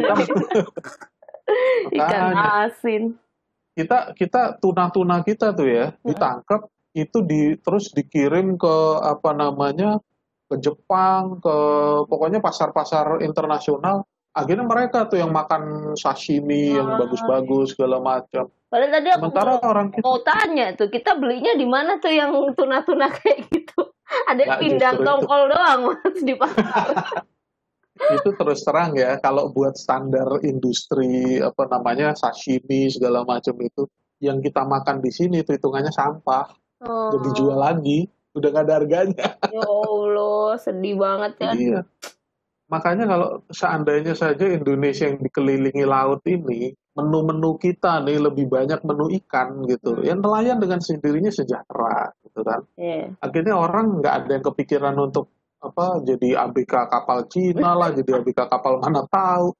ikan 1.97 2.25
asin. 2.65 3.17
Kita 3.73 4.13
kita 4.13 4.61
tuna-tuna 4.61 5.25
kita 5.25 5.53
tuh 5.53 5.67
ya 5.69 5.93
ditangkap 6.05 6.69
itu 6.95 7.19
di 7.27 7.59
terus 7.59 7.91
dikirim 7.91 8.55
ke 8.55 8.75
apa 9.03 9.35
namanya 9.35 9.99
ke 10.47 10.55
Jepang 10.63 11.43
ke 11.43 11.57
pokoknya 12.07 12.39
pasar-pasar 12.39 13.19
internasional 13.19 14.07
akhirnya 14.31 14.63
mereka 14.67 15.07
tuh 15.07 15.19
yang 15.19 15.31
makan 15.35 15.95
sashimi 15.99 16.75
ah. 16.75 16.83
yang 16.83 16.87
bagus-bagus 16.99 17.75
segala 17.75 17.99
macam. 17.99 18.47
Padahal 18.67 18.91
tadi 18.91 19.09
aku 19.11 19.19
Sementara 19.23 19.51
mau, 19.55 19.69
orang 19.71 19.87
kita, 19.91 20.03
mau 20.03 20.17
tanya 20.23 20.65
tuh 20.75 20.89
kita 20.91 21.11
belinya 21.15 21.53
di 21.55 21.67
mana 21.67 21.95
tuh 21.99 22.11
yang 22.11 22.31
tuna-tuna 22.55 23.07
kayak 23.11 23.47
gitu? 23.51 23.91
Ada 24.31 24.41
yang 24.43 24.59
pindang 24.59 24.97
tongkol 25.03 25.41
itu. 25.47 25.51
doang 25.55 25.79
mas 25.91 26.17
di 26.23 26.33
pasar. 26.35 26.87
itu 28.19 28.29
terus 28.35 28.59
terang 28.67 28.91
ya 28.91 29.15
kalau 29.23 29.55
buat 29.55 29.79
standar 29.79 30.27
industri 30.43 31.39
apa 31.39 31.63
namanya 31.71 32.11
sashimi 32.11 32.91
segala 32.91 33.23
macam 33.23 33.55
itu 33.63 33.87
yang 34.19 34.43
kita 34.43 34.67
makan 34.67 34.99
di 34.99 35.15
sini 35.15 35.47
itu 35.47 35.55
hitungannya 35.55 35.95
sampah 35.95 36.43
oh. 36.83 37.11
jadi 37.15 37.29
jual 37.37 37.57
lagi 37.57 38.09
udah 38.35 38.49
gak 38.51 38.63
ada 38.67 38.73
harganya 38.83 39.27
ya 39.55 39.63
allah 39.63 40.59
sedih 40.59 40.95
banget 40.99 41.33
ya 41.39 41.51
iya 41.55 41.81
makanya 42.65 43.05
kalau 43.05 43.29
seandainya 43.53 44.17
saja 44.17 44.49
Indonesia 44.49 45.05
yang 45.05 45.21
dikelilingi 45.21 45.85
laut 45.85 46.25
ini 46.25 46.73
menu-menu 46.97 47.61
kita 47.61 48.01
nih 48.01 48.17
lebih 48.17 48.49
banyak 48.49 48.81
menu 48.81 49.11
ikan 49.23 49.67
gitu 49.69 49.99
hmm. 49.99 50.07
yang 50.07 50.19
nelayan 50.23 50.57
dengan 50.57 50.81
sendirinya 50.81 51.29
sejahtera 51.29 52.09
gitu 52.25 52.41
kan 52.41 52.65
yeah. 52.79 53.13
akhirnya 53.21 53.53
orang 53.53 54.01
nggak 54.01 54.13
ada 54.25 54.29
yang 54.39 54.45
kepikiran 54.47 54.95
untuk 54.97 55.29
apa 55.61 56.01
jadi 56.01 56.45
ABK 56.47 56.73
kapal 56.89 57.25
Cina 57.29 57.77
lah 57.77 57.89
jadi 57.93 58.21
ABK 58.21 58.39
kapal 58.49 58.81
mana 58.81 59.05
tahu 59.09 59.53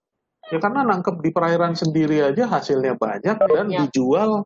ya 0.50 0.58
karena 0.62 0.86
nangkep 0.86 1.16
di 1.22 1.30
perairan 1.34 1.74
sendiri 1.74 2.22
aja 2.22 2.46
hasilnya 2.50 2.98
banyak 2.98 3.38
dan 3.38 3.68
dijual 3.70 4.46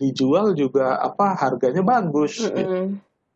dijual 0.00 0.56
juga 0.56 0.96
apa 0.96 1.36
harganya 1.36 1.84
bagus. 1.84 2.40
Mm 2.40 2.48
-hmm. 2.48 2.56
gitu. 2.56 2.74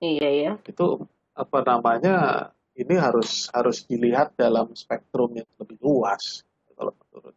Iya 0.00 0.28
ya. 0.32 0.52
Itu 0.64 1.04
apa 1.36 1.58
namanya 1.60 2.48
ini 2.74 2.94
harus 2.96 3.52
harus 3.52 3.84
dilihat 3.86 4.34
dalam 4.34 4.72
spektrum 4.72 5.36
yang 5.36 5.48
lebih 5.60 5.78
luas 5.84 6.42
kalau 6.74 6.96
menurut. 6.96 7.34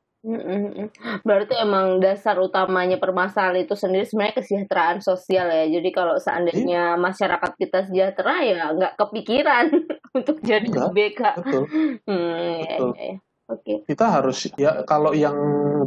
Berarti 1.24 1.56
emang 1.56 2.04
dasar 2.04 2.36
utamanya 2.42 3.00
permasalahan 3.00 3.64
itu 3.64 3.78
sendiri 3.78 4.04
sebenarnya 4.04 4.36
kesejahteraan 4.44 5.00
sosial 5.00 5.48
ya. 5.48 5.66
Jadi 5.72 5.90
kalau 5.94 6.20
seandainya 6.20 6.98
hmm. 6.98 7.00
masyarakat 7.00 7.52
kita 7.56 7.80
sejahtera 7.88 8.36
ya 8.44 8.62
nggak 8.76 8.94
kepikiran 8.98 9.66
untuk 10.18 10.42
jadi 10.44 10.68
Enggak, 10.68 10.92
BK. 10.92 11.22
Betul. 11.40 11.64
Hmm, 12.04 12.36
ya, 12.60 12.76
betul. 12.76 12.92
Ya, 12.98 13.06
ya. 13.06 13.16
Oke. 13.48 13.64
Okay. 13.64 13.78
Kita 13.96 14.06
harus 14.20 14.52
ya 14.60 14.84
kalau 14.84 15.16
yang 15.16 15.36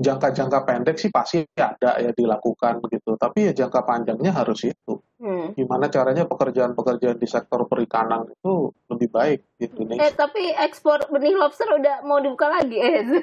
jangka-jangka 0.01 0.65
pendek 0.65 0.97
sih 0.97 1.13
pasti 1.13 1.45
ada 1.61 2.01
ya 2.01 2.09
dilakukan 2.17 2.81
gitu. 2.89 3.21
Tapi 3.21 3.53
ya 3.53 3.53
jangka 3.53 3.85
panjangnya 3.85 4.33
harus 4.33 4.65
itu. 4.65 4.97
hmm. 5.21 5.53
gimana 5.53 5.93
caranya 5.93 6.25
pekerjaan-pekerjaan 6.25 7.21
di 7.21 7.29
sektor 7.29 7.69
perikanan 7.69 8.25
itu 8.25 8.73
lebih 8.89 9.13
baik 9.13 9.45
di 9.61 9.69
Indonesia. 9.69 10.09
Eh 10.09 10.13
tapi 10.17 10.57
ekspor 10.57 11.05
benih 11.13 11.37
lobster 11.37 11.69
udah 11.69 12.01
mau 12.09 12.25
dibuka 12.25 12.49
lagi 12.49 12.81
eh. 12.81 13.05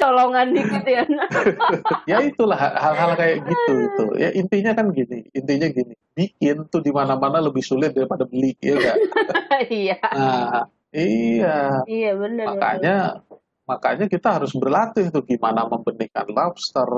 Colongan 0.00 0.54
dikit 0.54 0.86
ya. 0.86 1.02
ya 2.06 2.18
itulah 2.22 2.56
hal-hal 2.56 3.18
kayak 3.18 3.42
gitu 3.42 3.72
itu. 3.90 4.04
Ya 4.16 4.30
intinya 4.38 4.72
kan 4.78 4.94
gini, 4.94 5.26
intinya 5.34 5.66
gini. 5.66 5.98
Bikin 6.14 6.70
tuh 6.70 6.80
di 6.86 6.94
mana-mana 6.94 7.42
lebih 7.42 7.66
sulit 7.66 7.90
daripada 7.90 8.22
beli 8.30 8.54
ya 8.62 8.78
enggak? 8.78 8.96
iya. 9.82 9.98
Nah, 10.14 10.70
iya. 10.94 11.82
Iya 11.86 12.10
benar. 12.18 12.46
Makanya 12.54 12.96
makanya 13.66 14.06
kita 14.10 14.42
harus 14.42 14.50
berlatih 14.58 15.14
tuh 15.14 15.22
gimana 15.22 15.62
membenihkan 15.70 16.26
lobster 16.34 16.90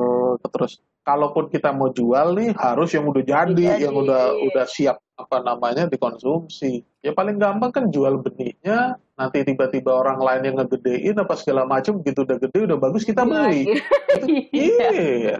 terus 0.48 0.80
kalaupun 1.02 1.50
kita 1.50 1.74
mau 1.74 1.90
jual 1.90 2.38
nih 2.38 2.54
harus 2.54 2.94
yang 2.94 3.10
udah 3.10 3.24
jadi, 3.26 3.52
jadi. 3.76 3.84
yang 3.86 3.94
udah 3.94 4.38
udah 4.38 4.64
siap 4.70 5.02
apa 5.18 5.42
namanya 5.42 5.86
dikonsumsi. 5.90 6.82
Ya 7.02 7.10
paling 7.10 7.42
gampang 7.42 7.74
kan 7.74 7.84
jual 7.90 8.22
benihnya, 8.22 8.94
nanti 9.18 9.42
tiba-tiba 9.42 9.90
orang 9.90 10.22
lain 10.22 10.42
yang 10.46 10.56
ngegedein 10.62 11.18
apa 11.18 11.34
segala 11.34 11.66
macam 11.66 11.98
gitu 12.06 12.22
udah 12.22 12.38
gede 12.38 12.58
udah 12.70 12.78
bagus 12.78 13.02
kita 13.02 13.26
beli. 13.26 13.66
iya. 14.54 14.88
iya. 15.18 15.38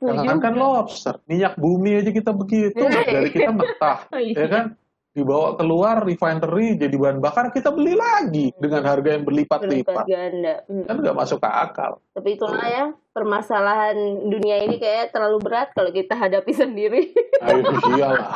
Jangan 0.00 0.38
kan 0.40 0.54
lobster, 0.54 1.16
minyak 1.24 1.56
bumi 1.56 2.04
aja 2.04 2.12
kita 2.12 2.32
begitu, 2.36 2.76
dari 2.84 3.32
kita 3.32 3.52
mentah, 3.52 3.98
iya. 4.20 4.44
ya 4.44 4.46
kan? 4.48 4.64
Dibawa 5.16 5.56
keluar 5.56 6.04
refinery 6.04 6.76
jadi 6.76 6.92
bahan 6.92 7.24
bakar 7.24 7.48
kita 7.48 7.72
beli 7.72 7.96
lagi 7.96 8.52
dengan 8.60 8.84
harga 8.84 9.16
yang 9.16 9.24
berlipat-lipat. 9.24 10.04
Ganda. 10.04 10.60
Hmm. 10.68 10.84
kan 10.84 10.96
nggak 11.00 11.16
masuk 11.16 11.40
ke 11.40 11.48
akal. 11.48 11.96
Tapi 12.12 12.36
itulah 12.36 12.68
ya 12.68 12.92
permasalahan 13.16 13.96
dunia 14.28 14.60
ini 14.68 14.76
kayak 14.76 15.16
terlalu 15.16 15.40
berat 15.40 15.72
kalau 15.72 15.88
kita 15.88 16.12
hadapi 16.12 16.52
sendiri. 16.60 17.16
Ayo 17.40 17.64
iyalah 17.96 18.28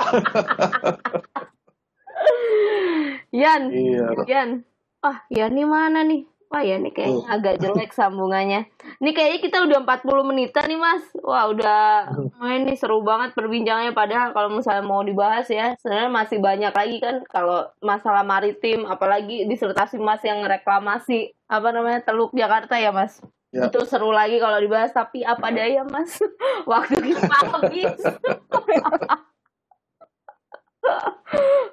Yan 3.44 3.62
iya. 3.68 4.08
Yan. 4.24 4.64
Ah 5.04 5.20
Yan 5.28 5.52
ini 5.52 5.68
mana 5.68 6.00
nih 6.00 6.24
Wah 6.50 6.66
ya 6.66 6.82
nih 6.82 6.90
kayaknya 6.90 7.22
uh. 7.30 7.34
agak 7.38 7.54
jelek 7.62 7.94
sambungannya. 7.94 8.66
Ini 8.98 9.10
kayaknya 9.14 9.38
kita 9.38 9.58
udah 9.70 9.86
40 9.86 10.30
menitan 10.34 10.66
nih 10.66 10.82
mas. 10.82 11.06
Wah 11.22 11.46
udah 11.46 12.10
main 12.42 12.66
nih 12.66 12.74
seru 12.74 13.06
banget 13.06 13.38
perbincangannya. 13.38 13.94
Padahal 13.94 14.34
kalau 14.34 14.50
misalnya 14.50 14.82
mau 14.82 15.06
dibahas 15.06 15.46
ya, 15.46 15.78
sebenarnya 15.78 16.10
masih 16.10 16.42
banyak 16.42 16.74
lagi 16.74 16.98
kan 16.98 17.22
kalau 17.30 17.70
masalah 17.78 18.26
maritim, 18.26 18.82
apalagi 18.90 19.46
disertasi 19.46 20.02
mas 20.02 20.26
yang 20.26 20.42
reklamasi 20.42 21.30
apa 21.46 21.70
namanya 21.70 22.02
Teluk 22.02 22.34
Jakarta 22.34 22.82
ya 22.82 22.90
mas. 22.90 23.22
Ya. 23.54 23.70
Itu 23.70 23.86
seru 23.86 24.10
lagi 24.10 24.42
kalau 24.42 24.58
dibahas. 24.58 24.90
Tapi 24.90 25.22
apa 25.22 25.54
daya 25.54 25.86
mas, 25.86 26.18
waktu 26.70 26.98
kita 26.98 27.38
habis. 27.46 27.94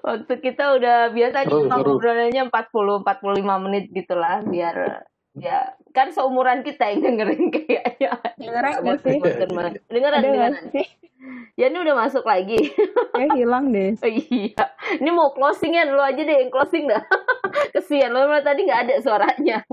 Waktu 0.05 0.33
kita 0.39 0.77
udah 0.79 1.11
biasa 1.11 1.47
cuma 1.51 1.79
ngobrolnya 1.81 2.47
40 2.47 3.03
45 3.03 3.63
menit 3.67 3.85
gitulah 3.91 4.39
biar 4.45 5.07
ya 5.37 5.77
kan 5.93 6.09
seumuran 6.09 6.65
kita 6.65 6.93
yang 6.93 7.01
dengerin 7.05 7.49
kayaknya. 7.55 8.11
Dengeran 8.37 8.71
enggak 8.81 8.99
sih? 9.05 9.19
Dengeran 9.89 10.21
dengeran. 10.21 10.53
Ya 11.57 11.73
ini 11.73 11.77
udah 11.81 11.95
masuk 11.97 12.21
lagi. 12.21 12.57
Ya 13.17 13.27
hilang 13.33 13.73
deh. 13.73 13.97
Oh, 13.97 14.11
iya. 14.37 14.63
Ini 15.01 15.09
mau 15.09 15.33
closing 15.33 15.73
ya, 15.73 15.89
lo 15.89 16.05
aja 16.05 16.21
deh 16.21 16.37
yang 16.45 16.53
closing 16.53 16.85
dah. 16.85 17.01
Kesian 17.73 18.13
lo 18.13 18.29
tadi 18.45 18.69
nggak 18.69 18.81
ada 18.85 18.95
suaranya. 19.01 19.65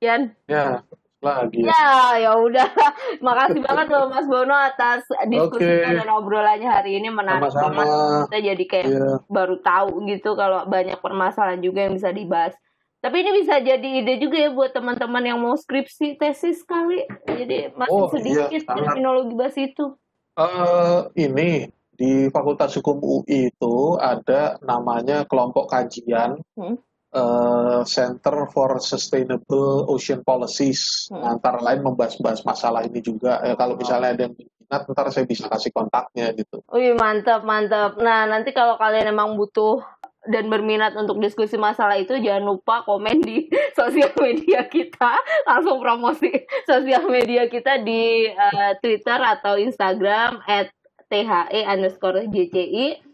Yan. 0.00 0.32
Ya 0.48 0.80
lagi. 1.18 1.66
Ya, 1.66 2.14
ya 2.18 2.32
udah. 2.38 2.68
Makasih 3.26 3.60
banget 3.62 3.86
loh 3.90 4.06
Mas 4.10 4.26
Bono 4.30 4.54
atas 4.54 5.02
diskusi 5.26 5.66
okay. 5.66 5.98
dan 5.98 6.08
obrolannya 6.10 6.70
hari 6.70 7.02
ini 7.02 7.10
menarik 7.10 7.50
Sama-sama. 7.50 7.82
banget. 7.82 7.88
Kita 8.30 8.38
jadi 8.54 8.64
kayak 8.66 8.86
yeah. 8.86 9.16
baru 9.26 9.56
tahu 9.60 10.06
gitu 10.06 10.30
kalau 10.38 10.64
banyak 10.70 10.98
permasalahan 11.02 11.60
juga 11.60 11.86
yang 11.86 11.94
bisa 11.98 12.14
dibahas. 12.14 12.54
Tapi 12.98 13.22
ini 13.22 13.30
bisa 13.42 13.62
jadi 13.62 13.88
ide 14.02 14.18
juga 14.18 14.36
ya 14.42 14.50
buat 14.50 14.74
teman-teman 14.74 15.22
yang 15.22 15.38
mau 15.38 15.54
skripsi 15.54 16.18
tesis 16.18 16.66
kali. 16.66 17.06
Jadi 17.26 17.70
masih 17.78 17.94
oh, 17.94 18.10
sedikit 18.10 18.62
iya, 18.66 18.74
terminologi 18.74 19.34
bahas 19.38 19.54
itu. 19.54 19.94
Uh, 20.38 21.06
ini 21.14 21.70
di 21.94 22.30
Fakultas 22.30 22.74
Hukum 22.78 22.98
UI 22.98 23.50
itu 23.50 23.76
ada 23.98 24.58
namanya 24.62 25.26
kelompok 25.26 25.70
kajian. 25.70 26.42
Hmm 26.58 26.78
uh, 27.14 27.82
Center 27.84 28.48
for 28.50 28.76
Sustainable 28.80 29.88
Ocean 29.88 30.20
Policies. 30.24 31.08
Hmm. 31.08 31.38
Antara 31.38 31.60
lain 31.62 31.84
membahas-bahas 31.84 32.44
masalah 32.44 32.84
ini 32.84 33.00
juga. 33.00 33.40
Ya, 33.44 33.54
kalau 33.56 33.78
misalnya 33.78 34.14
ada 34.14 34.22
yang 34.28 34.34
minat, 34.36 34.82
ntar 34.84 35.06
saya 35.08 35.24
bisa 35.24 35.48
kasih 35.48 35.72
kontaknya 35.72 36.32
gitu. 36.36 36.60
Wih 36.72 36.92
mantap 36.98 37.44
mantap. 37.44 37.96
Nah 38.00 38.28
nanti 38.28 38.52
kalau 38.52 38.76
kalian 38.76 39.12
emang 39.16 39.40
butuh 39.40 39.80
dan 40.28 40.52
berminat 40.52 40.92
untuk 40.92 41.16
diskusi 41.24 41.56
masalah 41.56 41.96
itu 41.96 42.12
jangan 42.20 42.52
lupa 42.52 42.84
komen 42.84 43.24
di 43.24 43.48
sosial 43.78 44.12
media 44.20 44.68
kita 44.68 45.16
langsung 45.48 45.80
promosi 45.80 46.28
sosial 46.70 47.08
media 47.08 47.48
kita 47.48 47.80
di 47.80 48.28
uh, 48.28 48.76
Twitter 48.84 49.16
atau 49.16 49.56
Instagram 49.56 50.44
at 50.44 50.68
the 51.08 51.24
underscore 51.64 52.28
jci 52.28 53.07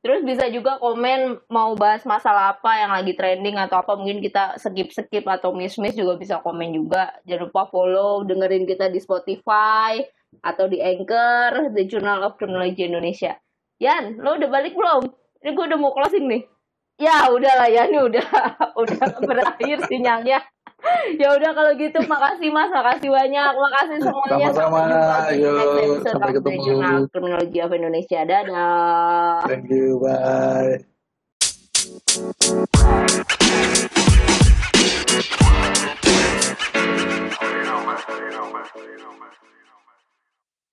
Terus 0.00 0.24
bisa 0.24 0.48
juga 0.48 0.80
komen 0.80 1.44
mau 1.52 1.76
bahas 1.76 2.08
masalah 2.08 2.56
apa 2.56 2.72
yang 2.80 2.88
lagi 2.88 3.12
trending 3.12 3.60
atau 3.60 3.84
apa 3.84 4.00
mungkin 4.00 4.24
kita 4.24 4.56
skip-skip 4.56 5.28
atau 5.28 5.52
miss-miss 5.52 5.92
juga 5.92 6.16
bisa 6.16 6.40
komen 6.40 6.72
juga. 6.72 7.12
Jangan 7.28 7.52
lupa 7.52 7.68
follow, 7.68 8.24
dengerin 8.24 8.64
kita 8.64 8.88
di 8.88 8.96
Spotify 8.96 10.00
atau 10.40 10.72
di 10.72 10.80
Anchor, 10.80 11.76
The 11.76 11.84
Journal 11.84 12.24
of 12.24 12.40
Criminology 12.40 12.88
Indonesia. 12.88 13.36
Yan, 13.84 14.16
lo 14.24 14.40
udah 14.40 14.48
balik 14.48 14.72
belum? 14.72 15.04
Ini 15.44 15.50
gue 15.52 15.64
udah 15.68 15.78
mau 15.80 15.92
closing 15.92 16.32
nih. 16.32 16.42
Ya 17.00 17.28
udahlah 17.28 17.68
ya, 17.68 17.88
ini 17.88 18.00
udah 18.00 18.26
udah 18.80 19.04
berakhir 19.20 19.84
sinyalnya 19.84 20.40
ya 21.20 21.28
udah 21.36 21.50
kalau 21.52 21.72
gitu 21.76 21.98
makasih 22.06 22.48
mas. 22.50 22.70
Makasih 22.72 23.08
banyak. 23.10 23.52
Makasih 23.54 23.98
semuanya. 24.02 24.46
Sama-sama 24.52 24.80
sampai 26.04 26.32
ketemu. 26.36 26.62
Jurnal 26.64 26.96
Kriminologi 27.10 27.58
of 27.62 27.72
Indonesia. 27.72 28.20
Dadah. 28.24 29.44
Thank 29.46 29.68
you. 29.70 30.00
Bye 30.00 30.84